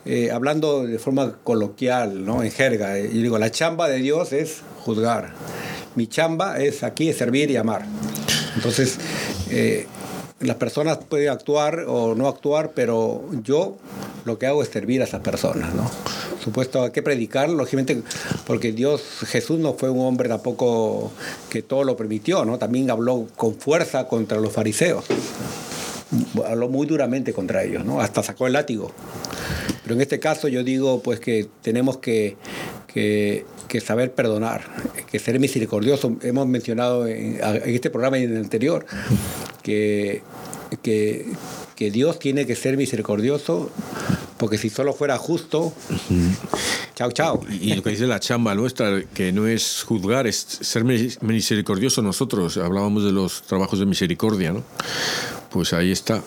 eh, 0.05 0.31
hablando 0.31 0.87
de 0.87 0.99
forma 0.99 1.39
coloquial, 1.43 2.25
¿no? 2.25 2.43
En 2.43 2.51
jerga, 2.51 2.99
eh, 2.99 3.11
yo 3.13 3.23
digo, 3.23 3.39
la 3.39 3.51
chamba 3.51 3.89
de 3.89 3.99
Dios 3.99 4.33
es 4.33 4.63
juzgar. 4.85 5.33
Mi 5.97 6.07
chamba 6.07 6.59
es 6.59 6.83
aquí 6.83 7.09
es 7.09 7.17
servir 7.17 7.51
y 7.51 7.57
amar. 7.57 7.85
Entonces, 8.55 8.99
eh, 9.51 9.87
las 10.41 10.57
personas 10.57 10.99
pueden 10.99 11.31
actuar 11.31 11.85
o 11.89 12.15
no 12.15 12.29
actuar, 12.29 12.73
pero 12.75 13.25
yo 13.43 13.79
lo 14.27 14.39
que 14.39 14.47
hago 14.47 14.63
es 14.63 14.69
servir 14.69 15.01
a 15.01 15.05
esas 15.05 15.23
personas, 15.23 15.75
¿no? 15.75 15.91
Supuesto, 16.43 16.83
hay 16.83 16.91
que 16.91 17.03
predicar, 17.03 17.49
lógicamente, 17.49 18.03
porque 18.47 18.73
Dios, 18.73 19.03
Jesús 19.27 19.59
no 19.59 19.75
fue 19.75 19.89
un 19.89 20.07
hombre 20.07 20.29
tampoco 20.29 21.11
que 21.49 21.63
todo 21.63 21.85
lo 21.85 21.97
permitió, 21.97 22.45
¿no? 22.45 22.59
También 22.59 22.91
habló 22.91 23.27
con 23.37 23.55
fuerza 23.55 24.07
contra 24.07 24.39
los 24.39 24.53
fariseos. 24.53 25.05
Habló 26.47 26.69
muy 26.69 26.87
duramente 26.87 27.33
contra 27.33 27.65
ellos, 27.65 27.85
¿no? 27.85 28.01
Hasta 28.01 28.23
sacó 28.23 28.47
el 28.47 28.53
látigo. 28.53 28.93
Pero 29.83 29.95
en 29.95 30.01
este 30.03 30.21
caso 30.21 30.49
yo 30.49 30.63
digo, 30.63 31.01
pues, 31.01 31.21
que 31.21 31.49
tenemos 31.63 31.99
que, 31.99 32.37
que, 32.87 33.45
saber 33.81 34.13
perdonar, 34.13 34.65
que 35.11 35.19
ser 35.19 35.39
misericordioso. 35.39 36.17
Hemos 36.23 36.47
mencionado 36.47 37.07
en, 37.07 37.39
este 37.65 37.91
programa 37.91 38.19
y 38.19 38.25
en 38.25 38.33
el 38.33 38.39
anterior 38.39 38.87
que, 39.63 40.23
que, 40.83 41.27
que 41.75 41.91
Dios 41.91 42.19
tiene 42.19 42.47
que 42.47 42.57
ser 42.57 42.77
misericordioso, 42.77 43.71
porque 44.39 44.59
si 44.59 44.71
solo 44.71 44.93
fuera 44.95 45.19
justo, 45.19 45.73
chao, 46.95 47.13
chao. 47.13 47.41
Y, 47.49 47.75
lo 47.75 47.83
que 47.83 47.91
dice 47.91 48.07
la 48.07 48.21
chamba 48.21 48.55
nuestra, 48.55 49.03
que 49.15 49.33
no 49.33 49.47
es 49.47 49.83
juzgar, 49.85 50.27
es 50.27 50.37
ser 50.37 50.85
misericordioso 50.85 52.03
nosotros. 52.03 52.57
Hablábamos 52.57 53.05
de 53.05 53.13
los 53.13 53.43
trabajos 53.43 53.79
de 53.79 53.87
misericordia, 53.87 54.53
¿no? 54.53 54.63
Pues 55.51 55.73
ahí 55.73 55.93
está. 55.93 56.23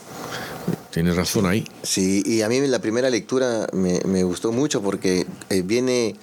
Tienes 0.92 1.16
razón 1.16 1.46
ahí. 1.46 1.68
Sí, 1.84 2.24
y 2.26 2.42
a 2.42 2.50
mí 2.50 2.60
la 2.62 2.80
primera 2.80 3.10
lectura 3.10 3.68
me, 3.74 4.24
gustó 4.24 4.52
mucho 4.52 4.82
porque 4.82 5.28
eh, 5.50 5.62
viene 5.62 6.16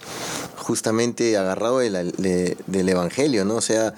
justamente 0.57 1.37
agarrado 1.37 1.79
del 1.79 2.89
Evangelio, 2.89 3.45
¿no? 3.45 3.57
O 3.57 3.61
sea, 3.61 3.95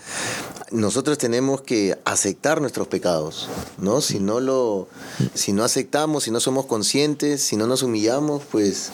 nosotros 0.70 1.16
tenemos 1.16 1.62
que 1.62 1.98
aceptar 2.04 2.60
nuestros 2.60 2.88
pecados, 2.88 3.48
¿no? 3.78 4.02
Si 4.02 4.20
no 4.20 4.40
lo, 4.40 4.88
si 5.32 5.54
no 5.54 5.64
aceptamos, 5.64 6.24
si 6.24 6.30
no 6.30 6.40
somos 6.40 6.66
conscientes, 6.66 7.42
si 7.42 7.56
no 7.56 7.66
nos 7.66 7.82
humillamos, 7.82 8.42
pues 8.50 8.90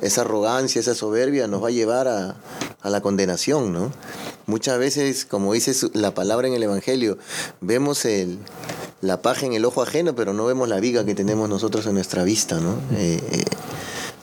esa 0.00 0.22
arrogancia, 0.22 0.80
esa 0.80 0.94
soberbia 0.94 1.46
nos 1.46 1.62
va 1.62 1.68
a 1.68 1.72
llevar 1.72 2.08
a, 2.08 2.36
a 2.80 2.90
la 2.90 3.00
condenación, 3.00 3.72
¿no? 3.72 3.90
Muchas 4.46 4.78
veces, 4.78 5.24
como 5.24 5.54
dice 5.54 5.74
la 5.94 6.12
palabra 6.12 6.46
en 6.46 6.54
el 6.54 6.62
Evangelio, 6.62 7.16
vemos 7.62 8.04
el, 8.04 8.38
la 9.00 9.22
paja 9.22 9.46
en 9.46 9.54
el 9.54 9.64
ojo 9.64 9.82
ajeno, 9.82 10.14
pero 10.14 10.34
no 10.34 10.44
vemos 10.44 10.68
la 10.68 10.80
viga 10.80 11.04
que 11.04 11.14
tenemos 11.14 11.48
nosotros 11.48 11.86
en 11.86 11.94
nuestra 11.94 12.24
vista, 12.24 12.60
¿no? 12.60 12.74
Eh, 12.92 13.20
eh, 13.32 13.44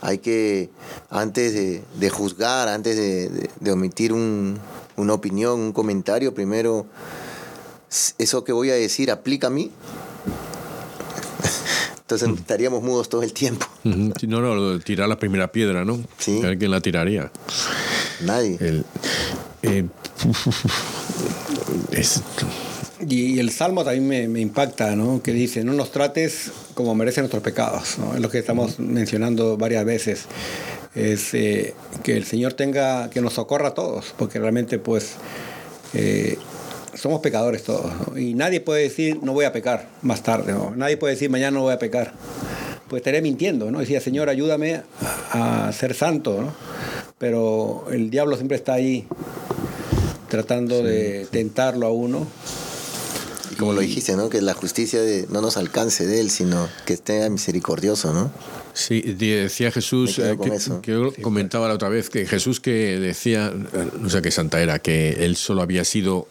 hay 0.01 0.17
que, 0.17 0.69
antes 1.09 1.53
de, 1.53 2.09
juzgar, 2.09 2.67
antes 2.67 2.97
de, 2.97 3.71
omitir 3.71 4.13
una 4.13 5.13
opinión, 5.13 5.59
un 5.59 5.71
comentario, 5.73 6.33
primero, 6.33 6.85
eso 8.17 8.43
que 8.43 8.51
voy 8.51 8.71
a 8.71 8.75
decir 8.75 9.11
aplica 9.11 9.47
a 9.47 9.51
mí. 9.51 9.71
Entonces 12.11 12.39
estaríamos 12.39 12.83
mudos 12.83 13.07
todo 13.07 13.23
el 13.23 13.31
tiempo. 13.31 13.65
No, 13.83 14.41
no, 14.41 14.79
tirar 14.79 15.07
la 15.07 15.17
primera 15.17 15.49
piedra, 15.49 15.85
¿no? 15.85 16.03
Sí. 16.17 16.41
¿Quién 16.59 16.71
la 16.71 16.81
tiraría? 16.81 17.31
Nadie. 18.21 18.83
Eh, 19.63 19.87
y, 23.07 23.39
el 23.39 23.51
Salmo 23.51 23.85
también 23.85 24.31
me, 24.31 24.41
impacta, 24.41 24.93
¿no? 24.97 25.21
Que 25.23 25.31
dice, 25.31 25.63
no 25.63 25.71
nos 25.71 25.91
trates 25.91 26.51
como 26.73 26.95
merecen 26.95 27.21
nuestros 27.21 27.43
pecados, 27.43 27.97
¿no? 27.97 28.13
Es 28.13 28.19
lo 28.19 28.29
que 28.29 28.39
estamos 28.39 28.77
mencionando 28.79 29.55
varias 29.55 29.85
veces. 29.85 30.25
Es 30.93 31.33
eh, 31.33 31.73
que 32.03 32.17
el 32.17 32.25
Señor 32.25 32.53
tenga, 32.53 33.09
que 33.09 33.21
nos 33.21 33.33
socorra 33.33 33.69
a 33.69 33.73
todos, 33.73 34.13
porque 34.17 34.37
realmente 34.37 34.79
pues 34.79 35.13
eh, 35.93 36.37
somos 36.93 37.21
pecadores 37.21 37.63
todos. 37.63 37.91
Y 38.17 38.33
nadie 38.33 38.61
puede 38.61 38.83
decir, 38.83 39.19
no 39.21 39.33
voy 39.33 39.45
a 39.45 39.53
pecar 39.53 39.89
más 40.01 40.23
tarde, 40.23 40.53
¿no? 40.53 40.73
Nadie 40.75 40.97
puede 40.97 41.13
decir, 41.13 41.29
mañana 41.29 41.51
no 41.51 41.63
voy 41.63 41.73
a 41.73 41.79
pecar. 41.79 42.13
Pues 42.87 43.01
estaré 43.01 43.21
mintiendo, 43.21 43.71
¿no? 43.71 43.79
Decía, 43.79 44.01
Señor, 44.01 44.29
ayúdame 44.29 44.81
a 45.31 45.71
ser 45.71 45.93
santo, 45.93 46.41
¿no? 46.41 46.53
Pero 47.17 47.85
el 47.91 48.09
diablo 48.09 48.35
siempre 48.35 48.57
está 48.57 48.73
ahí 48.73 49.07
tratando 50.27 50.81
de 50.81 51.27
tentarlo 51.29 51.87
a 51.87 51.91
uno 51.91 52.27
como 53.61 53.73
lo 53.73 53.81
dijiste, 53.81 54.15
¿no? 54.15 54.29
Que 54.29 54.41
la 54.41 54.55
justicia 54.55 54.99
de, 55.01 55.27
no 55.29 55.39
nos 55.39 55.55
alcance 55.55 56.07
de 56.07 56.19
Él, 56.19 56.31
sino 56.31 56.67
que 56.85 56.93
esté 56.93 57.29
misericordioso, 57.29 58.11
¿no? 58.11 58.31
Sí, 58.73 59.01
decía 59.01 59.71
Jesús, 59.71 60.19
eh, 60.19 60.37
que, 60.81 60.91
yo 60.91 61.13
comentaba 61.21 61.67
la 61.67 61.73
otra 61.73 61.89
vez, 61.89 62.09
que 62.09 62.25
Jesús 62.25 62.59
que 62.59 62.99
decía, 62.99 63.53
no 63.99 64.09
sé 64.09 64.21
qué 64.21 64.31
santa 64.31 64.61
era, 64.61 64.79
que 64.79 65.25
Él 65.25 65.35
solo 65.35 65.61
había 65.61 65.83
sido, 65.83 66.27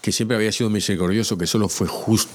que 0.00 0.12
siempre 0.12 0.36
había 0.36 0.52
sido 0.52 0.70
misericordioso, 0.70 1.38
que 1.38 1.46
solo 1.46 1.68
fue 1.68 1.86
just, 1.86 2.28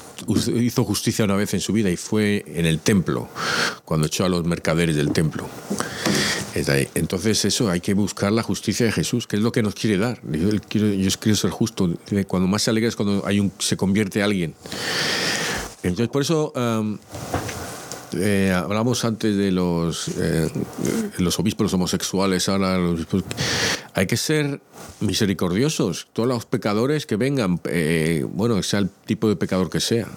hizo 0.55 0.83
justicia 0.83 1.25
una 1.25 1.35
vez 1.35 1.53
en 1.53 1.61
su 1.61 1.73
vida 1.73 1.89
y 1.89 1.97
fue 1.97 2.43
en 2.47 2.65
el 2.65 2.79
templo, 2.79 3.29
cuando 3.85 4.07
echó 4.07 4.25
a 4.25 4.29
los 4.29 4.45
mercaderes 4.45 4.95
del 4.95 5.11
templo. 5.11 5.47
Entonces 6.95 7.45
eso, 7.45 7.69
hay 7.69 7.79
que 7.79 7.93
buscar 7.93 8.31
la 8.31 8.43
justicia 8.43 8.85
de 8.85 8.91
Jesús, 8.91 9.27
que 9.27 9.37
es 9.37 9.41
lo 9.41 9.51
que 9.51 9.61
nos 9.61 9.75
quiere 9.75 9.97
dar. 9.97 10.19
Yo 10.29 10.49
quiero, 10.67 10.91
yo 10.91 11.09
quiero 11.19 11.35
ser 11.37 11.51
justo. 11.51 11.89
Cuando 12.27 12.47
más 12.47 12.63
se 12.63 12.71
alegra 12.71 12.89
es 12.89 12.95
cuando 12.95 13.25
hay 13.25 13.39
un, 13.39 13.51
se 13.59 13.77
convierte 13.77 14.23
alguien. 14.23 14.55
Entonces 15.83 16.09
por 16.09 16.23
eso... 16.23 16.51
um, 16.55 16.97
eh, 18.13 18.51
hablamos 18.55 19.05
antes 19.05 19.35
de 19.35 19.51
los, 19.51 20.07
eh, 20.17 20.49
los 21.17 21.39
obispos 21.39 21.73
homosexuales, 21.73 22.47
ahora 22.49 22.77
los 22.77 22.99
obispos- 22.99 23.23
hay 23.93 24.07
que 24.07 24.17
ser 24.17 24.61
misericordiosos. 24.99 26.07
Todos 26.13 26.27
los 26.29 26.45
pecadores 26.45 27.05
que 27.05 27.15
vengan, 27.15 27.59
eh, 27.65 28.25
bueno, 28.31 28.61
sea 28.63 28.79
el 28.79 28.89
tipo 28.89 29.27
de 29.29 29.35
pecador 29.35 29.69
que 29.69 29.79
sea. 29.79 30.07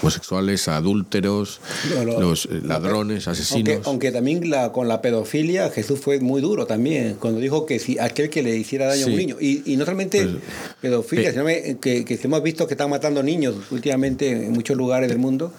Homosexuales, 0.00 0.68
adúlteros, 0.68 1.60
No, 1.94 2.04
lo- 2.04 2.20
los 2.20 2.46
eh, 2.46 2.60
ladrones, 2.64 3.26
asesinos. 3.28 3.74
Aunque, 3.74 3.88
aunque 3.88 4.12
también 4.12 4.48
la, 4.50 4.70
con 4.72 4.86
la 4.88 5.02
pedofilia 5.02 5.70
Jesús 5.70 5.98
fue 6.00 6.20
muy 6.20 6.40
duro 6.40 6.66
también, 6.66 7.16
cuando 7.18 7.40
dijo 7.40 7.66
que 7.66 7.78
si 7.78 7.98
aquel 7.98 8.30
que 8.30 8.42
le 8.42 8.56
hiciera 8.56 8.86
daño 8.86 9.06
a 9.06 9.08
un 9.08 9.16
niño, 9.16 9.36
y, 9.40 9.62
y 9.72 9.76
no 9.76 9.84
solamente 9.84 10.22
Pues, 10.22 10.36
pedofilia, 10.80 11.32
pe- 11.32 11.64
sino 11.64 11.80
que, 11.80 12.04
que 12.04 12.20
hemos 12.22 12.42
visto 12.42 12.66
que 12.66 12.74
están 12.74 12.90
matando 12.90 13.22
niños 13.22 13.56
últimamente 13.70 14.30
en 14.30 14.52
muchos 14.52 14.76
lugares 14.76 15.08
del 15.08 15.18
mundo, 15.18 15.52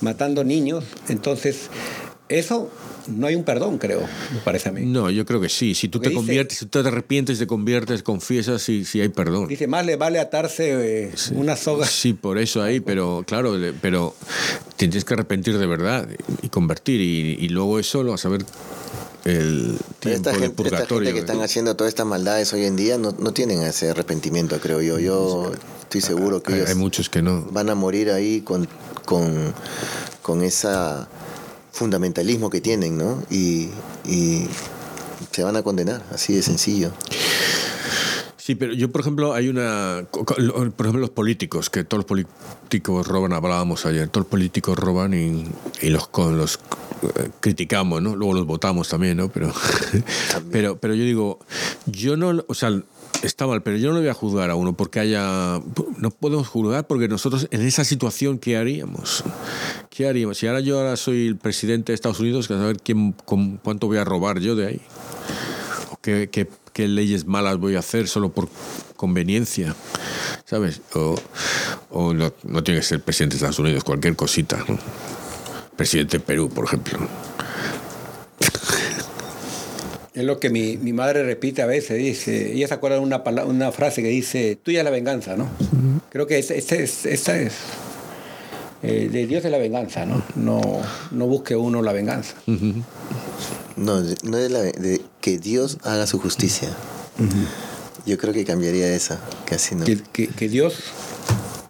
matando 0.00 0.42
niños, 0.44 0.84
entonces 1.08 1.68
eso 2.38 2.70
no 3.08 3.26
hay 3.26 3.34
un 3.34 3.42
perdón, 3.44 3.78
creo, 3.78 4.00
me 4.32 4.38
parece 4.44 4.68
a 4.68 4.72
mí. 4.72 4.82
No, 4.86 5.10
yo 5.10 5.24
creo 5.26 5.40
que 5.40 5.48
sí. 5.48 5.74
Si 5.74 5.88
tú 5.88 5.98
Porque 5.98 6.08
te 6.08 6.10
dice- 6.10 6.18
conviertes, 6.20 6.58
si 6.58 6.66
tú 6.66 6.82
te 6.82 6.88
arrepientes, 6.88 7.38
te 7.38 7.46
conviertes, 7.46 8.02
confiesas, 8.02 8.62
sí, 8.62 8.84
sí 8.84 9.00
hay 9.00 9.08
perdón. 9.08 9.48
Dice, 9.48 9.66
más 9.66 9.84
le 9.86 9.96
vale 9.96 10.18
atarse 10.20 11.06
eh, 11.06 11.12
una 11.34 11.56
soga. 11.56 11.86
Sí, 11.86 12.12
por 12.14 12.38
eso 12.38 12.62
ahí, 12.62 12.80
pero 12.80 13.24
claro, 13.26 13.56
pero 13.80 14.14
tienes 14.76 15.04
que 15.04 15.14
arrepentir 15.14 15.58
de 15.58 15.66
verdad 15.66 16.08
y 16.42 16.48
convertir 16.48 17.00
y, 17.00 17.36
y 17.44 17.48
luego 17.48 17.78
eso 17.78 18.02
lo 18.02 18.12
vas 18.12 18.24
a 18.24 18.28
ver 18.28 18.44
el 19.24 19.76
Pero 20.00 20.20
tiempo 20.20 20.30
esta 20.30 20.30
gente, 20.32 20.46
esta 20.46 20.54
purgatorio. 20.56 21.06
gente 21.06 21.12
que 21.12 21.18
están 21.20 21.40
haciendo 21.42 21.76
todas 21.76 21.90
estas 21.92 22.06
maldades 22.06 22.52
hoy 22.52 22.64
en 22.64 22.76
día 22.76 22.98
no, 22.98 23.12
no 23.18 23.32
tienen 23.32 23.62
ese 23.62 23.90
arrepentimiento, 23.90 24.58
creo 24.60 24.80
yo. 24.80 24.98
Yo 24.98 25.52
estoy 25.82 26.00
seguro 26.00 26.42
que 26.42 26.52
hay, 26.54 26.58
ellos 26.60 26.70
hay 26.70 26.76
muchos 26.76 27.08
que 27.08 27.22
no. 27.22 27.42
van 27.50 27.68
a 27.70 27.74
morir 27.76 28.10
ahí 28.10 28.40
con, 28.40 28.66
con, 29.04 29.52
con 30.22 30.42
ese 30.42 30.68
fundamentalismo 31.72 32.50
que 32.50 32.60
tienen, 32.60 32.96
¿no? 32.96 33.22
Y, 33.30 33.68
y 34.04 34.46
se 35.30 35.42
van 35.42 35.56
a 35.56 35.62
condenar, 35.62 36.04
así 36.12 36.34
de 36.34 36.42
sencillo. 36.42 36.92
Sí, 38.36 38.56
pero 38.56 38.72
yo, 38.72 38.90
por 38.90 39.02
ejemplo, 39.02 39.34
hay 39.34 39.48
una. 39.48 40.04
Por 40.10 40.26
ejemplo, 40.40 40.98
los 40.98 41.10
políticos, 41.10 41.70
que 41.70 41.84
todos 41.84 42.00
los 42.00 42.06
políticos 42.06 43.06
roban, 43.06 43.32
hablábamos 43.32 43.86
ayer, 43.86 44.08
todos 44.08 44.24
los 44.24 44.30
políticos 44.30 44.76
roban 44.76 45.14
y, 45.14 45.44
y 45.80 45.90
los, 45.90 46.08
con 46.08 46.36
los 46.36 46.58
eh, 47.02 47.30
criticamos, 47.38 48.02
¿no? 48.02 48.16
Luego 48.16 48.34
los 48.34 48.44
votamos 48.44 48.88
también, 48.88 49.18
¿no? 49.18 49.28
Pero, 49.28 49.52
pero, 50.50 50.76
pero 50.76 50.92
yo 50.94 51.04
digo, 51.04 51.38
yo 51.86 52.16
no. 52.16 52.42
O 52.48 52.54
sea, 52.54 52.70
está 53.22 53.46
mal, 53.46 53.62
pero 53.62 53.76
yo 53.76 53.88
no 53.88 53.94
le 53.94 54.00
voy 54.00 54.08
a 54.08 54.14
juzgar 54.14 54.50
a 54.50 54.54
uno 54.54 54.72
porque 54.76 55.00
haya. 55.00 55.60
No 55.98 56.10
podemos 56.10 56.48
juzgar 56.48 56.86
porque 56.86 57.08
nosotros 57.08 57.48
en 57.50 57.62
esa 57.62 57.84
situación, 57.84 58.38
¿qué 58.38 58.56
haríamos? 58.56 59.24
¿Qué 59.90 60.08
haríamos? 60.08 60.38
Si 60.38 60.46
ahora 60.46 60.60
yo 60.60 60.78
ahora 60.78 60.96
soy 60.96 61.26
el 61.26 61.36
presidente 61.36 61.92
de 61.92 61.94
Estados 61.94 62.20
Unidos, 62.20 62.48
que 62.48 62.54
a 62.54 62.58
saber 62.58 62.78
quién, 62.82 63.12
con, 63.12 63.58
cuánto 63.58 63.86
voy 63.86 63.98
a 63.98 64.04
robar 64.04 64.40
yo 64.40 64.54
de 64.56 64.66
ahí. 64.66 64.80
¿O 65.90 65.96
qué, 66.00 66.28
qué- 66.30 66.48
qué 66.72 66.88
leyes 66.88 67.26
malas 67.26 67.58
voy 67.58 67.76
a 67.76 67.80
hacer 67.80 68.08
solo 68.08 68.30
por 68.32 68.48
conveniencia? 68.96 69.74
¿Sabes? 70.46 70.80
O, 70.94 71.14
o 71.90 72.14
no, 72.14 72.32
no 72.44 72.62
tiene 72.64 72.80
que 72.80 72.86
ser 72.86 73.02
presidente 73.02 73.34
de 73.34 73.36
Estados 73.38 73.58
Unidos, 73.58 73.84
cualquier 73.84 74.16
cosita. 74.16 74.64
¿no? 74.68 74.78
Presidente 75.76 76.18
de 76.18 76.24
Perú, 76.24 76.48
por 76.48 76.64
ejemplo. 76.64 76.98
Es 80.14 80.24
lo 80.24 80.38
que 80.40 80.50
mi, 80.50 80.76
mi 80.76 80.92
madre 80.92 81.22
repite 81.24 81.62
a 81.62 81.66
veces, 81.66 81.96
dice, 81.96 82.52
ella 82.52 82.68
se 82.68 82.74
acuerda 82.74 82.96
de 82.98 83.02
una, 83.02 83.24
pala- 83.24 83.46
una 83.46 83.72
frase 83.72 84.02
que 84.02 84.08
dice, 84.08 84.56
tuya 84.62 84.80
es 84.80 84.84
la 84.84 84.90
venganza, 84.90 85.36
¿no? 85.36 85.48
Creo 86.10 86.26
que 86.26 86.38
esa 86.38 86.52
esa 86.54 86.74
es, 86.76 87.06
esa 87.06 87.38
es 87.38 87.52
eh, 88.82 89.08
de 89.10 89.26
Dios 89.26 89.42
es 89.44 89.50
la 89.50 89.56
venganza, 89.58 90.04
¿no? 90.04 90.22
No, 90.36 90.60
no 91.12 91.26
busque 91.26 91.56
uno 91.56 91.80
la 91.80 91.92
venganza. 91.94 92.34
No, 93.76 94.00
no 94.22 94.36
es 94.38 94.50
la, 94.50 94.60
de 94.60 95.00
que 95.22 95.38
Dios 95.38 95.78
haga 95.82 96.06
su 96.06 96.18
justicia. 96.18 96.68
Yo 98.04 98.18
creo 98.18 98.34
que 98.34 98.44
cambiaría 98.44 98.92
esa, 98.94 99.18
que 99.46 99.54
así 99.54 99.74
no. 99.74 99.84
Que, 99.86 99.96
que- 100.12 100.28
que 100.28 100.48
Dios 100.48 100.74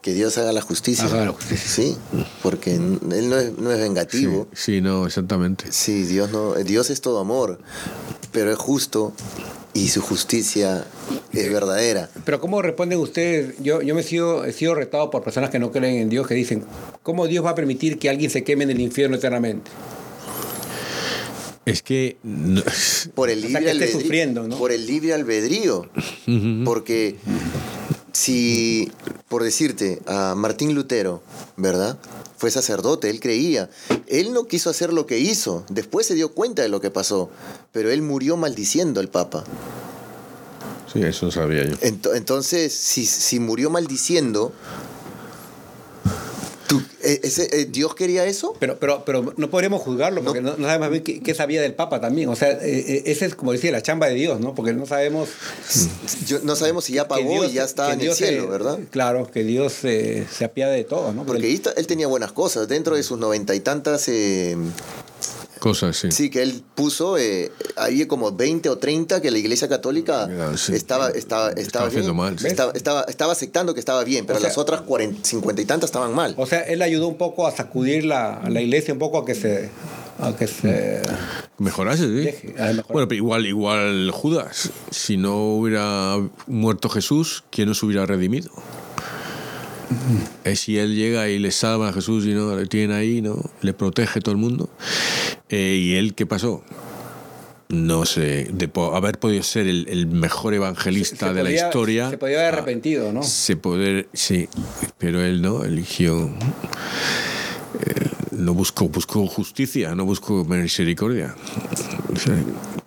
Que 0.00 0.14
Dios 0.14 0.36
haga 0.38 0.50
la 0.52 0.62
justicia. 0.62 1.04
Haga 1.04 1.26
la 1.26 1.32
justicia. 1.32 1.68
Sí, 1.70 1.96
porque 2.42 2.74
Él 2.74 2.98
no 3.02 3.38
es, 3.38 3.56
no 3.56 3.70
es 3.70 3.78
vengativo. 3.78 4.48
Sí, 4.52 4.80
no, 4.80 5.06
exactamente. 5.06 5.66
Sí, 5.70 6.02
Dios 6.02 6.32
no, 6.32 6.54
Dios 6.54 6.90
es 6.90 7.00
todo 7.02 7.20
amor, 7.20 7.60
pero 8.32 8.50
es 8.50 8.58
justo 8.58 9.12
y 9.74 9.88
su 9.88 10.00
justicia 10.02 10.84
es 11.32 11.52
verdadera. 11.52 12.08
Pero 12.24 12.40
¿cómo 12.40 12.60
responden 12.62 12.98
ustedes? 12.98 13.54
Yo, 13.62 13.80
yo 13.82 13.94
me 13.94 14.00
he 14.00 14.04
sido, 14.04 14.44
he 14.44 14.52
sido 14.52 14.74
retado 14.74 15.10
por 15.10 15.22
personas 15.22 15.50
que 15.50 15.58
no 15.58 15.70
creen 15.72 15.96
en 16.02 16.08
Dios, 16.08 16.26
que 16.26 16.34
dicen, 16.34 16.64
¿cómo 17.02 17.26
Dios 17.26 17.44
va 17.44 17.50
a 17.50 17.54
permitir 17.54 17.98
que 17.98 18.08
alguien 18.10 18.30
se 18.30 18.42
queme 18.44 18.64
en 18.64 18.70
el 18.70 18.80
infierno 18.80 19.16
eternamente? 19.16 19.70
Es 21.64 21.82
que. 21.82 22.16
no- 22.24 22.62
Por 23.14 23.30
el 23.30 23.38
O 23.44 23.48
sea, 23.48 23.60
libre 23.60 23.64
que 23.64 23.70
esté 23.70 23.84
albedrío. 23.84 24.00
sufriendo, 24.00 24.48
¿no? 24.48 24.58
Por 24.58 24.72
el 24.72 24.84
libre 24.86 25.14
albedrío. 25.14 25.88
Porque 26.64 27.16
si, 28.12 28.90
por 29.28 29.42
decirte, 29.42 30.00
a 30.06 30.34
Martín 30.36 30.74
Lutero, 30.74 31.22
¿verdad? 31.56 31.98
Fue 32.36 32.50
sacerdote, 32.50 33.08
él 33.10 33.20
creía. 33.20 33.70
Él 34.06 34.32
no 34.32 34.46
quiso 34.46 34.68
hacer 34.70 34.92
lo 34.92 35.06
que 35.06 35.18
hizo. 35.18 35.64
Después 35.68 36.06
se 36.06 36.14
dio 36.14 36.32
cuenta 36.32 36.62
de 36.62 36.68
lo 36.68 36.80
que 36.80 36.90
pasó. 36.90 37.30
Pero 37.72 37.90
él 37.90 38.02
murió 38.02 38.36
maldiciendo 38.36 39.00
al 39.00 39.08
Papa. 39.08 39.44
Sí, 40.92 41.00
eso 41.02 41.30
sabía 41.30 41.64
yo. 41.64 41.76
Ento- 41.76 42.14
Entonces, 42.14 42.74
si, 42.74 43.06
si 43.06 43.38
murió 43.40 43.70
maldiciendo, 43.70 44.52
¿tú- 46.72 46.82
eh, 47.02 47.20
ese, 47.22 47.48
eh, 47.60 47.66
¿Dios 47.66 47.94
quería 47.94 48.24
eso? 48.24 48.54
Pero, 48.58 48.78
pero, 48.78 49.04
pero 49.04 49.34
no 49.36 49.50
podríamos 49.50 49.82
juzgarlo 49.82 50.22
porque 50.22 50.40
no, 50.40 50.56
no 50.56 50.66
sabemos 50.66 50.90
bien 50.90 51.02
qué, 51.04 51.20
qué 51.20 51.34
sabía 51.34 51.60
del 51.60 51.74
Papa 51.74 52.00
también. 52.00 52.28
O 52.28 52.36
sea, 52.36 52.50
eh, 52.52 52.58
eh, 52.62 53.02
ese 53.06 53.26
es 53.26 53.34
como 53.34 53.52
decía 53.52 53.70
la 53.72 53.82
chamba 53.82 54.06
de 54.08 54.14
Dios, 54.14 54.40
¿no? 54.40 54.54
Porque 54.54 54.72
no 54.72 54.86
sabemos. 54.86 55.28
Yo- 56.26 56.40
no 56.42 56.56
sabemos 56.56 56.84
si 56.84 56.94
ya 56.94 57.08
pagó 57.08 57.28
Dios- 57.30 57.50
y 57.50 57.54
ya 57.54 57.64
está 57.64 57.92
en 57.92 58.00
el 58.00 58.14
cielo, 58.14 58.44
se- 58.44 58.48
¿verdad? 58.48 58.78
Claro, 58.90 59.30
que 59.30 59.44
Dios 59.44 59.84
eh, 59.84 60.26
se 60.30 60.44
apiade 60.44 60.74
de 60.76 60.84
todo, 60.84 61.12
¿no? 61.12 61.24
Porque 61.24 61.60
él 61.76 61.86
tenía 61.86 62.06
buenas 62.06 62.32
cosas. 62.32 62.68
Dentro 62.68 62.96
de 62.96 63.02
sus 63.02 63.18
noventa 63.18 63.54
y 63.54 63.60
tantas 63.60 64.08
eh, 64.08 64.56
Cosas, 65.62 65.96
sí. 65.96 66.10
Sí, 66.10 66.28
que 66.28 66.42
él 66.42 66.60
puso 66.74 67.16
eh, 67.18 67.52
ahí 67.76 68.04
como 68.06 68.32
20 68.32 68.68
o 68.68 68.78
30 68.78 69.22
que 69.22 69.30
la 69.30 69.38
Iglesia 69.38 69.68
Católica 69.68 70.24
Ah, 70.24 70.56
sí. 70.56 70.74
estaba, 70.74 71.10
estaba, 71.10 71.50
estaba, 71.52 71.86
Estaba 71.86 71.88
bien. 71.88 72.16
mal. 72.16 72.34
Estaba, 72.44 72.72
estaba, 72.72 73.02
estaba 73.04 73.30
aceptando 73.32 73.72
que 73.72 73.78
estaba 73.78 74.02
bien, 74.02 74.26
pero 74.26 74.38
O 74.38 74.40
sea- 74.40 74.48
las 74.48 74.58
otras 74.58 74.80
40, 74.80 75.20
50 75.24 75.62
y 75.62 75.64
tantas 75.64 75.86
estaban 75.90 76.12
mal. 76.16 76.34
O 76.36 76.46
sea, 76.46 76.62
él 76.62 76.82
ayudó 76.82 77.06
un 77.06 77.16
poco 77.16 77.46
a 77.46 77.52
sacudir 77.52 78.04
la, 78.04 78.34
a 78.38 78.50
la 78.50 78.60
iglesia 78.60 78.92
un 78.92 78.98
poco 78.98 79.18
a 79.18 79.24
que 79.24 79.36
se. 79.36 79.70
A 80.18 80.34
que 80.36 80.48
se 80.48 81.00
Mejorase, 81.58 82.02
sí. 82.06 82.10
Deje. 82.24 82.54
Bueno, 82.88 83.06
pero 83.06 83.14
igual, 83.14 83.46
igual 83.46 84.10
Judas. 84.10 84.70
Si 84.90 85.16
no 85.16 85.54
hubiera 85.54 86.16
muerto 86.48 86.88
Jesús, 86.88 87.44
¿quién 87.50 87.68
nos 87.68 87.80
hubiera 87.84 88.04
redimido? 88.04 88.50
Eh, 90.44 90.56
si 90.56 90.78
él 90.78 90.94
llega 90.94 91.28
y 91.28 91.38
le 91.38 91.50
salva 91.50 91.90
a 91.90 91.92
Jesús 91.92 92.24
y 92.24 92.30
no 92.34 92.56
le 92.56 92.66
tiene 92.66 92.94
ahí, 92.94 93.20
¿no? 93.20 93.36
Le 93.60 93.74
protege 93.74 94.20
todo 94.20 94.32
el 94.32 94.38
mundo. 94.38 94.70
Eh, 95.52 95.76
¿Y 95.76 95.94
él 95.96 96.14
qué 96.14 96.24
pasó? 96.26 96.64
No 97.68 98.04
sé, 98.04 98.48
de 98.52 98.68
po- 98.68 98.94
haber 98.96 99.18
podido 99.18 99.42
ser 99.42 99.66
el, 99.66 99.86
el 99.88 100.06
mejor 100.06 100.52
evangelista 100.54 101.28
se 101.28 101.34
de 101.34 101.40
podía- 101.42 101.60
la 101.62 101.66
historia. 101.66 102.10
Se 102.10 102.18
podía 102.18 102.40
haber 102.40 102.54
ah, 102.54 102.56
arrepentido, 102.58 103.12
¿no? 103.12 103.22
Se 103.22 103.56
poder, 103.56 104.08
sí, 104.12 104.48
pero 104.98 105.22
él 105.24 105.40
no, 105.42 105.62
eligió. 105.64 106.26
eh, 106.28 108.08
no 108.32 108.54
buscó, 108.54 108.88
buscó 108.88 109.26
justicia, 109.26 109.94
no 109.94 110.04
buscó 110.04 110.44
misericordia. 110.44 111.34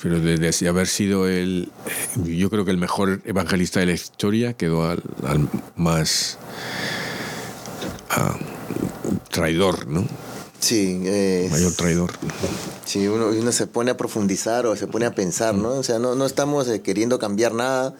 Pero 0.02 0.20
de, 0.20 0.38
de 0.38 0.68
haber 0.70 0.88
sido 0.88 1.28
el. 1.28 1.70
eh, 2.28 2.36
Yo 2.36 2.50
creo 2.52 2.66
que 2.66 2.72
el 2.72 2.78
mejor 2.78 3.22
evangelista 3.26 3.80
de 3.80 3.88
la 3.88 3.94
historia 3.94 4.54
quedó 4.54 4.88
al, 4.90 5.02
al 5.26 5.48
más. 5.76 6.38
ah, 8.12 8.38
traidor, 9.32 9.88
¿no? 9.88 10.06
Sí, 10.60 11.02
eh, 11.06 11.48
Mayor 11.52 11.74
traidor. 11.74 12.12
si 12.86 13.08
uno, 13.08 13.28
uno 13.28 13.52
se 13.52 13.68
pone 13.68 13.92
a 13.92 13.98
profundizar 13.98 14.66
o 14.66 14.76
se 14.76 14.88
pone 14.88 15.06
a 15.06 15.14
pensar, 15.14 15.54
¿no? 15.54 15.70
O 15.70 15.84
sea, 15.84 16.00
no, 16.00 16.16
no 16.16 16.26
estamos 16.26 16.68
eh, 16.68 16.82
queriendo 16.82 17.20
cambiar 17.20 17.54
nada, 17.54 17.94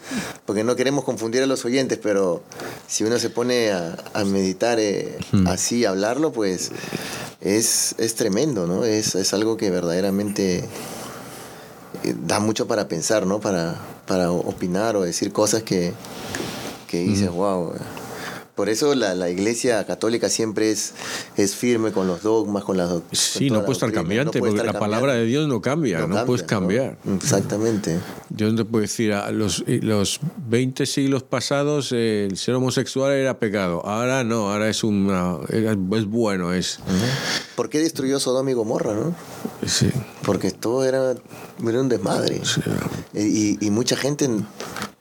porque 0.46 0.64
no 0.64 0.76
queremos 0.76 1.04
confundir 1.04 1.44
a 1.44 1.46
los 1.46 1.64
oyentes, 1.66 2.00
pero 2.02 2.42
si 2.88 3.04
uno 3.04 3.20
se 3.20 3.30
pone 3.30 3.72
a, 3.72 3.96
a 4.14 4.24
meditar 4.24 4.80
eh, 4.80 5.18
así, 5.46 5.86
a 5.86 5.90
hablarlo, 5.90 6.32
pues 6.32 6.72
es, 7.42 7.94
es 8.00 8.16
tremendo, 8.16 8.66
¿no? 8.66 8.84
Es, 8.84 9.14
es 9.14 9.34
algo 9.34 9.58
que 9.58 9.70
verdaderamente 9.70 10.64
eh, 12.04 12.16
da 12.26 12.40
mucho 12.40 12.68
para 12.68 12.88
pensar, 12.88 13.28
¿no? 13.28 13.40
Para, 13.40 13.76
para 14.08 14.32
opinar 14.32 14.96
o 14.96 15.04
decir 15.04 15.32
cosas 15.32 15.62
que, 15.62 15.94
que 16.88 17.00
dices, 17.00 17.30
wow. 17.30 17.74
Por 18.56 18.70
eso 18.70 18.96
la, 18.96 19.14
la 19.16 19.30
iglesia 19.30 19.86
católica 19.86 20.30
siempre 20.30 20.72
es, 20.72 20.94
es 21.36 21.56
firme 21.56 21.92
con 21.92 22.08
los 22.08 22.24
dogmas, 22.24 22.64
con 22.64 22.78
las 22.78 22.90
doc- 22.90 23.04
con 23.04 23.16
Sí, 23.16 23.50
no 23.50 23.60
puede 23.62 23.74
estar 23.74 23.92
cambiante, 23.92 24.40
no 24.40 24.40
puede 24.40 24.52
porque 24.54 24.62
estar 24.68 24.74
la 24.74 24.80
palabra 24.80 25.14
de. 25.14 25.26
Dios 25.26 25.48
no 25.50 25.62
cambia, 25.62 25.98
no, 26.00 26.04
cambia, 26.08 26.26
puedes 26.26 26.42
¿no? 26.44 26.48
cambiar. 26.48 26.98
Exactamente. 27.16 28.00
Yo 28.30 28.50
no 28.50 28.56
te 28.56 28.64
puedo 28.66 28.82
decir, 28.84 29.12
a 29.12 29.30
los, 29.32 29.64
y 29.68 29.82
los 29.82 30.20
20 30.48 30.86
siglos 30.86 31.24
pasados 31.24 31.92
eh, 31.92 32.28
el 32.32 32.38
ser 32.38 32.56
homosexual 32.56 33.12
era 33.12 33.40
pecado, 33.40 33.86
ahora 33.86 34.24
no, 34.24 34.52
ahora 34.52 34.70
es, 34.70 34.84
una, 34.86 35.38
es 35.50 36.06
bueno, 36.06 36.54
es... 36.54 36.80
¿Por 37.56 37.70
qué 37.70 37.80
destruyó 37.80 38.20
Sodoma 38.20 38.52
y 38.52 38.54
Gomorra, 38.54 38.94
no? 38.94 39.16
Sí, 39.66 39.90
Porque 40.24 40.52
todo 40.52 40.84
era, 40.86 41.14
era 41.68 41.82
un 41.82 41.88
desmadre. 41.90 42.42
sí. 42.44 42.62
Y, 43.14 43.66
y 43.66 43.72
mucha 43.72 43.96
gente 43.96 44.30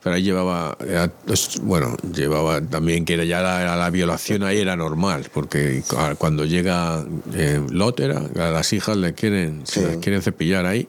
Pero 0.01 0.15
ahí 0.15 0.23
llevaba, 0.23 0.77
era- 0.79 1.11
es- 1.27 1.59
bueno, 1.61 1.97
llevaba 2.13 2.61
también 2.61 3.03
que 3.03 3.15
era 3.15 3.25
ya 3.25 3.41
la, 3.41 3.75
la 3.75 3.89
violación 3.89 4.43
ahí 4.43 4.59
era 4.59 4.75
normal, 4.77 5.29
porque 5.33 5.83
cu- 5.87 5.97
cuando 6.17 6.45
llega 6.45 7.03
eh, 7.33 7.61
Lot 7.69 7.99
era, 7.99 8.19
a 8.19 8.51
las 8.51 8.71
hijas 8.71 8.95
le 8.95 9.13
quieren, 9.13 9.63
se 9.67 9.81
Sí. 9.81 9.85
las 9.87 9.97
quieren 9.97 10.21
cepillar 10.21 10.65
ahí. 10.65 10.87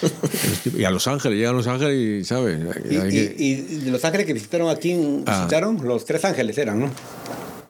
y 0.76 0.84
a 0.84 0.90
Los 0.90 1.06
Ángeles, 1.08 1.36
llegan 1.36 1.54
a 1.54 1.58
Los 1.58 1.66
Ángeles 1.66 2.22
y, 2.22 2.24
¿sabes? 2.24 2.58
Y, 2.90 2.96
Hay 2.96 3.10
que- 3.10 3.36
y- 3.38 3.44
y 3.52 3.54
de 3.84 3.90
los 3.90 4.02
ángeles 4.04 4.26
que 4.26 4.32
visitaron 4.32 4.70
aquí, 4.70 5.22
Ah. 5.26 5.40
visitaron, 5.40 5.78
los 5.86 6.04
tres 6.06 6.24
ángeles 6.24 6.56
eran, 6.56 6.80
¿no? 6.80 6.90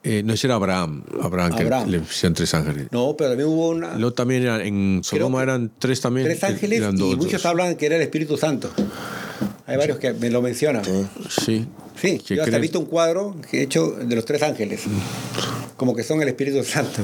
Eh, 0.04 0.22
no, 0.24 0.32
ese 0.32 0.48
era 0.48 0.56
Abraham, 0.56 1.04
Abraham, 1.22 1.56
que 1.56 1.90
le 1.90 2.00
pusieron 2.00 2.34
tres 2.34 2.52
ángeles. 2.54 2.88
No, 2.90 3.14
pero 3.16 3.30
también 3.30 3.48
hubo 3.48 3.68
una, 3.68 3.96
Lot 3.96 4.16
también 4.16 4.42
era, 4.42 4.64
en 4.64 5.00
Sodoma 5.04 5.42
eran 5.42 5.70
tres 5.78 6.00
también. 6.00 6.26
tres 6.26 6.42
eh, 6.42 6.46
ángeles 6.46 6.78
eran 6.80 6.96
y 6.96 6.98
dos, 6.98 7.16
muchos 7.16 7.32
dos. 7.32 7.46
hablan 7.46 7.76
que 7.76 7.86
era 7.86 7.96
el 7.96 8.02
Espíritu 8.02 8.36
Santo. 8.36 8.70
Hay 9.66 9.76
varios 9.76 9.98
que 9.98 10.12
me 10.12 10.28
lo 10.30 10.42
mencionan. 10.42 10.84
Sí. 10.84 11.06
Sí. 11.28 11.66
Sí, 12.00 12.18
¿Qué 12.26 12.36
yo 12.36 12.42
hasta 12.42 12.56
he 12.56 12.60
visto 12.60 12.80
un 12.80 12.86
cuadro 12.86 13.36
que 13.48 13.60
he 13.60 13.62
hecho 13.62 13.92
de 13.92 14.16
los 14.16 14.24
tres 14.24 14.42
ángeles, 14.42 14.82
como 15.76 15.94
que 15.94 16.02
son 16.02 16.22
el 16.22 16.28
Espíritu 16.28 16.62
Santo. 16.64 17.02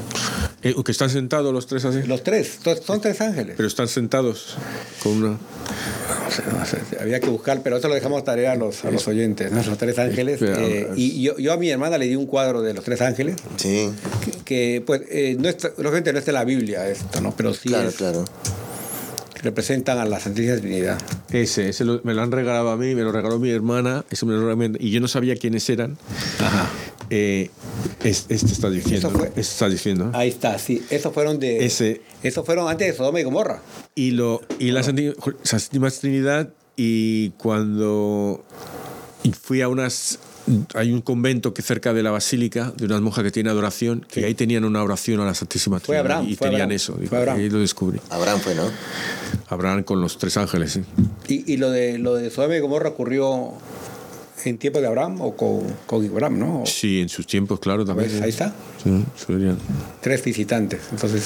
Eh, 0.62 0.74
que 0.84 0.92
están 0.92 1.08
sentados 1.10 1.52
los 1.52 1.66
tres 1.66 1.84
así. 1.84 2.02
Los 2.06 2.22
tres, 2.24 2.58
son 2.84 3.00
tres 3.00 3.20
ángeles. 3.20 3.54
Pero 3.56 3.68
están 3.68 3.86
sentados 3.88 4.56
con 5.02 5.12
una. 5.22 5.28
No 5.28 6.30
sé, 6.30 6.42
no 6.52 6.64
sé, 6.66 6.78
había 7.00 7.20
que 7.20 7.28
buscar, 7.30 7.62
pero 7.62 7.76
eso 7.78 7.88
lo 7.88 7.94
dejamos 7.94 8.22
tarea 8.24 8.52
a 8.52 8.56
los, 8.56 8.84
a 8.84 8.90
los 8.90 9.06
oyentes, 9.08 9.50
¿no? 9.52 9.62
los 9.62 9.78
tres 9.78 9.98
ángeles. 9.98 10.40
Eh, 10.42 10.88
y 10.96 11.22
yo, 11.22 11.38
yo 11.38 11.52
a 11.52 11.56
mi 11.56 11.70
hermana 11.70 11.96
le 11.98 12.06
di 12.06 12.16
un 12.16 12.26
cuadro 12.26 12.60
de 12.62 12.74
los 12.74 12.84
tres 12.84 13.00
ángeles, 13.00 13.36
Sí, 13.56 13.90
que, 14.24 14.32
que, 14.44 14.82
pues, 14.84 15.02
eh, 15.10 15.36
no 15.38 15.48
está, 15.48 15.68
lógicamente 15.78 16.12
no 16.12 16.18
está 16.18 16.30
en 16.32 16.34
la 16.34 16.44
Biblia 16.44 16.88
esto, 16.88 17.20
¿no? 17.20 17.34
pero 17.36 17.54
sí 17.54 17.68
claro, 17.68 17.88
es- 17.88 17.94
claro. 17.96 18.24
representan 19.42 19.98
a 19.98 20.04
la 20.04 20.18
Santísima 20.20 20.56
Trinidad. 20.56 20.98
Ese, 21.30 21.68
ese 21.70 21.84
lo- 21.84 22.00
me 22.04 22.12
lo 22.14 22.22
han 22.22 22.32
regalado 22.32 22.70
a 22.70 22.76
mí, 22.76 22.94
me 22.94 23.02
lo 23.02 23.12
regaló 23.12 23.38
mi 23.38 23.50
hermana, 23.50 24.04
ese 24.10 24.26
me 24.26 24.32
lo 24.34 24.40
regaló 24.54 24.76
y 24.80 24.90
yo 24.90 25.00
no 25.00 25.08
sabía 25.08 25.36
quiénes 25.36 25.68
eran. 25.70 25.96
Ajá. 26.40 26.68
Eh, 27.10 27.50
es- 28.04 28.26
este 28.28 28.52
está 28.52 28.68
diciendo. 28.70 29.08
Eso 29.08 29.10
fue- 29.18 29.28
Este 29.28 29.40
está 29.40 29.68
diciendo. 29.68 30.10
Ahí 30.14 30.28
está, 30.28 30.58
sí. 30.58 30.82
Esos 30.90 31.12
fueron 31.14 31.38
de. 31.38 31.64
Ese. 31.64 32.02
Esos 32.22 32.44
fueron 32.44 32.68
antes 32.68 32.86
de 32.88 32.94
Sodoma 32.96 33.20
y 33.20 33.22
Gomorra. 33.24 33.62
Y, 33.94 34.10
lo, 34.12 34.40
y 34.58 34.70
la 34.70 34.82
Santi- 34.82 35.14
Santísima 35.42 35.90
Trinidad, 35.90 36.50
y 36.76 37.30
cuando 37.30 38.44
fui 39.42 39.62
a 39.62 39.68
unas. 39.68 40.18
Hay 40.74 40.92
un 40.92 41.02
convento 41.02 41.52
que 41.52 41.60
cerca 41.60 41.92
de 41.92 42.02
la 42.02 42.10
basílica, 42.10 42.72
de 42.74 42.86
unas 42.86 43.02
monjas 43.02 43.22
que 43.22 43.30
tienen 43.30 43.50
adoración, 43.52 44.06
que 44.10 44.24
ahí 44.24 44.32
tenían 44.34 44.64
una 44.64 44.82
oración 44.82 45.20
a 45.20 45.26
la 45.26 45.34
Santísima 45.34 45.78
Fue 45.78 45.96
Trinidad. 45.96 46.00
Abraham, 46.00 46.24
y 46.30 46.36
fue 46.36 46.46
tenían 46.46 46.62
Abraham, 46.62 46.76
eso. 46.76 46.98
fue 47.06 47.18
Abraham. 47.18 47.38
Ahí 47.38 47.50
lo 47.50 47.58
descubrí. 47.58 48.00
Abraham 48.08 48.40
fue, 48.40 48.54
¿no? 48.54 48.62
Abraham 49.48 49.82
con 49.82 50.00
los 50.00 50.16
tres 50.16 50.38
ángeles, 50.38 50.72
sí. 50.72 50.80
Y, 51.28 51.52
y 51.52 51.58
lo 51.58 51.70
de 51.70 51.98
lo 51.98 52.14
de 52.14 52.30
Sodoma 52.30 52.56
y 52.56 52.60
Gomorra 52.60 52.88
ocurrió 52.88 53.52
en 54.44 54.58
tiempo 54.58 54.80
de 54.80 54.86
Abraham 54.86 55.20
o 55.20 55.36
con, 55.36 55.62
con 55.86 56.04
Abraham, 56.06 56.38
¿no? 56.38 56.62
Sí, 56.66 57.00
en 57.00 57.08
sus 57.08 57.26
tiempos, 57.26 57.58
claro, 57.60 57.84
también. 57.84 58.22
Ahí 58.22 58.30
está. 58.30 58.54
Sí, 58.82 59.04
Tres 60.00 60.24
visitantes. 60.24 60.80
Entonces, 60.92 61.24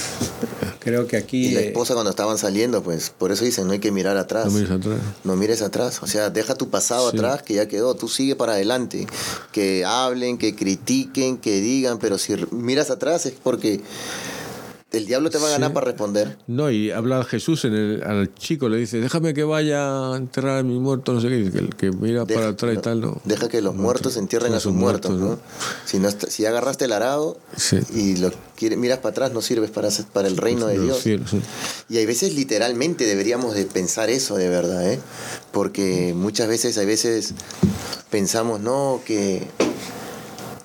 creo 0.78 1.06
que 1.06 1.16
aquí. 1.16 1.48
Y 1.48 1.50
la 1.54 1.60
eh, 1.60 1.66
esposa 1.68 1.94
cuando 1.94 2.10
estaban 2.10 2.38
saliendo, 2.38 2.82
pues 2.82 3.10
por 3.10 3.32
eso 3.32 3.44
dicen, 3.44 3.66
no 3.66 3.72
hay 3.72 3.78
que 3.78 3.92
mirar 3.92 4.16
atrás. 4.16 4.46
No 4.46 4.52
mires 4.52 4.70
atrás. 4.70 4.98
No 5.24 5.36
mires 5.36 5.62
atrás, 5.62 6.02
o 6.02 6.06
sea, 6.06 6.30
deja 6.30 6.54
tu 6.54 6.68
pasado 6.70 7.10
Sí. 7.10 7.16
atrás 7.16 7.42
que 7.42 7.54
ya 7.54 7.68
quedó, 7.68 7.94
tú 7.94 8.08
sigue 8.08 8.36
para 8.36 8.52
adelante. 8.52 9.06
Que 9.52 9.84
hablen, 9.84 10.38
que 10.38 10.54
critiquen, 10.54 11.36
que 11.38 11.60
digan, 11.60 11.98
pero 11.98 12.18
si 12.18 12.34
miras 12.50 12.90
atrás 12.90 13.26
es 13.26 13.34
porque 13.42 13.80
el 14.92 15.06
diablo 15.06 15.30
te 15.30 15.38
va 15.38 15.48
a 15.48 15.50
ganar 15.50 15.70
Sí. 15.70 15.74
para 15.74 15.86
responder. 15.86 16.36
No, 16.46 16.70
y 16.70 16.90
habla 16.90 17.24
Jesús 17.24 17.64
en 17.64 17.74
el, 17.74 18.02
al 18.02 18.34
chico, 18.34 18.68
le 18.68 18.76
dice, 18.78 19.00
déjame 19.00 19.32
que 19.34 19.42
vaya 19.44 20.12
a 20.12 20.16
enterrar 20.16 20.58
a 20.58 20.62
mi 20.62 20.78
muerto, 20.78 21.12
no 21.12 21.20
sé 21.20 21.28
qué, 21.28 21.50
que 21.50 21.68
que 21.70 21.90
mira 21.92 22.24
Deja- 22.24 22.40
para 22.40 22.52
atrás 22.52 22.74
y 22.76 22.80
tal, 22.80 23.00
no. 23.00 23.20
Deja 23.24 23.48
que 23.48 23.60
los 23.62 23.74
muertos 23.74 24.16
entierren 24.16 24.54
a 24.54 24.60
sus 24.60 24.72
muertos, 24.72 25.12
¿no? 25.18 25.26
¿no? 25.30 25.38
Si, 25.84 25.98
no 25.98 26.08
est- 26.08 26.28
si 26.28 26.44
agarraste 26.46 26.84
el 26.84 26.92
arado 26.92 27.38
Sí. 27.56 27.78
y 27.94 28.16
lo 28.16 28.30
miras 28.76 28.98
para 28.98 29.10
atrás, 29.10 29.32
no 29.32 29.40
sirves 29.42 29.70
para, 29.70 29.88
el 30.28 30.36
reino 30.36 30.66
de 30.68 30.78
Dios. 30.78 30.98
cielos, 31.00 31.30
sí. 31.30 31.40
Y 31.88 31.96
hay 31.98 32.06
veces 32.06 32.34
literalmente 32.34 33.04
deberíamos 33.06 33.54
de 33.54 33.64
pensar 33.64 34.08
eso 34.10 34.36
de 34.36 34.48
verdad, 34.48 34.92
¿eh? 34.92 35.00
Porque 35.50 36.12
muchas 36.14 36.46
veces, 36.48 36.78
hay 36.78 36.86
veces 36.86 37.34
pensamos, 38.10 38.60
no, 38.60 39.00
que 39.04 39.42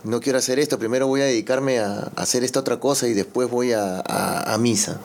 no 0.03 0.19
quiero 0.19 0.37
hacer 0.39 0.59
esto, 0.59 0.77
primero 0.79 1.07
voy 1.07 1.21
a 1.21 1.25
dedicarme 1.25 1.79
a, 1.79 2.11
a 2.15 2.21
hacer 2.21 2.43
esta 2.43 2.59
otra 2.59 2.79
cosa 2.79 3.07
y 3.07 3.13
después 3.13 3.49
voy 3.49 3.73
a, 3.73 3.99
a- 4.05 4.53
a 4.53 4.57
misa. 4.57 4.99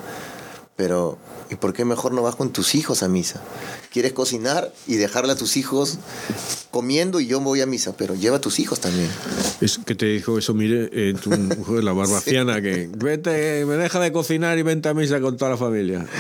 Pero, 0.77 1.19
¿y 1.51 1.55
por 1.57 1.75
qué 1.75 1.85
mejor 1.85 2.13
no 2.13 2.23
vas 2.23 2.35
con 2.35 2.51
tus 2.53 2.75
hijos 2.75 3.03
a 3.03 3.09
misa? 3.09 3.43
Quieres 3.93 4.13
cocinar 4.15 4.73
y 4.87 4.95
dejarle 4.97 5.33
a 5.33 5.37
tus 5.37 5.57
hijos 5.59 5.99
comiendo 6.71 7.21
y 7.21 7.27
yo 7.27 7.41
voy 7.41 7.61
a 7.61 7.67
misa, 7.67 7.95
pero 7.95 8.15
lleva 8.15 8.39
a 8.39 8.41
tus 8.41 8.59
hijos 8.59 8.81
también. 8.81 9.11
Es 9.61 9.77
que 9.79 9.95
te 9.95 10.07
dijo 10.07 10.39
eso, 10.39 10.55
mire, 10.55 10.89
eh, 10.93 11.15
tu 11.23 11.29
mujer, 11.31 11.85
la 11.85 11.93
barbaciana, 11.93 12.61
que 12.63 12.89
vete, 12.97 13.67
me 13.67 13.75
deja 13.77 14.01
de 14.01 14.13
cocinar 14.13 14.57
y 14.59 14.63
vente 14.63 14.89
a 14.89 14.95
misa 14.95 15.21
con 15.21 15.37
toda 15.37 15.51
la 15.53 15.57
familia. 15.59 16.07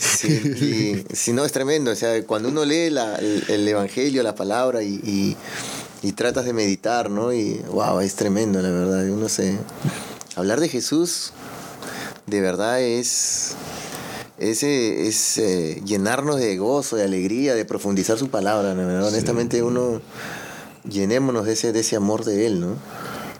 Sí, 0.00 1.04
y 1.10 1.14
si 1.14 1.32
no, 1.34 1.44
es 1.44 1.52
tremendo. 1.52 1.90
O 1.90 1.94
sea, 1.94 2.24
cuando 2.24 2.48
uno 2.48 2.64
lee 2.64 2.88
la- 2.90 3.16
el, 3.16 3.44
el 3.48 3.68
Evangelio, 3.68 4.22
la 4.22 4.34
palabra 4.34 4.82
y, 4.82 4.94
y- 5.04 5.36
y 6.02 6.12
tratas 6.12 6.44
de 6.44 6.52
meditar, 6.52 7.10
¿no? 7.10 7.32
Y 7.32 7.62
wow, 7.70 8.00
es 8.00 8.14
tremendo, 8.14 8.60
la 8.60 8.70
verdad. 8.70 9.08
Uno 9.08 9.28
se. 9.28 9.56
Hablar 10.36 10.60
de 10.60 10.68
Jesús, 10.68 11.32
de 12.26 12.40
verdad, 12.40 12.80
es. 12.80 13.52
Es, 14.38 14.62
eh, 14.64 15.06
es, 15.06 15.38
eh, 15.38 15.80
llenarnos 15.84 16.36
de 16.40 16.56
gozo, 16.56 16.96
de 16.96 17.04
alegría, 17.04 17.54
de 17.54 17.64
profundizar 17.64 18.18
su 18.18 18.28
palabra, 18.28 18.74
la 18.74 18.84
verdad. 18.84 19.08
Honestamente, 19.08 19.62
uno. 19.62 20.00
Llenémonos 20.88 21.46
de 21.46 21.52
ese, 21.52 21.72
de 21.72 21.78
ese 21.78 21.94
amor 21.94 22.24
de 22.24 22.44
Él, 22.46 22.60
¿no? 22.60 22.74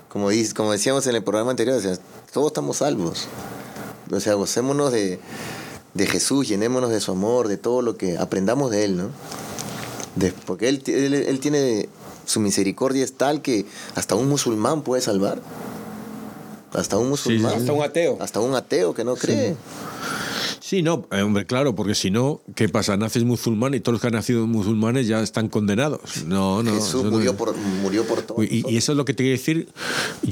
Como, 0.08 0.30
dice, 0.30 0.54
como 0.54 0.70
decíamos 0.70 1.06
en 1.08 1.16
el 1.16 1.24
programa 1.24 1.50
anterior, 1.50 1.76
o 1.76 1.80
sea, 1.80 1.98
todos 2.32 2.48
estamos 2.48 2.76
salvos. 2.76 3.26
O 4.12 4.20
sea, 4.20 4.34
gocémonos 4.34 4.92
de, 4.92 5.18
de 5.94 6.06
Jesús, 6.06 6.46
llenémonos 6.46 6.90
de 6.90 7.00
su 7.00 7.10
amor, 7.10 7.48
de 7.48 7.56
todo 7.56 7.82
lo 7.82 7.96
que 7.96 8.16
aprendamos 8.16 8.70
de 8.70 8.84
Él, 8.84 8.96
¿no? 8.96 9.08
De- 10.14 10.32
porque 10.46 10.68
él, 10.68 10.84
él 10.86 11.40
tiene, 11.40 11.88
su 12.32 12.40
misericordia 12.40 13.04
es 13.04 13.12
tal 13.14 13.42
que 13.42 13.66
hasta 13.94 14.14
un 14.14 14.28
musulmán 14.28 14.82
puede 14.82 15.02
salvar. 15.02 15.40
Hasta 16.72 16.96
un 16.96 17.10
musulmán. 17.10 17.54
Hasta 17.54 17.72
un 17.72 17.82
ateo. 17.82 18.16
Hasta 18.20 18.40
un 18.40 18.54
ateo 18.54 18.94
que 18.94 19.04
no 19.04 19.14
cree. 19.16 19.54
Sí, 20.60 20.80
no, 20.80 21.06
eh, 21.10 21.20
hombre, 21.20 21.44
claro, 21.44 21.74
porque 21.74 21.94
si 21.94 22.10
no, 22.10 22.40
¿qué 22.54 22.66
pasa? 22.66 22.96
Naces 22.96 23.24
musulmán 23.24 23.74
y 23.74 23.80
todos 23.80 23.92
los 23.94 24.00
que 24.00 24.06
han 24.06 24.14
nacido 24.14 24.46
musulmanes 24.46 25.06
ya 25.06 25.20
están 25.20 25.48
condenados. 25.48 26.24
No, 26.24 26.62
no. 26.62 26.72
Jesús 26.74 27.04
no 27.04 27.10
murió 27.10 27.36
por, 27.36 27.54
murió 27.82 28.04
por 28.06 28.22
todo. 28.22 28.42
Y, 28.42 28.64
y 28.66 28.78
eso 28.78 28.92
es 28.92 28.96
lo 28.96 29.04
que 29.04 29.12
te 29.12 29.22
quiero 29.22 29.36
decir, 29.36 29.68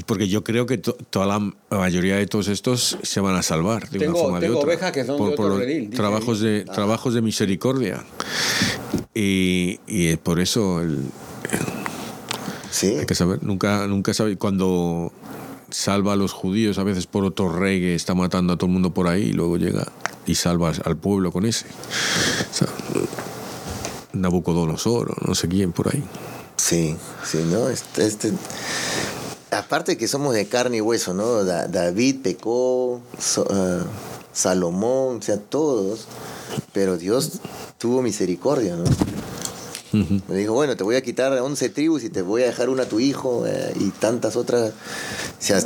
porque 0.07 0.27
yo 0.29 0.43
creo 0.43 0.65
que 0.65 0.79
to- 0.79 0.97
toda 1.11 1.27
la 1.27 1.53
mayoría 1.69 2.15
de 2.15 2.25
todos 2.25 2.47
estos 2.47 2.97
se 3.03 3.19
van 3.19 3.35
a 3.35 3.43
salvar 3.43 3.87
de 3.91 3.99
Tengo- 3.99 4.13
una 4.13 4.19
forma 4.23 4.39
de 4.39 4.47
tengo 4.47 4.59
otra. 4.61 4.71
ovejas 4.73 4.91
que 4.93 5.05
son 5.05 5.17
de 5.17 5.23
otro 5.23 5.35
por 5.35 5.59
redil, 5.59 5.81
dice 5.91 5.95
trabajos 5.97 6.39
de 6.39 6.63
trabajos 6.65 7.13
de 7.13 7.21
misericordia. 7.21 8.03
Y, 9.13 9.79
y 9.85 10.15
por 10.17 10.39
eso 10.39 10.81
el- 10.81 11.03
Sí. 12.71 12.95
hay 12.97 13.05
que 13.05 13.15
saber, 13.15 13.43
nunca, 13.43 13.85
nunca 13.87 14.13
sabe 14.13 14.37
cuando 14.37 15.11
salva 15.69 16.13
a 16.13 16.15
los 16.15 16.31
judíos 16.33 16.77
a 16.79 16.83
veces 16.83 17.05
por 17.07 17.23
otro 17.25 17.49
rey 17.49 17.79
que 17.79 17.95
está 17.95 18.13
matando 18.15 18.53
a 18.53 18.57
todo 18.57 18.67
el 18.67 18.73
mundo 18.73 18.93
por 18.93 19.07
ahí 19.07 19.23
y 19.29 19.33
luego 19.33 19.57
llega 19.57 19.85
y 20.25 20.35
salva 20.35 20.71
al 20.85 20.97
pueblo 20.97 21.31
con 21.31 21.45
ese. 21.45 21.65
O 22.51 22.53
sea, 22.53 22.67
Nabucodonosor 24.13 25.11
o 25.11 25.27
no 25.27 25.35
sé 25.35 25.47
quién 25.47 25.71
por 25.71 25.93
ahí. 25.93 26.03
Sí, 26.57 26.95
sí, 27.25 27.39
¿no? 27.49 27.69
Este, 27.69 28.05
este- 28.05 28.33
aparte 29.51 29.97
que 29.97 30.07
somos 30.07 30.33
de 30.33 30.47
carne 30.47 30.77
y 30.77 30.81
hueso, 30.81 31.13
¿no? 31.13 31.43
Da- 31.43 31.67
David 31.67 32.17
pecó, 32.23 33.01
So- 33.17 33.47
ah, 33.49 33.79
Salomón, 34.33 35.17
o 35.17 35.21
sea, 35.21 35.37
todos, 35.37 36.05
pero 36.73 36.97
Dios 36.97 37.39
tuvo 37.77 38.01
misericordia, 38.01 38.75
¿no? 38.75 38.83
Me 39.93 40.35
dijo, 40.35 40.53
bueno, 40.53 40.75
te 40.77 40.83
voy 40.83 40.95
a 40.95 41.01
quitar 41.01 41.33
11 41.33 41.69
tribus 41.69 42.03
y 42.03 42.09
te 42.09 42.21
voy 42.21 42.43
a 42.43 42.45
dejar 42.45 42.69
una 42.69 42.83
a 42.83 42.85
tu 42.85 42.99
hijo 42.99 43.45
eh, 43.45 43.73
y 43.79 43.89
tantas 43.89 44.35
otras. 44.35 44.69
O 44.69 44.73
sea, 45.39 45.61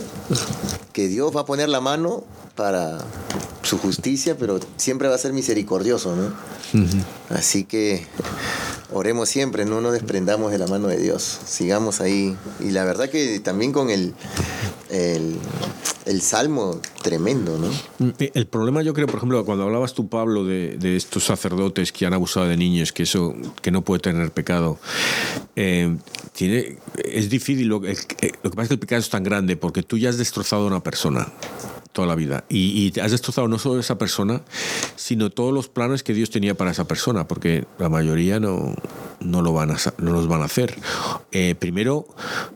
que 0.94 1.08
Dios 1.08 1.36
va 1.36 1.42
a 1.42 1.46
poner 1.46 1.70
la 1.70 1.82
mano 1.82 2.24
para 2.56 2.98
su 3.64 3.78
justicia, 3.78 4.38
pero 4.38 4.60
siempre 4.78 5.08
va 5.08 5.16
a 5.16 5.20
ser 5.20 5.34
misericordioso, 5.34 6.16
¿no? 6.16 6.34
Así 7.30 7.66
que 7.66 8.06
oremos 8.96 9.28
siempre, 9.28 9.66
no 9.66 9.82
nos 9.82 9.92
desprendamos 9.92 10.52
de 10.52 10.58
la 10.58 10.68
mano 10.68 10.88
de 10.88 10.98
Dios, 10.98 11.40
sigamos 11.46 12.00
ahí. 12.00 12.36
Y 12.62 12.72
la 12.72 12.86
verdad 12.86 13.10
que 13.10 13.42
también 13.42 13.74
con 13.74 13.90
el, 13.90 14.14
el, 14.90 16.22
salmo 16.22 16.80
tremendo, 17.04 17.58
¿no? 17.58 17.68
Mm, 18.00 18.14
el 18.34 18.48
problema 18.48 18.82
yo 18.84 18.94
creo, 18.94 19.08
por 19.08 19.18
ejemplo, 19.18 19.44
cuando 19.44 19.66
hablabas 19.66 19.94
tú, 19.94 20.08
Pablo, 20.08 20.46
de, 20.46 20.78
de 20.78 20.96
estos 20.96 21.26
sacerdotes 21.26 21.92
que 21.92 22.06
han 22.06 22.14
abusado 22.14 22.48
de 22.48 22.56
niños, 22.56 22.94
que 22.94 23.04
eso, 23.04 23.36
que 23.62 23.70
no 23.70 23.82
puede 23.82 24.00
tener 24.00 24.32
pecado, 24.32 24.80
eh, 25.58 25.98
tiene, 26.32 26.78
es 27.04 27.30
difícil, 27.30 27.68
lo, 27.68 27.80
lo 27.80 27.84
que 27.84 27.96
pasa 28.42 28.62
es 28.62 28.68
que 28.70 28.74
el 28.76 28.80
pecado 28.80 29.02
es 29.02 29.10
tan 29.10 29.24
grande 29.24 29.58
porque 29.58 29.84
tú 29.84 29.98
ya 29.98 30.10
has 30.10 30.18
destrozado 30.18 30.64
a 30.64 30.68
una 30.68 30.80
persona 30.82 31.28
toda 31.96 32.08
la 32.08 32.16
vida. 32.16 32.44
Y, 32.50 32.92
y, 32.94 33.00
has 33.00 33.12
destrozado 33.12 33.48
no 33.48 33.58
solo 33.58 33.80
esa 33.80 33.98
persona, 33.98 34.42
sino 34.98 35.30
todos 35.30 35.54
los 35.54 35.70
planes 35.70 36.04
que 36.04 36.14
Dios 36.14 36.30
tenía 36.30 36.54
para 36.54 36.72
esa 36.72 36.86
persona, 36.86 37.26
porque 37.26 37.66
la 37.80 37.88
mayoría 37.88 38.40
no, 38.40 38.76
no, 39.22 39.42
lo 39.42 39.54
van 39.54 39.72
a, 39.72 39.78
no 39.98 40.12
los 40.12 40.28
van 40.28 40.42
a 40.42 40.46
hacer. 40.46 40.76
Eh, 41.32 41.56
primero, 41.58 42.06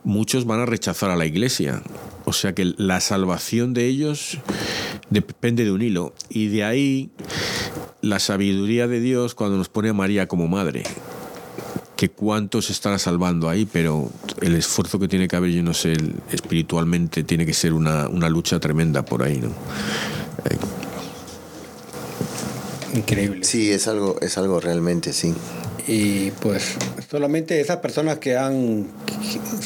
muchos 0.04 0.46
van 0.46 0.60
a 0.60 0.66
rechazar 0.66 1.10
a 1.10 1.16
la 1.16 1.26
iglesia. 1.26 1.82
O 2.26 2.34
sea 2.34 2.54
que 2.54 2.74
la 2.78 3.00
salvación 3.00 3.74
de 3.74 3.88
ellos 3.88 4.38
depende 5.10 5.64
de 5.64 5.72
un 5.72 5.82
hilo. 5.82 6.14
Y 6.30 6.50
de 6.50 6.66
ahí 6.66 7.10
la 8.02 8.20
sabiduría 8.20 8.88
de 8.88 9.00
Dios 9.00 9.36
cuando 9.36 9.58
nos 9.58 9.70
pone 9.70 9.90
a 9.90 9.94
María 9.94 10.28
como 10.28 10.48
madre 10.48 10.84
que 12.00 12.08
cuántos 12.08 12.70
estará 12.70 12.98
salvando 12.98 13.50
ahí, 13.50 13.66
pero 13.66 14.10
el 14.40 14.56
esfuerzo 14.56 15.00
que 15.00 15.10
tiene 15.10 15.28
que 15.28 15.36
haber, 15.36 15.52
yo 15.52 15.62
no 15.62 15.74
sé, 15.74 15.98
espiritualmente 16.32 17.26
tiene 17.26 17.46
que 17.46 17.54
ser 17.54 17.74
una, 17.74 18.08
una 18.08 18.30
lucha 18.30 18.58
tremenda 18.58 19.04
por 19.04 19.22
ahí, 19.22 19.42
¿no? 19.42 19.50
Increíble. 22.98 23.44
Sí, 23.44 23.70
es 23.70 23.90
algo, 23.90 24.16
es 24.22 24.38
algo 24.38 24.62
realmente, 24.62 25.12
sí. 25.12 25.34
Y 25.88 26.32
pues 26.32 26.76
solamente 27.10 27.60
esas 27.60 27.78
personas 27.78 28.20
que 28.20 28.38
han 28.38 28.88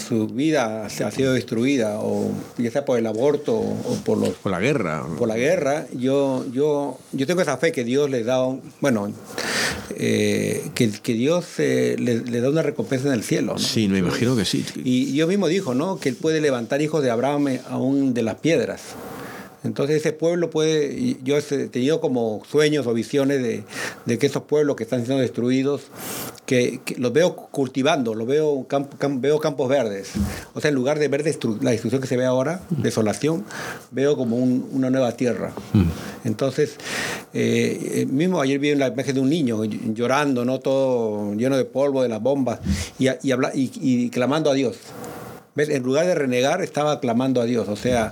su 0.07 0.28
vida 0.28 0.86
ha 0.86 1.11
sido 1.11 1.34
destruida, 1.34 1.99
o 1.99 2.32
ya 2.57 2.72
sea 2.72 2.86
por 2.86 2.97
el 2.97 3.07
aborto 3.07 3.53
o 3.55 3.97
por 4.03 4.18
los 4.18 4.30
por 4.30 4.51
la 4.51 4.59
guerra. 4.59 5.05
Por 5.18 5.28
la 5.28 5.38
guerra, 5.38 5.86
yo, 5.93 6.45
yo, 6.51 6.97
yo 7.11 7.28
tengo 7.28 7.41
esa 7.41 7.57
fe 7.57 7.72
que 7.72 7.84
Dios 7.84 8.09
les 8.09 8.26
da, 8.26 8.43
un, 8.45 8.61
bueno, 8.82 9.11
eh, 9.95 10.70
que, 10.76 10.89
que, 10.91 11.14
Dios 11.14 11.45
eh, 11.59 11.95
le, 11.99 12.20
le, 12.20 12.41
da 12.41 12.49
una 12.49 12.61
recompensa 12.61 13.07
en 13.07 13.14
el 13.14 13.24
cielo. 13.24 13.53
¿no? 13.53 13.59
Sí, 13.59 13.88
me 13.88 13.99
imagino 13.99 14.36
que 14.36 14.45
sí. 14.45 14.66
Y 14.84 15.11
Dios 15.11 15.28
mismo 15.28 15.47
dijo, 15.47 15.74
¿no? 15.74 15.99
Que 15.99 16.09
Él 16.09 16.16
puede 16.16 16.41
levantar 16.41 16.82
hijos 16.82 17.03
de 17.03 17.11
Abraham 17.11 17.59
aún 17.70 18.14
de 18.14 18.24
las 18.24 18.36
piedras. 18.36 18.82
Entonces 19.64 19.97
ese 19.97 20.11
pueblo 20.11 20.49
puede, 20.49 21.18
yo 21.24 21.38
he 21.38 21.41
tenido 21.41 22.01
como 22.01 22.41
sueños 22.49 22.86
o 22.88 22.93
visiones 22.93 23.41
de, 23.41 23.64
de 24.05 24.18
que 24.18 24.28
esos 24.28 24.43
pueblos 24.43 24.76
que 24.76 24.84
están 24.84 25.05
siendo 25.05 25.22
destruidos, 25.22 25.84
que, 26.45 26.82
que 26.84 26.95
los 26.97 27.14
veo 27.14 27.36
cultivando, 27.36 28.14
los 28.14 28.28
veo, 28.28 28.66
camp, 28.68 28.93
camp, 28.97 29.22
veo 29.22 29.39
campos 29.39 29.70
verdes. 29.70 30.11
O 30.53 30.59
sea, 30.59 30.70
en 30.70 30.76
lugar 30.76 30.99
de 30.99 31.07
ver 31.07 31.24
destru 31.24 31.57
la 31.61 31.72
destrucción 31.72 32.01
que 32.01 32.07
se 32.07 32.18
ve 32.18 32.26
ahora, 32.26 32.61
desolación, 32.70 33.45
veo 33.91 34.18
como 34.18 34.36
un, 34.36 34.68
una 34.74 34.89
nueva 34.89 35.14
tierra. 35.14 35.53
Entonces, 36.26 36.76
eh, 37.34 38.05
mismo 38.09 38.41
ayer 38.41 38.59
vi 38.59 38.76
la 38.76 38.88
imagen 38.88 39.16
de 39.16 39.22
un 39.22 39.30
niño 39.30 39.64
llorando, 39.64 40.43
¿no? 40.43 40.59
todo 40.59 41.34
lleno 41.36 41.55
de 41.55 41.66
polvo, 41.66 42.03
de 42.03 42.09
las 42.09 42.22
bombas, 42.22 42.59
y, 42.99 43.07
y, 43.22 43.32
habla, 43.32 43.51
y, 43.53 43.72
y 43.76 44.09
clamando 44.09 44.49
a 44.49 44.53
Dios. 44.53 44.78
¿Ves? 45.55 45.70
En 45.70 45.84
lugar 45.84 46.07
de 46.07 46.16
renegar, 46.16 46.64
estaba 46.64 46.99
clamando 46.99 47.39
a 47.39 47.45
Dios. 47.45 47.68
O 47.70 47.76
sea, 47.76 48.11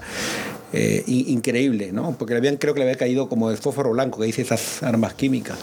eh, 0.74 1.03
increíble, 1.07 1.91
¿no? 1.91 2.15
Porque 2.17 2.34
le 2.34 2.39
habían, 2.39 2.57
creo 2.57 2.74
que 2.74 2.80
le 2.80 2.86
había 2.86 2.97
caído 2.97 3.28
como 3.28 3.49
de 3.49 3.57
fósforo 3.57 3.91
blanco, 3.91 4.19
que 4.19 4.26
dice 4.26 4.41
esas 4.41 4.84
armas 4.84 5.13
químicas. 5.13 5.59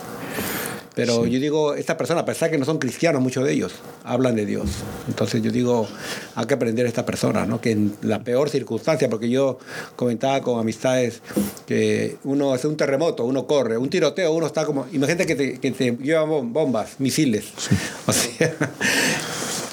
Pero 0.95 1.23
sí. 1.23 1.29
yo 1.29 1.39
digo, 1.39 1.75
esta 1.75 1.97
persona, 1.97 2.21
a 2.21 2.25
pesar 2.25 2.51
que 2.51 2.57
no 2.57 2.65
son 2.65 2.77
cristianos, 2.77 3.21
muchos 3.21 3.45
de 3.45 3.53
ellos 3.53 3.73
hablan 4.03 4.35
de 4.35 4.45
Dios. 4.45 4.69
Entonces 5.07 5.41
yo 5.41 5.49
digo, 5.49 5.87
hay 6.35 6.45
que 6.45 6.55
aprender 6.55 6.85
a 6.85 6.89
esta 6.89 7.05
persona, 7.05 7.45
¿no? 7.45 7.61
Que 7.61 7.71
en 7.71 7.93
la 8.01 8.23
peor 8.23 8.49
circunstancia, 8.49 9.09
porque 9.09 9.29
yo 9.29 9.59
comentaba 9.95 10.41
con 10.41 10.59
amistades 10.59 11.21
que 11.65 12.17
uno 12.23 12.53
hace 12.53 12.67
un 12.67 12.75
terremoto, 12.75 13.23
uno 13.23 13.47
corre, 13.47 13.77
un 13.77 13.89
tiroteo, 13.89 14.33
uno 14.33 14.45
está 14.45 14.65
como, 14.65 14.87
imagínate 14.91 15.25
que 15.25 15.35
te, 15.35 15.59
que 15.59 15.71
te 15.71 15.95
lleva 16.01 16.23
bombas, 16.23 16.99
misiles. 16.99 17.45
Sí. 17.57 17.75
O 18.05 18.11
sea, 18.11 18.55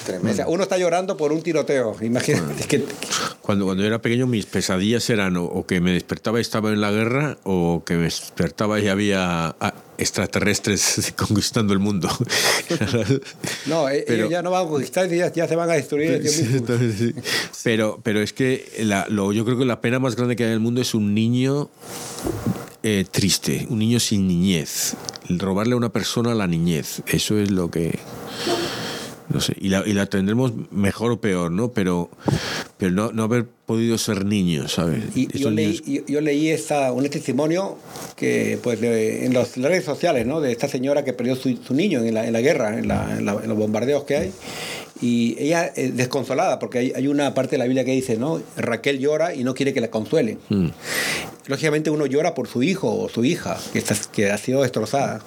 o 0.09 0.33
sea, 0.33 0.47
uno 0.47 0.63
está 0.63 0.77
llorando 0.77 1.17
por 1.17 1.31
un 1.31 1.41
tiroteo. 1.41 1.95
Imagínate 2.01 2.45
bueno, 2.45 2.67
que. 2.67 2.83
Cuando, 3.41 3.65
cuando 3.65 3.83
era 3.83 4.01
pequeño, 4.01 4.27
mis 4.27 4.45
pesadillas 4.45 5.09
eran 5.09 5.37
o, 5.37 5.45
o, 5.45 5.65
que 5.65 5.79
me 5.79 5.91
despertaba 5.91 6.39
y 6.39 6.41
estaba 6.41 6.71
en 6.71 6.81
la 6.81 6.91
guerra, 6.91 7.37
o 7.43 7.83
que 7.85 7.95
me 7.95 8.03
despertaba 8.03 8.79
y 8.79 8.87
había 8.87 9.55
extraterrestres 9.97 11.13
conquistando 11.17 11.73
el 11.73 11.79
mundo. 11.79 12.09
no, 13.65 13.89
eh, 13.89 14.03
pero, 14.05 14.19
ellos 14.19 14.29
ya 14.29 14.41
no 14.41 14.51
van 14.51 14.65
a 14.65 14.69
conquistar, 14.69 15.09
ya, 15.09 15.31
ya 15.31 15.47
se 15.47 15.55
van 15.55 15.69
a 15.69 15.73
destruir. 15.73 16.27
Sí, 16.27 16.45
sí. 16.97 17.15
Pero, 17.63 17.99
pero 18.03 18.21
es 18.21 18.33
que 18.33 18.69
la, 18.79 19.07
lo, 19.09 19.33
yo 19.33 19.45
creo 19.45 19.57
que 19.57 19.65
la 19.65 19.81
pena 19.81 19.99
más 19.99 20.15
grande 20.15 20.35
que 20.35 20.43
hay 20.43 20.49
en 20.49 20.53
el 20.53 20.59
mundo 20.59 20.81
es 20.81 20.93
un 20.93 21.13
niño 21.13 21.69
eh, 22.83 23.05
triste, 23.09 23.67
un 23.69 23.79
niño 23.79 23.99
sin 23.99 24.27
niñez. 24.27 24.95
El 25.29 25.39
robarle 25.39 25.73
a 25.73 25.77
una 25.77 25.89
persona 25.89 26.33
la 26.35 26.47
niñez. 26.47 27.01
Eso 27.07 27.37
es 27.37 27.51
lo 27.51 27.69
que 27.69 27.99
no 29.29 29.41
sé, 29.41 29.53
y 29.59 29.69
la, 29.69 29.83
y 29.85 29.93
la 29.93 30.05
tendremos 30.05 30.53
mejor 30.71 31.11
o 31.11 31.21
peor, 31.21 31.51
¿no? 31.51 31.71
Pero, 31.71 32.09
pero 32.77 32.91
no, 32.91 33.11
no 33.11 33.23
haber 33.23 33.45
podido 33.65 33.97
ser 33.97 34.23
niños, 34.25 34.73
¿sabes? 34.73 35.03
Y, 35.15 35.27
yo, 35.37 35.51
leí, 35.51 35.81
yo, 35.85 36.01
yo, 36.07 36.21
leí 36.21 36.49
esta, 36.49 36.93
un 36.93 37.07
testimonio 37.09 37.77
que, 38.15 38.57
pues, 38.63 38.79
de, 38.79 39.25
en 39.25 39.33
las 39.33 39.57
redes 39.57 39.83
sociales, 39.83 40.25
¿no? 40.25 40.39
De 40.39 40.51
esta 40.53 40.69
señora 40.69 41.03
que 41.03 41.11
perdió 41.11 41.35
su, 41.35 41.57
su 41.57 41.73
niño 41.73 41.99
en 42.03 42.13
la, 42.13 42.25
en 42.25 42.31
la 42.31 42.41
guerra, 42.41 42.77
en, 42.77 42.87
la, 42.87 43.17
en, 43.17 43.25
la, 43.25 43.33
en, 43.33 43.49
los 43.49 43.57
bombardeos 43.57 44.05
que 44.05 44.15
hay. 44.15 44.31
Y 45.01 45.35
ella 45.39 45.65
es 45.65 45.95
desconsolada, 45.95 46.59
porque 46.59 46.79
hay, 46.79 46.93
hay, 46.95 47.07
una 47.07 47.33
parte 47.33 47.51
de 47.51 47.57
la 47.59 47.65
Biblia 47.65 47.85
que 47.85 47.91
dice, 47.91 48.17
¿no? 48.17 48.41
Raquel 48.55 48.99
llora 48.99 49.35
y 49.35 49.43
no 49.43 49.53
quiere 49.53 49.73
que 49.73 49.81
la 49.81 49.89
consuelen. 49.89 50.39
Mm. 50.49 50.69
Lógicamente 51.47 51.89
uno 51.89 52.05
llora 52.05 52.33
por 52.33 52.47
su 52.47 52.63
hijo 52.63 52.93
o 52.93 53.07
su 53.07 53.23
hija, 53.23 53.57
que, 53.71 53.79
está, 53.79 53.95
que 54.11 54.31
ha 54.31 54.37
sido 54.37 54.63
destrozada, 54.63 55.21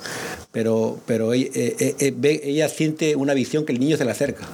pero, 0.53 0.99
pero 1.07 1.33
ella, 1.33 1.49
eh, 1.55 1.95
eh, 1.99 2.41
ella 2.45 2.69
siente 2.69 3.17
una 3.17 3.33
visión 3.33 3.65
que 3.65 3.73
el 3.73 3.81
niño 3.81 3.97
se 3.97 4.05
le 4.05 4.11
acerca. 4.11 4.47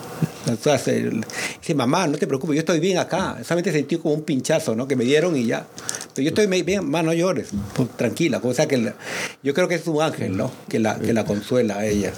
Entonces, 0.47 1.13
dice, 1.61 1.75
mamá, 1.75 2.07
no 2.07 2.19
te 2.19 2.27
preocupes, 2.27 2.55
yo 2.55 2.61
estoy 2.61 2.79
bien 2.79 2.99
acá. 2.99 3.39
Solamente 3.43 3.73
sentí 3.73 3.97
como 3.97 4.15
un 4.15 4.23
pinchazo, 4.23 4.77
¿no? 4.77 4.87
Que 4.87 4.95
me 4.95 5.05
dieron 5.05 5.37
y 5.37 5.47
ya. 5.47 5.67
Pero 6.15 6.25
yo 6.25 6.29
estoy 6.29 6.63
bien, 6.63 6.85
mamá, 6.85 7.03
no 7.03 7.13
llores, 7.13 7.49
pues, 7.75 7.89
tranquila. 7.97 8.41
O 8.43 8.55
sea, 8.55 8.67
que 8.67 8.77
la, 8.77 8.95
yo 9.43 9.55
creo 9.55 9.67
que 9.67 9.75
es 9.75 9.87
un 9.87 10.01
ángel, 10.01 10.37
¿no? 10.37 10.51
Que 10.69 10.79
la, 10.79 10.99
que 10.99 11.13
la 11.13 11.25
consuela 11.25 11.79
a 11.79 11.87
ella. 11.87 12.13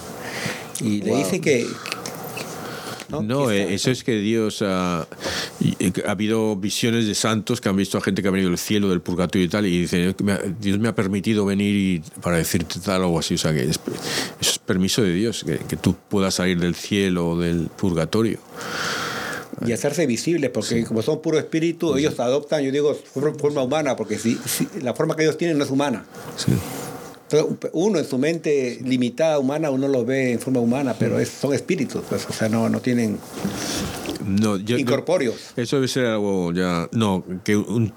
Y 0.81 1.01
le 1.03 1.11
wow. 1.11 1.19
dice 1.19 1.41
que, 1.41 1.67
no, 3.09 3.23
no 3.23 3.51
eso 3.51 3.91
es 3.91 4.05
que 4.05 4.19
Dios 4.19 4.63
ha, 4.63 5.01
ha, 5.01 6.11
habido 6.11 6.57
visiones 6.57 7.07
de 7.07 7.15
santos 7.15 7.61
que 7.61 7.69
han 7.69 7.77
visto 7.77 7.99
a 7.99 8.01
gente 8.01 8.23
que 8.23 8.29
ha 8.29 8.31
venido 8.31 8.51
del 8.51 8.59
cielo, 8.59 8.91
del 8.91 9.01
purgatorio 9.01 9.47
y 9.47 9.49
tal, 9.49 9.67
y 9.67 9.81
dicen, 9.81 10.15
Dios 10.61 10.79
me 10.79 10.89
ha 10.89 10.95
permitido 10.95 11.45
venir 11.45 11.75
y, 11.75 12.21
para 12.21 12.37
decirte 12.37 12.81
tal 12.81 13.05
o 13.05 13.19
así. 13.19 13.35
O 13.35 13.39
sea, 13.39 13.53
que 13.53 13.63
es, 13.63 13.81
eso 14.41 14.51
es 14.53 14.59
permiso 14.59 15.03
de 15.03 15.15
Dios, 15.15 15.45
que, 15.45 15.59
que 15.59 15.77
tú 15.77 15.97
puedas 16.09 16.35
salir 16.35 16.59
del 16.61 16.75
cielo 16.75 17.31
o 17.31 17.39
del 17.39 17.69
purgatorio 17.69 18.39
y 19.67 19.73
hacerse 19.73 20.07
visibles, 20.07 20.51
porque 20.51 20.81
sí. 20.81 20.85
como 20.85 21.03
son 21.03 21.21
puro 21.21 21.39
espíritu, 21.39 21.97
ellos 21.97 22.19
adoptan, 22.21 22.63
yo 22.63 22.71
digo, 22.71 22.95
forma 22.95 23.63
humana, 23.63 23.97
porque 23.97 24.19
si, 24.19 24.37
si, 24.45 24.69
la 24.81 24.95
forma 24.95 25.17
que 25.17 25.23
ellos 25.23 25.37
tienen 25.37 25.59
no 25.59 25.65
es 25.65 25.71
humana. 25.71 26.05
Sí. 26.37 26.53
Uno 27.73 27.99
en 27.99 28.05
su 28.05 28.19
mente 28.19 28.79
limitada 28.83 29.39
humana, 29.39 29.71
uno 29.71 29.89
los 29.89 30.07
ve 30.07 30.33
en 30.33 30.41
forma 30.41 30.61
humana, 30.61 30.95
pero 30.99 31.19
es, 31.19 31.29
son 31.29 31.53
espíritus, 31.55 32.03
pues, 32.09 32.27
o 32.29 32.33
sea, 32.33 32.49
no, 32.49 32.69
no 32.69 32.81
tienen 32.81 33.19
no, 34.25 34.57
yo, 34.57 34.79
incorpóreos. 34.79 35.53
Eso 35.57 35.77
debe 35.77 35.89
ser 35.89 36.07
algo 36.07 36.53
ya. 36.53 36.89
No, 36.93 37.25
que 37.45 37.57
un, 37.57 37.93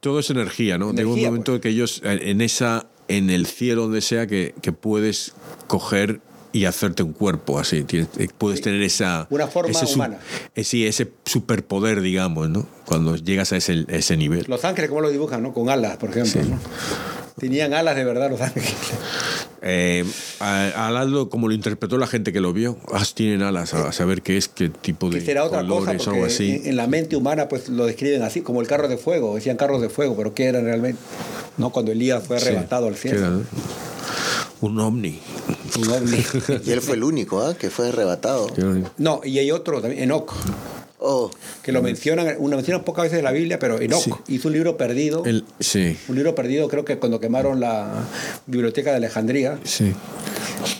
todo 0.00 0.20
es 0.20 0.30
energía, 0.30 0.78
¿no? 0.78 0.90
Energía, 0.90 1.04
Llega 1.04 1.14
un 1.14 1.24
momento 1.26 1.52
pues. 1.52 1.62
que 1.62 1.68
ellos, 1.70 2.00
en 2.04 2.40
esa, 2.40 2.86
en 3.08 3.30
el 3.30 3.46
cielo, 3.46 3.82
donde 3.82 4.00
sea, 4.00 4.26
que, 4.26 4.54
que 4.62 4.72
puedes 4.72 5.34
coger 5.66 6.20
y 6.52 6.64
hacerte 6.64 7.02
un 7.02 7.12
cuerpo 7.12 7.58
así. 7.58 7.84
Tienes, 7.84 8.08
puedes 8.36 8.58
sí. 8.58 8.64
tener 8.64 8.82
esa. 8.82 9.26
Una 9.30 9.46
forma 9.46 9.70
ese 9.70 9.94
humana. 9.94 10.18
Su, 10.56 10.64
sí, 10.64 10.86
ese 10.86 11.12
superpoder, 11.24 12.00
digamos, 12.00 12.48
¿no? 12.48 12.66
Cuando 12.84 13.16
llegas 13.16 13.52
a 13.52 13.56
ese, 13.56 13.84
ese 13.88 14.16
nivel. 14.16 14.44
Los 14.48 14.64
ángeles, 14.64 14.88
¿cómo 14.88 15.02
lo 15.02 15.10
dibujan, 15.10 15.42
no? 15.42 15.52
Con 15.52 15.68
alas, 15.68 15.96
por 15.98 16.10
ejemplo, 16.10 16.42
sí. 16.42 16.48
¿no? 16.48 16.58
Tenían 17.38 17.74
alas 17.74 17.96
de 17.96 18.04
verdad 18.04 18.30
los 18.30 18.40
ángeles. 18.40 18.74
Eh, 19.60 20.04
al 20.38 21.28
como 21.28 21.48
lo 21.48 21.54
interpretó 21.54 21.98
la 21.98 22.06
gente 22.06 22.32
que 22.32 22.40
lo 22.40 22.52
vio, 22.52 22.78
ah, 22.92 23.02
tienen 23.12 23.42
alas, 23.42 23.74
a 23.74 23.92
saber 23.92 24.22
qué 24.22 24.36
es, 24.36 24.48
qué 24.48 24.68
tipo 24.68 25.10
de. 25.10 25.18
Que 25.18 25.24
será 25.24 25.44
otra 25.44 25.66
cosa, 25.66 25.90
algo 25.90 26.24
así. 26.24 26.52
En, 26.52 26.66
en, 26.68 26.76
la 26.76 26.86
mente 26.86 27.16
humana, 27.16 27.48
pues 27.48 27.68
lo 27.68 27.86
describen 27.86 28.22
así, 28.22 28.40
como 28.40 28.60
el 28.60 28.68
carro 28.68 28.86
de 28.86 28.98
fuego, 28.98 29.34
decían 29.34 29.56
carros 29.56 29.82
de 29.82 29.88
fuego, 29.88 30.16
pero 30.16 30.32
¿qué 30.32 30.44
eran 30.44 30.64
realmente? 30.64 31.00
¿No? 31.56 31.70
Cuando 31.70 31.90
Elías 31.90 32.24
fue 32.24 32.36
arrebatado 32.36 32.86
sí, 32.86 32.88
al 32.88 32.96
cielo. 32.96 33.18
Era, 33.18 33.36
un 34.60 34.80
ovni. 34.80 35.18
Un 35.78 35.88
ovni. 35.88 36.18
y 36.64 36.70
él 36.70 36.80
fue 36.80 36.96
el 36.96 37.04
único, 37.04 37.48
¿eh? 37.50 37.56
Que 37.56 37.70
fue 37.70 37.88
arrebatado. 37.88 38.48
No, 38.96 39.20
y 39.24 39.38
hay 39.38 39.50
otro 39.50 39.80
también, 39.80 40.04
Enoch. 40.04 40.32
Oh. 40.98 41.30
Que 41.62 41.70
lo 41.72 41.82
mencionan, 41.82 42.36
una 42.38 42.56
mencionan 42.56 42.84
pocas 42.84 43.04
veces 43.04 43.18
en 43.18 43.24
la 43.24 43.32
Biblia, 43.32 43.58
pero 43.58 43.80
Enoch 43.80 44.02
sí. 44.02 44.10
hizo 44.28 44.48
un 44.48 44.54
libro 44.54 44.76
perdido. 44.76 45.24
El, 45.24 45.44
sí. 45.60 45.96
Un 46.08 46.16
libro 46.16 46.34
perdido, 46.34 46.68
creo 46.68 46.84
que 46.84 46.98
cuando 46.98 47.20
quemaron 47.20 47.60
la 47.60 48.04
biblioteca 48.46 48.90
de 48.90 48.96
Alejandría. 48.96 49.58
Sí. 49.64 49.92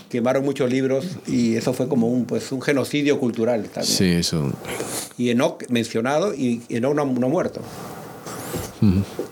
quemaron 0.08 0.44
muchos 0.44 0.70
libros 0.70 1.06
y 1.26 1.56
eso 1.56 1.72
fue 1.72 1.88
como 1.88 2.08
un, 2.08 2.24
pues, 2.24 2.50
un 2.50 2.60
genocidio 2.60 3.20
cultural 3.20 3.64
también. 3.68 3.96
Sí, 3.96 4.10
eso. 4.12 4.52
Y 5.16 5.30
Enoch 5.30 5.64
mencionado 5.68 6.34
y 6.34 6.62
Enoch 6.68 6.94
no, 6.94 7.04
no 7.04 7.26
ha 7.26 7.30
muerto. 7.30 7.60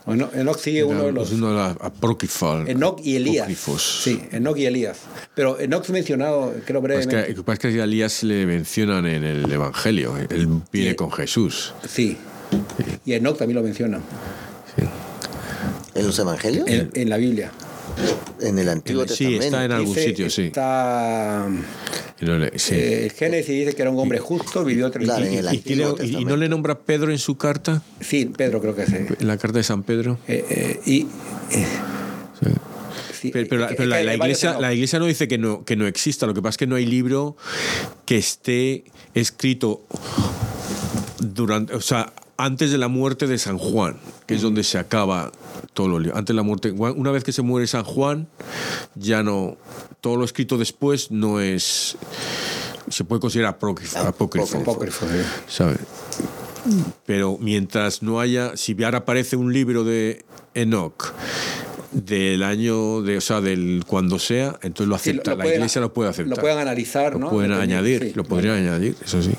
Eno- 0.06 0.30
Enoch 0.34 0.58
sigue 0.58 0.84
uno 0.84 1.04
de 1.04 1.12
los... 1.12 1.28
Es 1.30 1.34
uno 1.38 1.48
de 1.48 1.54
los 1.54 1.76
apócrifos. 1.80 2.68
Enoch 2.68 3.00
y 3.04 3.16
Elías. 3.16 3.42
apócrifos. 3.44 4.00
Sí, 4.04 4.20
Enoch 4.32 4.56
y 4.58 4.66
Elías. 4.66 4.98
Pero 5.34 5.58
Enoch 5.60 5.84
es 5.84 5.90
mencionado, 5.90 6.52
creo 6.64 6.80
Pues 6.80 6.92
que, 7.00 7.06
brevemente. 7.06 7.28
lo 7.30 7.36
que 7.36 7.42
pasa 7.44 7.68
es 7.68 7.74
que 7.74 7.80
a 7.80 7.84
Elías 7.84 8.22
le 8.22 8.46
mencionan 8.46 9.06
en 9.06 9.24
el 9.24 9.50
Evangelio. 9.50 10.14
Él 10.30 10.48
viene 10.72 10.90
Y- 10.90 10.94
con 10.96 11.10
Jesús. 11.12 11.72
Sí. 11.88 12.16
Y 13.04 13.12
Enoch 13.14 13.36
también 13.38 13.56
lo 13.56 13.62
mencionan 13.62 14.02
¿En 15.94 16.06
los 16.06 16.18
evangelios? 16.18 16.68
en, 16.68 16.90
en 16.94 17.08
la 17.08 17.16
Biblia. 17.16 17.50
En 18.40 18.58
el 18.58 18.68
Antiguo 18.68 19.02
Sí, 19.04 19.08
Testamento. 19.08 19.44
está 19.44 19.64
en 19.64 19.72
algún 19.72 19.94
Dice- 19.94 20.08
sitio, 20.08 20.30
sí. 20.30 20.42
Está... 20.42 21.46
No 22.20 22.46
sí. 22.56 22.74
eh, 22.74 23.12
Génesis 23.14 23.48
dice 23.48 23.74
que 23.74 23.82
era 23.82 23.90
un 23.90 23.98
hombre 23.98 24.18
justo, 24.18 24.64
vivió 24.64 24.90
tres 24.90 25.04
Claro, 25.04 25.24
en 25.26 25.34
el 25.34 25.54
¿Y, 25.54 25.62
y- 25.66 26.16
y 26.16 26.24
no 26.24 26.36
le 26.36 26.48
nombra 26.48 26.78
Pedro 26.78 27.10
en 27.12 27.18
su 27.18 27.36
carta? 27.36 27.82
Sí, 28.00 28.24
Pedro 28.26 28.60
creo 28.60 28.74
que 28.74 28.86
sí. 28.86 28.96
En 29.20 29.26
la 29.26 29.36
carta 29.36 29.58
de 29.58 29.64
San 29.64 29.82
Pedro. 29.82 30.18
Eh, 30.26 30.44
eh, 30.48 30.80
y... 30.86 31.00
eh, 31.50 31.66
sí, 33.20 33.30
Pero, 33.32 33.48
pero 33.48 33.60
la, 33.62 33.68
pero 33.68 34.12
iglesia, 34.14 34.50
Enoch. 34.50 34.62
la 34.62 34.72
iglesia 34.74 34.98
no 34.98 35.06
dice 35.06 35.28
que 35.28 35.36
no, 35.38 35.64
que 35.64 35.76
no 35.76 35.86
exista. 35.86 36.26
Lo 36.26 36.32
que 36.34 36.40
pasa 36.40 36.50
es 36.50 36.56
que 36.58 36.66
no 36.66 36.76
hay 36.76 36.86
libro 36.86 37.36
que 38.06 38.16
esté 38.18 38.84
escrito 39.14 39.82
durante, 41.18 41.74
o 41.74 41.80
sea, 41.80 42.12
antes 42.36 42.70
de 42.70 42.78
la 42.78 42.88
muerte 42.88 43.26
de 43.26 43.38
San 43.38 43.56
Juan, 43.58 43.96
que 44.26 44.34
es 44.34 44.42
donde 44.42 44.62
se 44.64 44.78
acaba 44.78 45.32
todo 45.72 45.88
lo 45.88 45.98
libros. 45.98 46.18
Antes 46.18 46.34
de 46.34 46.36
la 46.36 46.42
muerte, 46.42 46.70
una 46.70 47.10
vez 47.10 47.24
que 47.24 47.32
se 47.32 47.42
muere 47.42 47.66
San 47.66 47.84
Juan, 47.84 48.28
ya 48.94 49.22
no. 49.22 49.56
Todo 50.00 50.16
lo 50.16 50.24
escrito 50.24 50.58
después 50.58 51.10
no 51.10 51.40
es. 51.40 51.96
Se 52.90 53.04
puede 53.04 53.20
considerar 53.20 53.54
apócrifo. 53.54 53.98
apócrifo. 53.98 54.58
Apócrifo. 54.58 55.06
Pero 57.06 57.38
mientras 57.40 58.02
no 58.02 58.20
haya, 58.20 58.56
si 58.56 58.76
ahora 58.84 58.98
aparece 58.98 59.36
un 59.36 59.52
libro 59.52 59.84
de 59.84 60.24
Enoch 60.54 61.12
del 61.92 62.42
año 62.42 63.02
de, 63.02 63.16
o 63.16 63.20
sea, 63.20 63.40
del 63.40 63.84
cuando 63.86 64.18
sea, 64.18 64.58
entonces 64.62 64.88
lo 64.88 64.98
Sí, 64.98 65.10
acepta, 65.10 65.30
la 65.30 65.36
pueden- 65.44 65.54
iglesia 65.54 65.80
lo 65.80 65.92
puede 65.92 66.10
aceptar. 66.10 66.36
Lo 66.36 66.42
pueden 66.42 66.58
analizar, 66.58 67.12
Lo 67.14 67.18
¿no? 67.20 67.30
pueden 67.30 67.52
añadir, 67.52 68.02
sí. 68.02 68.12
lo 68.14 68.24
podrían 68.24 68.56
añadir, 68.56 68.96
eso 69.02 69.22
sí. 69.22 69.30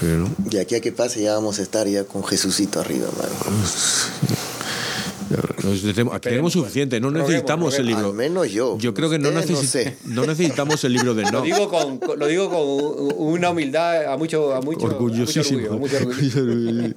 Pero. 0.00 0.28
De 0.38 0.60
aquí 0.60 0.74
a 0.74 0.80
que 0.80 0.92
pase 0.92 1.22
ya 1.22 1.34
vamos 1.34 1.58
a 1.58 1.62
estar 1.62 1.86
ya 1.86 2.04
con 2.04 2.24
Jesucito 2.24 2.80
arriba, 2.80 3.08
hermano. 3.08 3.36
Tenemos- 5.94 6.20
tenemos 6.20 6.52
suficiente, 6.52 7.00
no 7.00 7.10
necesitamos 7.10 7.78
el 7.78 7.86
libro. 7.86 8.08
Al 8.08 8.14
menos 8.14 8.50
yo. 8.50 8.78
Yo 8.78 8.94
creo 8.94 9.10
que 9.10 9.18
no, 9.18 9.30
no 9.30 9.42
sé. 9.42 9.96
no 10.04 10.24
necesitamos 10.26 10.82
el 10.84 10.92
libro 10.92 11.14
de 11.14 11.22
Lo 11.24 11.28
Enoch. 11.28 11.44
digo 11.44 11.68
con, 11.68 12.00
lo 12.18 12.26
digo 12.26 12.48
con 12.50 13.16
una 13.18 13.50
humildad 13.50 14.12
a 14.12 14.16
mucho, 14.16 14.54
a 14.54 14.60
mucho, 14.60 14.86
a 14.86 14.90
mucho 14.90 14.96
Orgullosísimo. 14.96 15.66
orgullo, 15.70 15.98
a 15.98 16.00
mucho 16.02 16.38
orgullo. 16.40 16.94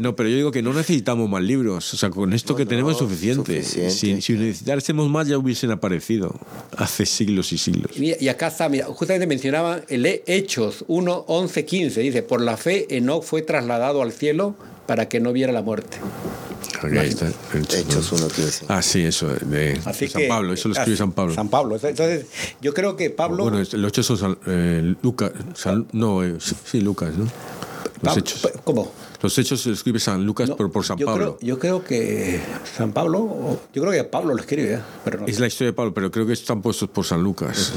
No, 0.00 0.16
pero 0.16 0.28
yo 0.28 0.36
digo 0.36 0.50
que 0.50 0.62
no 0.62 0.72
necesitamos 0.72 1.28
más 1.28 1.42
libros. 1.42 1.92
O 1.92 1.96
sea, 1.96 2.10
con 2.10 2.32
esto 2.32 2.56
que 2.56 2.64
No, 2.64 2.68
tenemos 2.70 2.94
es 2.96 3.02
no, 3.02 3.08
suficiente. 3.08 3.62
suficiente. 3.62 3.90
Si, 3.90 4.22
si 4.22 4.32
necesitásemos 4.34 5.08
más, 5.08 5.28
ya 5.28 5.36
hubiesen 5.38 5.70
aparecido 5.70 6.34
hace 6.76 7.04
siglos 7.06 7.52
y 7.52 7.58
siglos. 7.58 7.92
Y, 7.98 8.28
acá 8.28 8.48
está, 8.48 8.68
mira, 8.68 8.86
justamente 8.86 9.26
mencionaban 9.26 9.82
el 9.88 10.06
He- 10.06 10.22
Hechos 10.26 10.84
1, 10.88 11.24
11, 11.28 11.64
15. 11.64 12.00
Dice, 12.00 12.22
por 12.22 12.40
la 12.40 12.56
fe 12.56 12.86
Enoch 12.96 13.22
fue 13.22 13.42
trasladado 13.42 14.02
al 14.02 14.12
cielo 14.12 14.54
para 14.88 15.06
que 15.06 15.20
no 15.20 15.34
viera 15.34 15.52
la 15.52 15.60
muerte. 15.60 15.98
Ahí 16.82 17.08
está. 17.10 17.26
Hechos 17.76 18.10
1.15. 18.12 18.64
Ah, 18.68 18.80
sí, 18.80 19.04
eso, 19.04 19.28
de 19.28 19.78
Así 19.84 20.08
San 20.08 20.22
que, 20.22 20.28
Pablo, 20.28 20.54
eso 20.54 20.68
lo 20.68 20.74
escribe 20.74 20.96
San 20.96 21.12
Pablo. 21.12 21.34
San 21.34 21.48
Pablo. 21.50 21.74
Entonces, 21.76 22.24
yo 22.62 22.72
creo 22.72 22.96
que 22.96 23.10
Pablo... 23.10 23.44
Bueno, 23.44 23.58
los 23.58 23.88
hechos 23.90 24.06
son 24.06 24.16
San- 24.16 24.38
eh, 24.46 24.94
Lucas, 25.02 25.32
San- 25.54 25.86
no, 25.92 26.24
eh, 26.24 26.38
sí, 26.64 26.80
Lucas, 26.80 27.10
¿no? 27.18 27.26
Los 28.00 28.16
hechos. 28.16 28.48
¿Cómo? 28.64 28.90
Los 29.20 29.36
hechos 29.36 29.60
se 29.62 29.72
escribe 29.72 29.98
San 29.98 30.24
Lucas 30.24 30.48
No, 30.48 30.56
por, 30.56 30.70
por 30.70 30.84
San 30.84 30.96
yo 30.96 31.06
Pablo. 31.06 31.36
Creo, 31.38 31.48
yo 31.48 31.58
creo 31.58 31.84
que 31.84 32.40
San 32.76 32.92
Pablo, 32.92 33.58
yo 33.74 33.82
creo 33.82 33.92
que 33.92 34.04
Pablo 34.04 34.32
lo 34.34 34.40
escribe, 34.40 34.74
¿eh? 34.74 34.78
pero 35.04 35.20
no 35.20 35.26
Es 35.26 35.40
la 35.40 35.48
historia 35.48 35.70
de 35.70 35.72
Pablo, 35.72 35.92
pero 35.92 36.10
creo 36.12 36.24
que 36.24 36.34
están 36.34 36.62
puestos 36.62 36.88
por 36.90 37.04
San 37.04 37.22
Lucas. 37.22 37.72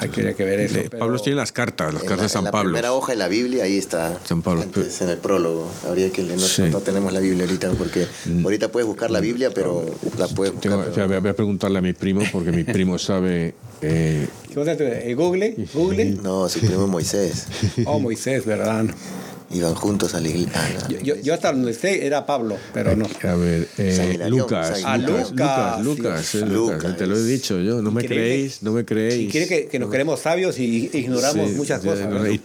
hay 0.00 0.08
que, 0.08 0.28
hay 0.28 0.34
que 0.34 0.44
ver 0.44 0.60
eso. 0.60 0.78
Pero- 0.90 0.98
Pablo 0.98 1.18
tiene 1.18 1.36
las 1.36 1.52
cartas, 1.52 1.92
las 1.92 2.02
En 2.02 2.08
cartas 2.08 2.18
la, 2.18 2.22
de 2.24 2.28
San 2.30 2.40
en 2.40 2.44
la 2.46 2.50
Pablo. 2.52 2.70
primera 2.70 2.92
hoja 2.94 3.12
de 3.12 3.18
la 3.18 3.28
Biblia, 3.28 3.64
ahí 3.64 3.76
está. 3.76 4.18
San 4.24 4.40
Pablo. 4.40 4.62
Antes, 4.62 5.00
en 5.02 5.10
el 5.10 5.18
prólogo. 5.18 5.68
Habría 5.86 6.10
que 6.10 6.22
leer. 6.22 6.40
No, 6.40 6.46
Sí. 6.46 6.62
Mm. 6.62 6.70
no 6.70 6.80
tenemos 6.80 7.12
la 7.12 7.20
Biblia 7.20 7.44
ahorita, 7.44 7.70
porque 7.72 8.06
ahorita 8.42 8.72
puedes 8.72 8.86
buscar 8.86 9.10
la 9.10 9.20
Biblia, 9.20 9.50
pero 9.54 9.84
la 10.18 10.28
puedes 10.28 10.54
buscar. 10.54 10.70
Tengo- 10.70 10.78
pero- 10.80 10.92
o 10.92 10.94
sea, 10.94 11.20
voy 11.20 11.28
a- 11.30 11.36
preguntarle 11.36 11.78
a 11.78 11.82
mi 11.82 11.92
primo, 11.92 12.22
porque 12.32 12.52
mi 12.52 12.64
primo 12.64 12.96
sabe. 12.98 13.54
Eh, 13.82 14.26
Google, 15.14 15.66
Google. 15.74 16.04
No, 16.22 16.48
su 16.48 16.60
primo 16.60 16.86
Moisés. 16.86 17.46
Oh, 17.84 17.98
Moisés, 18.00 18.46
¿verdad? 18.46 18.86
Iban 19.48 19.74
juntos 19.76 20.12
a 20.14 20.20
la 20.20 20.28
iglesia. 20.28 20.50
Ah, 20.56 20.68
no. 20.82 20.88
Yo, 20.88 20.98
yo, 21.00 21.14
yo 21.22 21.32
hasta 21.34 21.52
donde 21.52 21.72
sé 21.72 22.04
era 22.04 22.26
Pablo, 22.26 22.56
pero 22.74 22.96
no. 22.96 23.06
a 23.22 23.34
ver, 23.36 23.68
eh, 23.78 24.18
Lucas, 24.28 24.80
San 24.80 25.06
Lucas. 25.06 25.30
Lucas, 25.30 25.80
Lucas, 25.84 25.84
Lucas, 25.84 26.20
eh, 26.20 26.24
sí. 26.24 26.38
Lucas, 26.44 26.76
Lucas. 26.82 26.96
te 26.96 27.06
lo 27.06 27.16
he 27.16 27.22
dicho 27.22 27.60
yo, 27.60 27.80
no 27.80 27.92
me 27.92 28.02
Increíble. 28.02 28.26
creéis, 28.26 28.62
no 28.64 28.72
me 28.72 28.84
creéis. 28.84 29.26
Si 29.26 29.30
quiere 29.30 29.46
que, 29.46 29.66
que 29.68 29.78
nos 29.78 29.88
queremos 29.90 30.18
sabios 30.18 30.58
y 30.58 30.90
ignoramos 30.92 31.50
Sí, 31.50 31.56
muchas 31.56 31.80
cosas. 31.80 32.08
no, 32.10 32.26
y- 32.26 32.40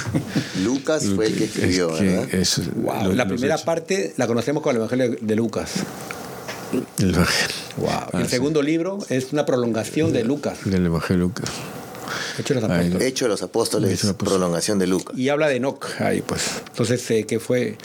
Lucas 0.64 1.04
fue 1.14 1.26
el 1.26 1.34
que 1.34 1.44
es 1.44 1.50
escribió, 1.56 1.94
que 1.96 2.04
¿verdad? 2.04 2.34
es- 2.34 2.60
Wow, 2.76 3.04
lo- 3.08 3.12
la 3.12 3.28
primera 3.28 3.54
hechos. 3.54 3.64
parte 3.66 4.14
la 4.16 4.26
conocemos 4.26 4.62
con 4.62 4.70
el 4.70 4.76
Evangelio 4.78 5.16
de 5.20 5.36
Lucas. 5.36 5.70
El 6.98 7.14
Evangelio. 7.14 7.56
Wow. 7.76 7.88
Ah, 7.90 8.08
el 8.14 8.24
sí. 8.24 8.30
segundo 8.30 8.62
libro 8.62 8.98
es 9.10 9.32
una 9.32 9.44
prolongación 9.46 10.12
de 10.12 10.24
Lucas. 10.24 10.58
Del 10.64 10.86
Evangelio 10.86 11.16
de 11.24 11.28
Lucas. 11.28 11.50
Hecho 12.38 12.54
de 12.54 12.60
los 12.60 12.70
Apóstoles, 12.70 13.02
Hecho 13.02 13.24
de 13.24 13.28
los 13.30 13.42
Apóstoles. 13.42 14.14
prolongación 14.16 14.78
de 14.78 14.86
Lucas. 14.86 15.16
Y 15.18 15.28
habla 15.28 15.48
de 15.48 15.56
Enoch 15.56 16.00
ahí, 16.00 16.22
pues. 16.22 16.62
Entonces, 16.70 17.10
eh, 17.10 17.24
que 17.24 17.40
fue. 17.40 17.76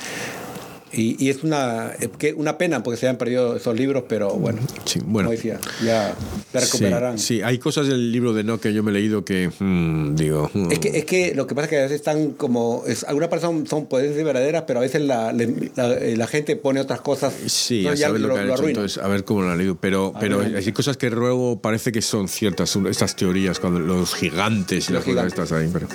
Y, 0.94 1.16
y 1.24 1.30
es 1.30 1.44
una, 1.44 1.92
eh, 2.00 2.34
una 2.38 2.58
pena 2.58 2.84
porque 2.84 3.00
se 3.00 3.08
han 3.08 3.18
perdido 3.18 3.56
esos 3.58 3.76
libros, 3.76 4.04
pero 4.08 4.30
bueno. 4.34 4.60
Sí, 4.86 5.00
bueno. 5.04 5.28
Como 5.30 5.36
decía, 5.36 5.60
ya 5.84 6.14
se 6.52 6.60
recuperarán. 6.60 7.18
Sí, 7.18 7.38
sí, 7.38 7.42
hay 7.42 7.58
cosas 7.58 7.88
del 7.88 8.12
libro 8.12 8.34
de 8.34 8.44
No 8.44 8.60
que 8.60 8.74
yo 8.74 8.84
me 8.84 8.92
he 8.92 8.94
leído 8.94 9.26
que 9.26 9.50
mm, 9.58 10.16
digo. 10.16 10.52
mm, 10.54 10.72
Es 10.72 10.80
que, 10.80 10.98
es 11.00 11.06
que 11.06 11.34
lo 11.36 11.48
que 11.48 11.56
pasa 11.56 11.66
es 11.66 11.70
que 11.72 11.78
a 11.80 11.82
veces 11.84 11.96
están 11.96 12.32
como. 12.34 12.84
Es, 12.86 13.04
algunas 13.06 13.30
personas 13.30 13.68
son, 13.70 13.88
pueden 13.88 14.14
ser 14.14 14.24
verdaderas, 14.24 14.64
pero 14.68 14.80
a 14.80 14.84
veces 14.84 15.02
la, 15.02 15.32
eh, 15.32 16.16
la 16.16 16.28
gente 16.28 16.56
pone 16.56 16.80
otras 16.80 17.02
cosas. 17.02 17.34
Sí, 17.48 17.84
no, 17.84 17.90
a 17.90 17.96
ya 17.96 18.08
saber 18.08 18.22
lo, 18.22 18.34
que 18.36 18.40
han 18.40 18.52
hecho, 18.52 18.68
entonces, 18.68 19.04
a 19.04 19.08
ver 19.08 19.24
cómo 19.24 19.42
lo 19.42 19.50
han 19.52 19.58
leído. 19.58 19.76
Pero, 19.76 20.14
pero 20.20 20.42
hay 20.42 20.72
cosas 20.74 20.96
que 20.98 21.10
luego 21.10 21.60
parece 21.60 21.92
que 21.92 22.02
son 22.04 22.28
ciertas, 22.28 22.70
son 22.70 22.86
estas 22.88 23.16
teorías, 23.16 23.60
cuando 23.60 23.80
los 23.80 24.14
gigantes 24.14 24.90
y 24.90 24.94
Los 24.94 25.06
las 25.08 25.28
cosas 25.28 25.34
gigantes. 25.34 25.40
estas 25.40 25.52
ahí. 25.52 25.70
Pero, 25.74 25.88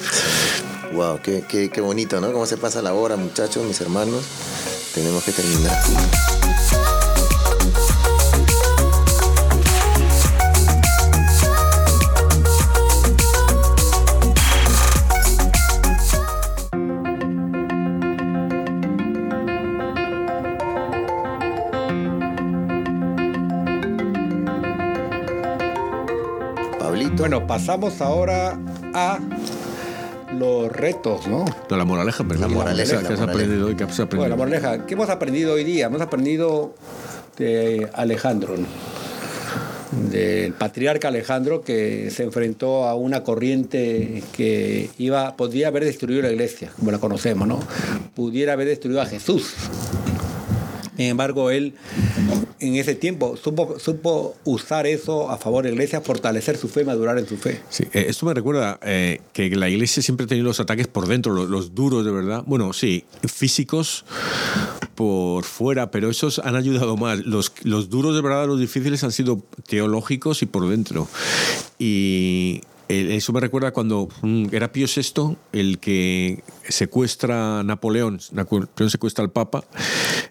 Wow, 0.94 1.20
qué, 1.22 1.44
qué, 1.48 1.68
qué 1.68 1.80
bonito, 1.82 2.18
¿no? 2.20 2.32
Cómo 2.32 2.46
se 2.46 2.56
pasa 2.56 2.80
la 2.80 2.94
hora, 2.94 3.16
muchachos, 3.16 3.64
mis 3.66 3.78
hermanos. 3.80 4.22
Tenemos 4.94 5.22
que 5.22 5.32
terminar. 5.32 5.76
Pablito. 26.78 27.16
Bueno, 27.18 27.46
pasamos 27.46 28.00
ahora 28.00 28.58
a 28.94 29.18
los 30.38 30.70
retos, 30.70 31.26
¿no? 31.26 31.44
no, 31.70 31.76
la 31.76 31.84
moraleja, 31.84 32.24
pero 32.26 32.40
La 32.40 32.48
moraleja, 32.48 32.98
¿Qué 32.98 33.08
la 33.08 33.14
has 33.14 33.20
aprendido 33.20 33.66
hoy? 33.66 33.76
¿Qué 33.76 33.84
has 33.84 34.00
aprendido? 34.00 34.18
Bueno, 34.18 34.30
la 34.30 34.36
moraleja, 34.36 34.86
¿qué 34.86 34.94
hemos 34.94 35.10
aprendido 35.10 35.54
hoy 35.54 35.64
día? 35.64 35.86
Hemos 35.86 36.00
aprendido 36.00 36.74
de 37.36 37.88
Alejandro, 37.94 38.56
¿no? 38.56 38.66
del 39.92 40.52
patriarca 40.52 41.08
Alejandro 41.08 41.62
que 41.62 42.10
se 42.10 42.24
enfrentó 42.24 42.84
a 42.84 42.94
una 42.94 43.22
corriente 43.22 44.22
que 44.36 44.90
iba 44.98 45.36
podría 45.36 45.68
haber 45.68 45.84
destruido 45.84 46.22
la 46.22 46.30
iglesia, 46.30 46.70
como 46.78 46.90
la 46.90 46.98
conocemos, 46.98 47.48
¿no? 47.48 47.60
Pudiera 48.14 48.52
haber 48.52 48.68
destruido 48.68 49.00
a 49.00 49.06
Jesús. 49.06 49.54
Sin 50.98 51.06
embargo, 51.06 51.52
él 51.52 51.74
en 52.58 52.74
ese 52.74 52.96
tiempo 52.96 53.36
supo, 53.36 53.78
supo 53.78 54.34
usar 54.44 54.84
eso 54.88 55.30
a 55.30 55.38
favor 55.38 55.62
de 55.62 55.70
la 55.70 55.74
iglesia, 55.74 56.00
fortalecer 56.00 56.56
su 56.56 56.66
fe, 56.66 56.84
madurar 56.84 57.16
en 57.18 57.28
su 57.28 57.36
fe. 57.36 57.60
Sí, 57.70 57.84
eh, 57.92 58.06
esto 58.08 58.26
me 58.26 58.34
recuerda 58.34 58.80
eh, 58.82 59.20
que 59.32 59.48
la 59.54 59.68
iglesia 59.68 60.02
siempre 60.02 60.24
ha 60.24 60.26
tenido 60.26 60.48
los 60.48 60.58
ataques 60.58 60.88
por 60.88 61.06
dentro, 61.06 61.32
los, 61.32 61.48
los 61.48 61.72
duros 61.72 62.04
de 62.04 62.10
verdad. 62.10 62.42
Bueno, 62.46 62.72
sí, 62.72 63.04
físicos 63.32 64.04
por 64.96 65.44
fuera, 65.44 65.92
pero 65.92 66.10
esos 66.10 66.40
han 66.40 66.56
ayudado 66.56 66.96
más. 66.96 67.24
Los, 67.24 67.52
los 67.62 67.90
duros 67.90 68.16
de 68.16 68.20
verdad, 68.20 68.48
los 68.48 68.58
difíciles 68.58 69.04
han 69.04 69.12
sido 69.12 69.40
teológicos 69.68 70.42
y 70.42 70.46
por 70.46 70.68
dentro. 70.68 71.06
Y 71.78 72.62
eso 72.88 73.32
me 73.32 73.40
recuerda 73.40 73.72
cuando 73.72 74.08
mm, 74.22 74.46
era 74.52 74.72
Pío 74.72 74.86
VI 74.86 75.36
el 75.52 75.78
que 75.78 76.42
secuestra 76.68 77.60
a 77.60 77.62
Napoleón, 77.62 78.20
Napoleón 78.32 78.90
secuestra 78.90 79.24
al 79.24 79.30
Papa, 79.30 79.64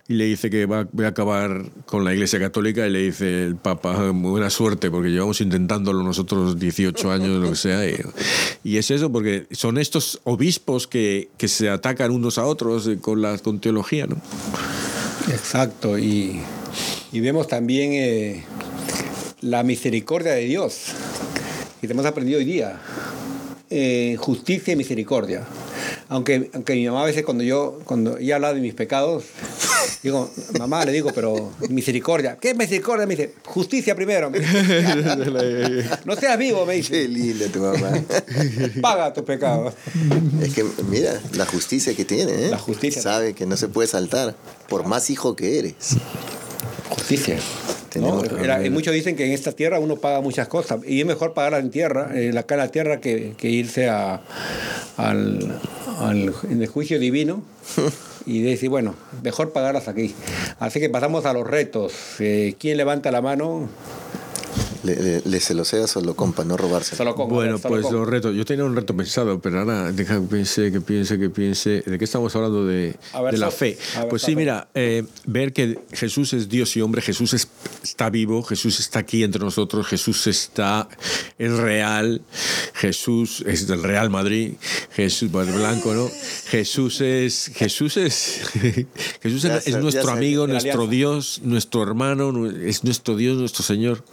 y 0.07 0.13
le 0.13 0.25
dice 0.25 0.49
que 0.49 0.65
va, 0.65 0.87
voy 0.91 1.05
a 1.05 1.09
acabar 1.09 1.65
con 1.85 2.03
la 2.03 2.13
Iglesia 2.13 2.39
Católica 2.39 2.87
y 2.87 2.89
le 2.89 2.99
dice 2.99 3.43
el 3.43 3.55
Papa, 3.57 4.11
muy 4.13 4.31
buena 4.31 4.49
suerte, 4.49 4.89
porque 4.89 5.09
llevamos 5.09 5.41
intentándolo 5.41 6.01
nosotros 6.03 6.57
18 6.59 7.11
años, 7.11 7.41
lo 7.41 7.49
que 7.49 7.55
sea. 7.55 7.87
Y, 7.87 7.97
y 8.63 8.77
es 8.77 8.89
eso, 8.89 9.11
porque 9.11 9.47
son 9.51 9.77
estos 9.77 10.19
obispos 10.23 10.87
que, 10.87 11.29
que 11.37 11.47
se 11.47 11.69
atacan 11.69 12.11
unos 12.11 12.37
a 12.37 12.45
otros 12.45 12.87
eh, 12.87 12.97
con, 12.99 13.21
la, 13.21 13.37
con 13.37 13.59
teología, 13.59 14.07
¿no? 14.07 14.15
Exacto, 15.29 15.99
y, 15.99 16.39
y 17.11 17.19
vemos 17.19 17.47
también 17.47 17.91
eh, 17.93 18.43
la 19.41 19.63
misericordia 19.63 20.31
de 20.31 20.45
Dios, 20.45 20.93
que 21.82 21.88
hemos 21.88 22.05
aprendido 22.05 22.39
hoy 22.39 22.45
día. 22.45 22.80
Eh, 23.69 24.15
justicia 24.19 24.73
y 24.73 24.75
misericordia. 24.78 25.43
Aunque, 26.09 26.49
aunque 26.53 26.73
mi 26.73 26.86
mamá 26.88 27.03
a 27.03 27.05
veces 27.05 27.25
cuando 27.25 27.43
yo, 27.43 27.80
cuando 27.84 28.17
ella 28.17 28.36
habla 28.36 28.53
de 28.53 28.61
mis 28.61 28.73
pecados, 28.73 29.25
digo, 30.03 30.32
mamá, 30.57 30.86
le 30.86 30.93
digo, 30.93 31.11
pero 31.13 31.51
misericordia. 31.69 32.38
¿Qué 32.39 32.51
es 32.51 32.57
misericordia? 32.57 33.05
Me 33.05 33.15
dice, 33.15 33.34
justicia 33.45 33.93
primero. 33.93 34.32
no 36.05 36.15
seas 36.15 36.38
vivo, 36.38 36.65
me 36.65 36.75
dice. 36.75 36.91
Qué 36.91 37.07
linda 37.09 37.47
tu 37.47 37.59
mamá. 37.59 37.91
Paga 38.82 39.13
tus 39.13 39.23
pecados. 39.23 39.73
Es 40.41 40.53
que, 40.53 40.65
mira, 40.89 41.19
la 41.34 41.45
justicia 41.45 41.93
que 41.93 42.05
tiene, 42.05 42.45
¿eh? 42.45 42.49
La 42.49 42.57
justicia. 42.57 43.01
Sabe 43.01 43.34
que 43.34 43.45
no 43.45 43.57
se 43.57 43.67
puede 43.67 43.89
saltar, 43.89 44.36
por 44.69 44.86
más 44.86 45.09
hijo 45.09 45.36
que 45.36 45.59
eres. 45.59 45.75
Justicia. 46.89 47.38
¿No? 47.99 48.21
Tenemos- 48.21 48.43
Era- 48.43 48.65
y 48.65 48.69
muchos 48.69 48.93
dicen 48.93 49.15
que 49.15 49.25
en 49.25 49.31
esta 49.31 49.51
tierra 49.51 49.79
uno 49.79 49.95
paga 49.97 50.21
muchas 50.21 50.47
cosas 50.47 50.79
y 50.88 50.99
es 51.01 51.05
mejor 51.05 51.33
pagarlas 51.33 51.61
en 51.61 51.71
tierra, 51.71 52.11
eh, 52.13 52.33
acá 52.38 52.55
en 52.55 52.59
la 52.59 52.67
tierra, 52.69 52.99
que, 53.01 53.33
que 53.38 53.49
irse 53.49 53.89
a, 53.89 54.21
al, 54.97 55.59
al- 55.99 56.33
en 56.49 56.61
el 56.61 56.67
juicio 56.67 56.99
divino 56.99 57.41
y 58.25 58.41
decir, 58.41 58.69
bueno, 58.69 58.95
mejor 59.23 59.51
pagarlas 59.53 59.88
aquí. 59.88 60.13
Así 60.59 60.79
que 60.79 60.89
pasamos 60.89 61.25
a 61.25 61.33
los 61.33 61.47
retos. 61.47 61.93
Eh, 62.19 62.55
¿Quién 62.59 62.77
levanta 62.77 63.11
la 63.11 63.21
mano? 63.21 63.69
Le, 64.88 64.95
le, 64.95 65.21
le 65.25 65.39
se 65.39 65.53
lo 65.53 65.65
sea 65.65 65.85
solo 65.88 66.15
compa, 66.15 66.43
no 66.45 66.55
robarse. 66.55 66.95
Solo 66.95 67.13
Bueno, 67.15 67.57
solo 67.57 67.69
pues 67.75 67.85
con- 67.85 67.95
los 67.95 68.07
retos. 68.07 68.35
Yo 68.35 68.45
tenía 68.45 68.63
un 68.63 68.75
reto 68.75 68.95
pensado, 68.95 69.39
pero 69.41 69.59
ahora 69.59 69.91
deja 69.91 70.15
que 70.21 70.27
piense, 70.27 70.71
que 70.71 70.81
piense, 70.81 71.19
que 71.19 71.29
piense. 71.29 71.83
¿De 71.85 71.97
qué 71.97 72.05
estamos 72.05 72.35
hablando? 72.35 72.65
De, 72.65 72.95
A 73.13 73.21
ver, 73.21 73.33
de 73.33 73.38
la 73.38 73.51
fe. 73.51 73.77
ver, 73.97 74.07
Pues 74.07 74.21
sí, 74.21 74.35
mira, 74.35 74.69
eh, 74.73 75.03
ver 75.25 75.51
que 75.53 75.79
Jesús 75.91 76.33
es 76.33 76.47
Dios 76.49 76.75
y 76.77 76.81
hombre, 76.81 77.01
Jesús 77.01 77.33
es- 77.33 77.47
está 77.83 78.09
vivo, 78.09 78.43
Jesús 78.43 78.79
está 78.79 78.99
aquí 78.99 79.23
entre 79.23 79.41
nosotros, 79.43 79.85
Jesús 79.88 80.25
está, 80.27 80.88
es 81.38 81.51
real, 81.51 82.21
Jesús 82.73 83.43
es 83.45 83.67
del 83.67 83.83
Real 83.83 84.09
Madrid, 84.09 84.53
Jesús, 84.93 85.29
pues 85.31 85.53
blanco, 85.53 85.93
¿no? 85.93 86.09
Jesús 86.47 87.01
es, 87.01 87.51
Jesús 87.55 87.97
es, 87.97 88.41
Jesús 89.21 89.43
es, 89.45 89.51
sé, 89.63 89.69
es 89.69 89.75
ya 89.75 89.79
nuestro 89.81 90.09
amigo, 90.11 90.47
nuestro. 90.47 90.88
Dios, 90.88 91.41
nuestro 91.43 91.83
hermano, 91.83 92.47
es 92.49 92.83
nuestro 92.83 93.15
Dios, 93.15 93.38
nuestro 93.38 93.63
Señor. 93.63 94.03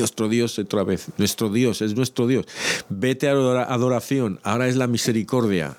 Nuestro 0.00 0.28
Dios 0.28 0.58
otra 0.58 0.84
vez, 0.84 1.06
nuestro 1.16 1.48
Dios, 1.50 1.82
es 1.82 1.94
nuestro 1.94 2.26
Dios. 2.26 2.46
Vete 2.88 3.28
a 3.28 3.32
adora- 3.32 3.66
adoración, 3.68 4.40
ahora 4.42 4.68
es 4.68 4.76
la 4.76 4.86
misericordia. 4.86 5.76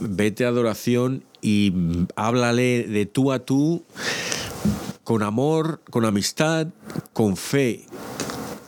Vete 0.00 0.44
a 0.44 0.48
adoración 0.48 1.24
y 1.40 1.72
háblale 2.16 2.84
de 2.84 3.06
tú 3.06 3.32
a 3.32 3.40
tú, 3.40 3.84
con 5.04 5.22
amor, 5.22 5.80
con 5.90 6.04
amistad, 6.04 6.68
con 7.12 7.36
fe. 7.36 7.86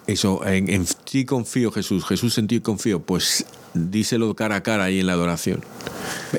Eso, 0.06 0.44
en, 0.46 0.68
en 0.70 0.86
ti 1.04 1.24
confío, 1.24 1.70
Jesús. 1.70 2.04
Jesús 2.04 2.36
en 2.38 2.46
ti 2.48 2.60
confío. 2.60 3.00
Pues 3.00 3.44
díselo 3.74 4.34
cara 4.34 4.56
a 4.56 4.62
cara 4.62 4.84
ahí 4.84 5.00
en 5.00 5.06
la 5.06 5.12
adoración. 5.12 5.62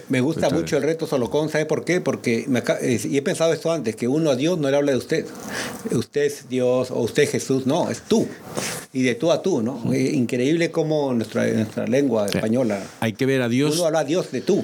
Me, 0.09 0.21
gusta 0.21 0.49
mucho 0.49 0.77
el 0.77 0.83
reto 0.83 1.07
Solocón, 1.07 1.49
¿sabe 1.49 1.65
por 1.65 1.83
qué? 1.83 2.01
Porque 2.01 2.45
me 2.47 2.63
eh, 2.81 2.99
y 3.03 3.17
he 3.17 3.21
pensado 3.21 3.53
esto 3.53 3.71
antes, 3.71 3.95
que 3.95 4.07
uno 4.07 4.29
a 4.29 4.35
Dios 4.35 4.57
no 4.57 4.69
le 4.69 4.77
habla 4.77 4.91
de 4.91 4.97
usted. 4.97 5.25
Usted 5.91 6.23
es 6.23 6.49
Dios 6.49 6.91
o 6.91 6.99
usted 6.99 7.23
es 7.23 7.31
Jesús, 7.31 7.65
no, 7.65 7.89
es 7.89 8.01
tú. 8.01 8.27
Y 8.93 9.03
de 9.03 9.15
tú 9.15 9.31
a 9.31 9.41
tú, 9.41 9.61
¿no? 9.61 9.93
Eh, 9.93 10.11
increíble 10.13 10.71
como 10.71 11.13
nuestra, 11.13 11.47
nuestra 11.47 11.87
lengua 11.87 12.27
española, 12.27 12.81
Hay 12.99 13.13
que 13.13 13.25
ver 13.25 13.41
a 13.41 13.49
Dios. 13.49 13.75
uno 13.75 13.85
habla 13.85 13.99
a 13.99 14.03
Dios 14.03 14.31
de 14.31 14.41
tú. 14.41 14.63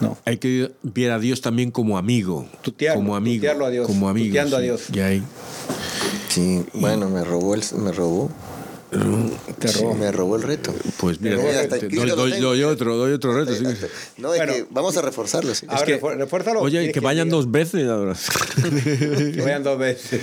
No. 0.00 0.18
Hay 0.24 0.36
que 0.38 0.72
ver 0.82 1.10
a 1.10 1.18
Dios 1.18 1.40
también 1.40 1.70
como 1.70 1.96
amigo. 1.96 2.46
Tutearlo, 2.62 3.00
como 3.00 3.16
amigo. 3.16 3.40
tutearlo 3.40 3.66
a 3.66 3.70
Dios, 3.70 3.86
Como 3.86 4.08
amigo. 4.08 4.26
tuteando 4.26 4.56
a. 4.56 4.60
Dios. 4.60 4.84
Y 4.92 5.00
ahí. 5.00 5.22
Sí, 6.28 6.64
bueno, 6.74 7.08
me 7.08 7.24
robó 7.24 7.54
el, 7.54 7.62
me 7.78 7.92
robó. 7.92 8.30
Te 9.58 9.68
Sí, 9.68 9.80
robó. 9.82 9.94
me 9.94 10.12
robó 10.12 10.36
el 10.36 10.42
reto. 10.42 10.72
Pues 10.98 11.20
mira, 11.20 11.36
doy, 11.36 12.62
otro, 12.62 12.96
doy 12.96 13.12
otro 13.12 13.36
reto. 13.36 13.54
sí. 13.54 13.64
No, 14.18 14.32
es 14.32 14.38
Bueno. 14.38 14.52
que 14.52 14.66
vamos 14.70 14.96
a 14.96 15.02
reforzarlo. 15.02 15.54
sí. 15.54 15.66
A 15.68 15.80
ver, 15.82 16.00
que- 16.00 16.14
refuérzalo. 16.14 16.60
Oye, 16.60 16.78
¿Quieres 16.78 16.94
que 16.94 17.00
vayan 17.00 17.28
dos 17.28 17.50
veces 17.50 17.88
ahora. 17.88 18.14
Que 19.34 19.40
vayan 19.42 19.62
dos 19.64 19.78
veces. 19.78 20.20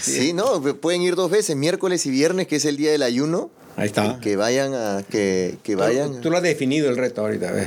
Sí, 0.00 0.32
no, 0.32 0.62
pueden 0.62 1.02
ir 1.02 1.16
dos 1.16 1.30
veces, 1.30 1.56
miércoles 1.56 2.06
y 2.06 2.10
viernes, 2.10 2.46
que 2.46 2.56
es 2.56 2.64
el 2.64 2.76
día 2.76 2.92
del 2.92 3.02
ayuno. 3.02 3.50
Ahí 3.76 3.86
está. 3.86 4.20
Que 4.20 4.36
vayan 4.36 4.74
a. 4.74 5.02
Que, 5.02 5.56
que 5.64 5.74
vayan. 5.74 6.14
Tú, 6.14 6.20
tú 6.22 6.30
lo 6.30 6.36
has 6.36 6.42
definido 6.44 6.88
el 6.90 6.96
reto 6.96 7.22
ahorita. 7.22 7.50
¿ves? 7.50 7.66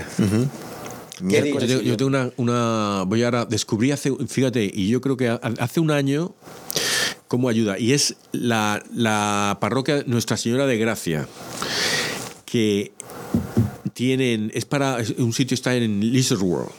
Yo 1.20 1.42
tengo, 1.44 1.60
y 1.62 1.84
yo 1.84 1.98
tengo 1.98 2.08
una, 2.10 2.32
una. 2.38 3.04
Voy 3.06 3.24
ahora. 3.24 3.44
Descubrí 3.46 3.92
hace. 3.92 4.14
Fíjate, 4.28 4.64
y 4.74 4.88
yo 4.88 5.02
creo 5.02 5.18
que 5.18 5.28
ha- 5.30 5.42
hace 5.60 5.80
un 5.82 5.92
año. 5.92 6.34
¿Cómo 7.28 7.50
ayuda? 7.50 7.78
Y 7.78 7.94
es 7.94 8.16
la, 8.32 8.82
la 8.94 9.58
parroquia 9.60 10.04
Nuestra 10.06 10.38
Señora 10.38 10.66
de 10.66 10.78
Gracia. 10.78 11.28
Que 12.46 12.94
tienen. 13.98 14.52
Es 14.54 14.66
para. 14.66 15.00
es- 15.02 15.16
Un 15.18 15.34
sitio 15.34 15.56
está 15.56 15.76
en 15.76 16.00
Lizard 16.14 16.40
World. 16.44 16.70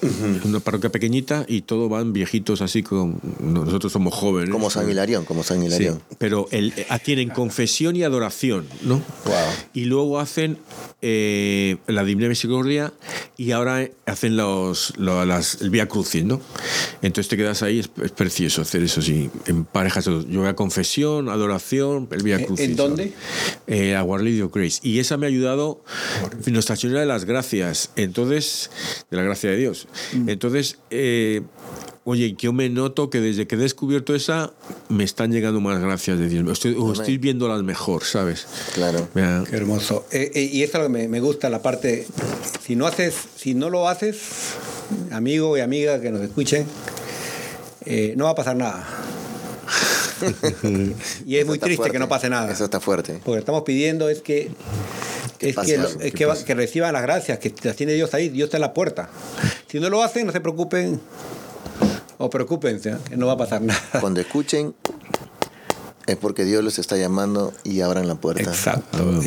Una 0.45 0.61
parroquia 0.61 0.91
pequeñita 0.91 1.45
y 1.49 1.63
todo 1.63 1.89
van 1.89 2.13
viejitos 2.13 2.63
así 2.63 2.85
con. 2.85 3.19
Nosotros 3.41 3.91
somos 3.93 4.15
jóvenes. 4.15 4.51
Como 4.51 4.71
San 4.71 4.89
Hilarión, 4.89 5.25
como 5.25 5.43
San 5.43 5.59
Sí, 5.61 5.67
Hilarión. 5.67 6.01
pero 6.19 6.47
el, 6.53 6.73
ah, 6.89 7.01
tienen 7.01 7.31
confesión 7.31 7.97
y 7.97 8.05
adoración, 8.05 8.67
¿no? 8.83 9.03
Wow. 9.25 9.35
Y 9.75 9.87
luego 9.87 10.21
hacen 10.21 10.59
eh, 11.03 11.77
la 11.89 12.05
Divina 12.05 12.29
Misericordia 12.29 12.93
y 13.37 13.51
ahora 13.51 13.89
hacen 14.07 14.37
los, 14.37 14.93
lo- 14.97 15.25
las, 15.27 15.61
el 15.61 15.71
Vía 15.71 15.89
Crucis, 15.89 16.23
¿no? 16.25 16.41
Entonces 17.03 17.29
te 17.29 17.37
quedas 17.37 17.65
ahí, 17.65 17.81
es, 17.81 17.91
es 18.01 18.13
precioso 18.13 18.63
hacer 18.63 18.85
eso, 18.85 19.03
sí, 19.03 19.29
en 19.47 19.65
parejas. 19.65 20.05
Yo 20.05 20.23
voy 20.23 20.47
a 20.47 20.55
confesión, 20.55 21.29
adoración, 21.29 22.07
el 22.13 22.23
Vía 22.23 22.37
¿En- 22.39 22.45
Crucis. 22.47 22.65
en 22.67 22.77
dónde? 22.77 23.13
Eh, 23.67 23.97
a 23.97 24.05
of 24.45 24.53
Grace. 24.55 24.79
Y 24.85 25.01
esa 25.01 25.17
me 25.17 25.27
ha 25.27 25.29
ayudado 25.29 25.83
Nuestra 26.47 26.77
Señora 26.77 27.01
de 27.01 27.08
las 27.09 27.25
Gracias, 27.25 27.91
entonces, 27.97 28.71
de 29.11 29.17
la 29.17 29.23
gracia 29.25 29.51
de 29.51 29.57
Dios. 29.57 29.89
Mm. 30.13 30.29
Entonces, 30.29 30.79
eh, 30.91 31.43
oye, 32.05 32.35
yo 32.39 32.53
me 32.53 32.69
noto 32.69 33.11
que 33.11 33.21
desde 33.21 33.47
que 33.47 33.57
he 33.57 33.59
descubierto 33.59 34.15
esa, 34.15 34.53
me 34.89 35.05
están 35.05 35.33
llegando 35.33 35.61
más 35.61 35.81
gracias 35.81 36.19
de 36.19 36.29
Dios. 36.29 36.47
Estoy, 36.51 36.77
o 36.79 36.93
estoy 36.93 37.19
viéndolas 37.19 37.63
mejor, 37.63 38.05
¿sabes? 38.05 38.47
Claro. 38.75 39.09
Mira, 39.15 39.45
Qué 39.49 39.57
hermoso. 39.57 40.07
Eh, 40.13 40.31
eh, 40.35 40.49
y 40.53 40.63
eso 40.63 40.89
me, 40.89 41.09
me 41.09 41.21
gusta, 41.21 41.51
la 41.51 41.61
parte, 41.61 42.07
si 42.65 42.77
no 42.77 42.87
haces, 42.87 43.15
si 43.37 43.55
no 43.55 43.69
lo 43.69 43.89
haces, 43.89 44.19
amigo 45.11 45.57
y 45.59 45.61
amiga 45.61 46.01
que 46.01 46.11
nos 46.11 46.23
escuchen, 46.23 46.67
eh, 47.85 48.15
no 48.17 48.25
va 48.25 48.31
a 48.31 48.35
pasar 48.35 48.57
nada. 48.57 48.87
y 51.27 51.37
es 51.37 51.43
Eso 51.43 51.47
muy 51.47 51.59
triste 51.59 51.77
fuerte. 51.77 51.93
que 51.93 51.99
no 51.99 52.09
pase 52.09 52.29
nada. 52.29 52.53
Eso 52.53 52.65
está 52.65 52.81
fuerte. 52.81 53.21
Porque 53.25 53.39
estamos 53.39 53.63
pidiendo 53.63 54.09
es 54.09 54.21
que, 54.21 54.51
Que 55.39 55.51
es 55.51 55.55
pase 55.55 55.75
que, 55.75 56.25
algo, 56.25 56.33
es 56.35 56.45
que 56.45 56.55
reciban 56.55 56.93
las 56.93 57.03
gracias, 57.03 57.39
que 57.39 57.55
las 57.63 57.77
tiene 57.77 57.93
Dios 57.95 58.13
ahí, 58.15 58.29
Dios 58.29 58.47
está 58.49 58.57
en 58.57 58.63
la 58.63 58.75
puerta. 58.75 59.09
Si 59.69 59.79
no 59.79 59.89
lo 59.89 60.03
hacen, 60.03 60.27
no 60.27 60.33
se 60.33 60.41
preocupen 60.41 61.01
o 62.19 62.29
preocupense, 62.29 62.91
¿eh? 62.91 62.97
que 63.09 63.17
no 63.17 63.27
va 63.27 63.35
a 63.35 63.37
pasar 63.37 63.63
nada. 63.63 63.81
Cuando 64.01 64.21
escuchen, 64.21 64.75
es 66.07 66.17
porque 66.17 66.45
Dios 66.45 66.65
los 66.65 66.79
está 66.79 66.97
llamando 66.97 67.53
y 67.65 67.81
abran 67.81 68.09
la 68.09 68.17
puerta. 68.17 68.43
Exacto. 68.43 69.21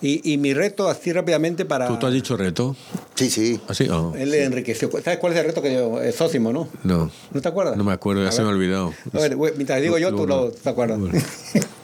Y, 0.00 0.32
y 0.32 0.36
mi 0.36 0.52
reto, 0.52 0.88
así 0.88 1.12
rápidamente 1.12 1.64
para... 1.64 1.86
¿Tú, 1.86 1.96
tú 1.96 2.06
has 2.08 2.12
dicho 2.12 2.36
reto? 2.36 2.74
Sí, 3.14 3.30
sí. 3.30 3.60
¿Así? 3.68 3.88
Oh, 3.88 4.12
Él 4.16 4.32
le 4.32 4.42
enriqueció. 4.42 4.90
¿Sabes 5.02 5.18
cuál 5.20 5.32
es 5.32 5.38
el 5.38 5.46
reto 5.46 5.62
que 5.62 5.72
yo? 5.72 6.02
Es 6.02 6.16
Sósimo, 6.16 6.52
¿no? 6.52 6.68
no. 6.82 7.08
¿No 7.30 7.40
te 7.40 7.48
acuerdas? 7.48 7.76
No 7.76 7.84
me 7.84 7.92
acuerdo, 7.92 8.20
ya 8.24 8.30
A 8.30 8.32
se 8.32 8.42
me 8.42 8.48
ha 8.48 8.50
olvidado. 8.50 8.92
A 9.12 9.18
ver, 9.20 9.36
mientras 9.36 9.80
digo 9.80 9.98
yo, 9.98 10.10
tú 10.10 10.26
Luego- 10.26 10.46
lo 10.46 10.50
te 10.50 10.68
acuerdas. 10.68 10.98
Bueno. 10.98 11.20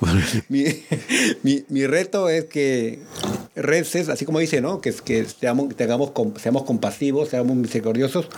Vale. 0.01 0.23
mi, 0.49 0.65
mi, 1.45 1.65
mi 1.69 1.87
reto 1.87 2.29
es 2.29 2.47
que 2.47 2.99
reces, 3.59 4.09
así 4.09 4.25
como 4.25 4.39
dice, 4.39 4.61
¿no? 4.61 4.81
Que, 4.81 4.93
que 4.93 5.25
seamos, 5.25 5.75
tengamos, 5.77 6.13
seamos 6.41 6.63
compasivos, 6.65 7.29
seamos 7.29 7.57
misericordiosos. 7.57 8.29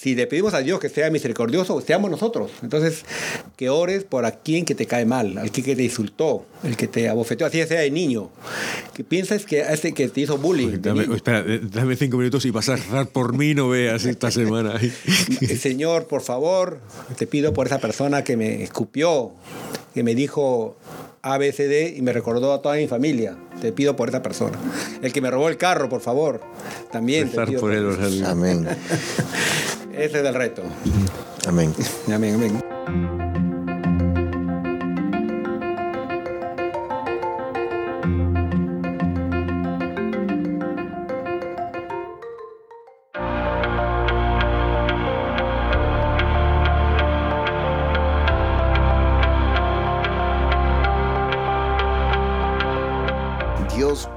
Si 0.00 0.14
le 0.14 0.26
pedimos 0.26 0.54
a 0.54 0.60
Dios 0.60 0.80
que 0.80 0.88
sea 0.88 1.10
misericordioso, 1.10 1.78
seamos 1.82 2.10
nosotros. 2.10 2.50
Entonces, 2.62 3.04
que 3.54 3.68
ores 3.68 4.02
por 4.04 4.24
a 4.24 4.30
quien 4.30 4.64
que 4.64 4.74
te 4.74 4.86
cae 4.86 5.04
mal, 5.04 5.36
al 5.36 5.50
que, 5.50 5.60
te 5.76 5.82
insultó, 5.82 6.46
el 6.64 6.74
que 6.74 6.88
te 6.88 7.10
abofeteó, 7.10 7.46
así 7.46 7.62
sea 7.66 7.80
de 7.80 7.90
niño. 7.90 8.30
Que 8.94 9.04
piensas 9.04 9.44
que 9.44 9.62
a 9.62 9.74
ese 9.74 9.92
que 9.92 10.08
te 10.08 10.22
hizo 10.22 10.38
bullying. 10.38 10.80
Dame, 10.80 11.04
espera, 11.14 11.44
eh, 11.46 11.60
dame 11.62 11.96
cinco 11.96 12.16
minutos 12.16 12.46
y 12.46 12.50
vas 12.50 12.70
a 12.70 12.76
rezar 12.76 13.08
por 13.08 13.36
mí, 13.36 13.52
no 13.52 13.68
veas 13.68 14.06
esta 14.06 14.30
semana. 14.30 14.80
Señor, 15.60 16.06
por 16.06 16.22
favor, 16.22 16.80
te 17.18 17.26
pido 17.26 17.52
por 17.52 17.66
esa 17.66 17.78
persona 17.78 18.24
que 18.24 18.38
me 18.38 18.62
escupió, 18.62 19.32
que 19.92 20.02
me 20.02 20.14
dijo 20.14 20.78
ABCD 21.22 21.96
y 21.96 22.02
me 22.02 22.12
recordó 22.12 22.52
a 22.52 22.62
toda 22.62 22.76
mi 22.76 22.86
familia. 22.88 23.36
Te 23.60 23.72
pido 23.72 23.96
por 23.96 24.08
esa 24.08 24.22
persona. 24.22 24.58
El 25.02 25.12
que 25.12 25.20
me 25.20 25.30
robó 25.30 25.48
el 25.48 25.56
carro, 25.56 25.88
por 25.88 26.00
favor. 26.00 26.40
También 26.90 27.30
te 27.30 27.40
pido 27.46 27.60
por 27.60 27.72
él. 27.72 27.96
sea, 28.10 28.30
Amén. 28.30 28.66
Ese 29.92 30.20
es 30.20 30.26
el 30.26 30.34
reto. 30.34 30.62
Amén. 31.46 31.74
Amén, 32.12 32.34
amén. 32.34 33.29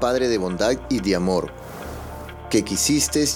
Padre 0.04 0.28
de 0.28 0.36
bondad 0.36 0.76
y 0.90 1.00
de 1.00 1.16
amor, 1.16 1.50
que 2.50 2.62
quisiste 2.62 3.26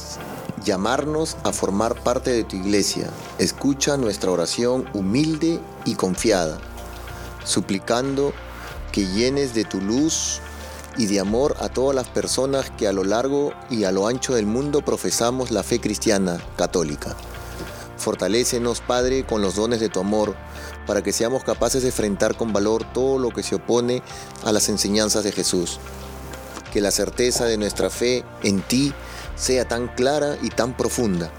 llamarnos 0.62 1.38
a 1.42 1.54
formar 1.54 1.94
parte 2.02 2.30
de 2.30 2.44
tu 2.44 2.56
iglesia, 2.56 3.08
escucha 3.38 3.96
nuestra 3.96 4.32
oración 4.32 4.86
humilde 4.92 5.60
y 5.86 5.94
confiada, 5.94 6.58
suplicando 7.42 8.34
que 8.92 9.06
llenes 9.06 9.54
de 9.54 9.64
tu 9.64 9.80
luz 9.80 10.40
y 10.98 11.06
de 11.06 11.20
amor 11.20 11.56
a 11.58 11.70
todas 11.70 11.96
las 11.96 12.06
personas 12.08 12.68
que 12.68 12.86
a 12.86 12.92
lo 12.92 13.02
largo 13.02 13.54
y 13.70 13.84
a 13.84 13.90
lo 13.90 14.06
ancho 14.06 14.34
del 14.34 14.44
mundo 14.44 14.82
profesamos 14.82 15.50
la 15.50 15.62
fe 15.62 15.80
cristiana 15.80 16.38
católica. 16.58 17.16
Fortalécenos, 17.96 18.82
Padre, 18.82 19.24
con 19.24 19.40
los 19.40 19.56
dones 19.56 19.80
de 19.80 19.88
tu 19.88 20.00
amor, 20.00 20.36
para 20.86 21.02
que 21.02 21.14
seamos 21.14 21.44
capaces 21.44 21.80
de 21.80 21.88
enfrentar 21.88 22.36
con 22.36 22.52
valor 22.52 22.84
todo 22.92 23.18
lo 23.18 23.30
que 23.30 23.42
se 23.42 23.54
opone 23.54 24.02
a 24.44 24.52
las 24.52 24.68
enseñanzas 24.68 25.24
de 25.24 25.32
Jesús. 25.32 25.80
Que 26.72 26.80
la 26.80 26.90
certeza 26.90 27.46
de 27.46 27.56
nuestra 27.56 27.90
fe 27.90 28.24
en 28.42 28.60
ti 28.60 28.92
sea 29.36 29.66
tan 29.66 29.88
clara 29.88 30.36
y 30.42 30.50
tan 30.50 30.76
profunda, 30.76 31.30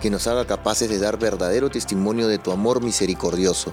que 0.00 0.10
nos 0.10 0.26
haga 0.26 0.46
capaces 0.46 0.88
de 0.88 0.98
dar 0.98 1.18
verdadero 1.18 1.70
testimonio 1.70 2.26
de 2.26 2.38
tu 2.38 2.50
amor 2.50 2.82
misericordioso 2.82 3.72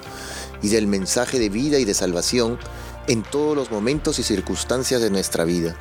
y 0.61 0.69
del 0.69 0.85
mensaje 0.85 1.39
de 1.39 1.49
vida 1.49 1.79
y 1.79 1.85
de 1.85 1.93
salvación 1.93 2.59
en 3.07 3.23
todos 3.23 3.55
los 3.55 3.71
momentos 3.71 4.19
y 4.19 4.23
circunstancias 4.23 5.01
de 5.01 5.09
nuestra 5.09 5.43
vida. 5.43 5.75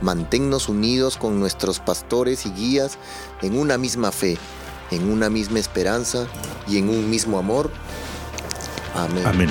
Manténnos 0.00 0.68
unidos 0.68 1.16
con 1.16 1.38
nuestros 1.38 1.78
pastores 1.78 2.46
y 2.46 2.50
guías 2.50 2.98
en 3.42 3.56
una 3.56 3.78
misma 3.78 4.10
fe, 4.10 4.38
en 4.90 5.12
una 5.12 5.30
misma 5.30 5.58
esperanza 5.58 6.26
y 6.66 6.78
en 6.78 6.88
un 6.88 7.08
mismo 7.08 7.38
amor. 7.38 7.70
Amén. 8.94 9.26
Amén. 9.26 9.50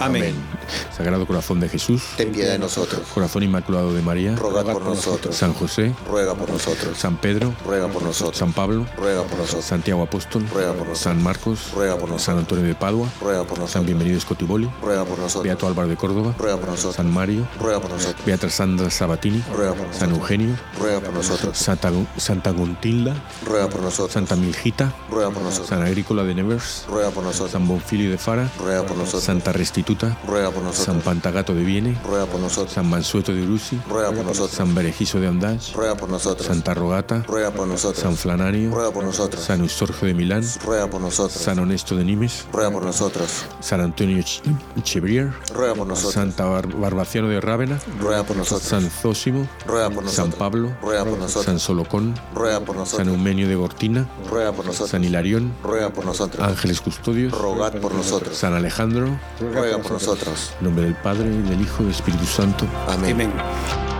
Amén. 0.00 0.34
Sagrado 0.96 1.26
Corazón 1.26 1.60
de 1.60 1.68
Jesús, 1.68 2.02
ten 2.16 2.32
piedad 2.32 2.52
de 2.52 2.58
nosotros. 2.58 3.02
Corazón 3.12 3.42
Inmaculado 3.42 3.92
de 3.92 4.02
María, 4.02 4.34
Ruega 4.36 4.72
por 4.72 4.82
nosotros. 4.82 5.36
San 5.36 5.52
José, 5.52 5.94
Ruega 6.08 6.34
por 6.34 6.48
nosotros. 6.48 6.96
San 6.96 7.16
Pedro, 7.16 7.54
Ruega 7.64 7.88
por 7.88 8.02
nosotros. 8.02 8.38
San 8.38 8.52
Pablo, 8.52 8.86
Ruega 8.96 9.22
por 9.24 9.38
nosotros. 9.38 9.64
Santiago 9.64 10.02
Apóstol, 10.02 10.46
Ruega 10.52 10.72
por 10.72 10.88
nosotros. 10.88 10.98
San 10.98 11.22
Marcos, 11.22 11.72
Ruega 11.74 11.94
por 11.94 12.08
nosotros. 12.08 12.22
San 12.22 12.38
Antonio 12.38 12.64
de 12.64 12.74
Padua, 12.74 13.08
Ruega 13.20 13.40
por 13.44 13.56
San 13.56 13.60
nosotros. 13.60 13.86
Bienvenido 13.86 14.20
Scotiboli, 14.20 14.70
Ruega 14.82 15.04
por 15.04 15.18
nosotros. 15.18 15.44
Beato 15.44 15.66
Álvaro 15.66 15.88
de 15.88 15.96
Córdoba, 15.96 16.34
Ruega 16.38 16.56
por 16.56 16.68
nosotros. 16.68 16.96
San 16.96 17.10
Mario, 17.10 17.46
Ruega 17.58 17.80
por 17.80 17.90
nosotros. 17.90 18.24
Beatriz 18.24 18.54
Sandra 18.54 18.90
Sabatini, 18.90 19.42
Ruega 19.52 19.74
por 19.74 19.86
San 19.92 20.10
nosotros. 20.10 20.18
Eugenio, 20.18 20.56
Ruega 20.78 21.00
por 21.00 21.14
nosotros. 21.14 21.58
Santa, 21.58 21.90
Santa 22.16 22.50
Guntilda, 22.50 23.14
Ruega 23.44 23.68
por 23.68 23.82
nosotros. 23.82 24.12
Santa 24.12 24.36
Milgita, 24.36 24.94
Ruega 25.10 25.30
por 25.30 25.42
nosotros. 25.42 25.68
San 25.68 25.82
Agrícola 25.82 26.24
de 26.24 26.34
Nevers, 26.34 26.84
Ruega 26.88 27.10
por 27.10 27.24
nosotros. 27.24 27.50
San 27.50 27.66
Bonfilio 27.66 28.10
de 28.10 28.18
Fara, 28.18 28.50
Ruega 28.58 28.84
por 28.84 28.96
nosotros. 28.96 29.24
Santa 29.24 29.52
Restituta, 29.90 30.16
Ruega 30.26 30.50
por 30.50 30.62
nosotros. 30.62 30.84
San 30.86 31.00
Pantagato 31.00 31.54
de 31.54 31.64
Viene, 31.64 31.98
Ruega 32.06 32.26
por 32.26 32.40
nosotros. 32.40 32.72
San 32.72 32.88
Mansueto 32.88 33.32
de 33.32 33.42
Uruzi, 33.42 33.80
Ruega 33.88 34.12
por 34.12 34.24
nosotros. 34.24 34.50
San 34.56 34.74
Berejizo 34.74 35.18
de 35.20 35.26
Andás, 35.28 35.72
Ruega 35.72 35.96
por 35.96 36.08
nosotros. 36.08 36.46
Santa 36.46 36.74
Rogata, 36.74 37.24
Ruega 37.26 37.50
por 37.50 37.66
nosotros. 37.66 38.00
San 38.02 38.16
Flanario, 38.16 38.70
Ruega 38.70 38.92
por 38.92 39.04
nosotros. 39.04 39.42
San 39.42 39.60
Eustorgio 39.60 40.06
de 40.08 40.14
Milán, 40.14 40.44
Ruega 40.64 40.88
por 40.88 41.00
nosotros. 41.00 41.42
San 41.42 41.58
Honesto 41.58 41.96
de 41.96 42.04
Nimes, 42.04 42.46
Ruega 42.52 42.70
por 42.70 42.84
nosotros. 42.84 43.44
San 43.60 43.80
Antonio 43.80 44.18
Ch- 44.22 44.42
Chebrier, 44.82 45.32
Ruega 45.52 45.74
por 45.74 45.86
nosotros. 45.86 46.14
Santa 46.14 46.44
Bar- 46.46 46.68
Barbaciano 46.68 47.28
de 47.28 47.40
Rávena, 47.40 47.78
Ruega 48.00 48.22
por 48.22 48.36
nosotros. 48.36 48.68
San 48.68 48.88
Zósimo, 48.90 49.48
Ruega 49.66 49.90
por 49.90 50.04
nosotros. 50.04 50.14
San 50.14 50.30
Pablo, 50.38 50.72
Ruega 50.82 51.04
por 51.04 51.18
nosotros. 51.18 51.44
San 51.46 51.58
Solocón, 51.58 52.14
Ruega 52.34 52.60
por 52.60 52.74
San 52.76 52.78
nosotros. 52.84 53.08
Eumenio 53.08 53.48
de 53.48 53.54
Gortina, 53.56 54.06
Ruega 54.30 54.52
por 54.52 54.64
nosotros. 54.66 54.90
San 54.90 55.02
Hilarión, 55.04 55.52
Ruega 55.64 55.90
por 55.90 56.04
nosotros. 56.04 56.46
Ángeles 56.46 56.80
Custodios, 56.80 57.32
Rogad 57.32 57.72
por 57.80 57.92
nosotros. 57.94 58.36
San 58.36 58.54
Alejandro, 58.54 59.18
Ruega 59.40 59.78
por 59.82 59.92
nosotros. 59.92 60.52
en 60.58 60.64
nombre 60.64 60.84
del 60.84 60.94
Padre, 60.94 61.28
y 61.28 61.42
del 61.48 61.60
Hijo 61.60 61.82
y 61.82 61.86
del 61.86 61.94
Espíritu 61.94 62.26
Santo. 62.26 62.66
Amén. 62.88 63.12
Amén. 63.12 63.99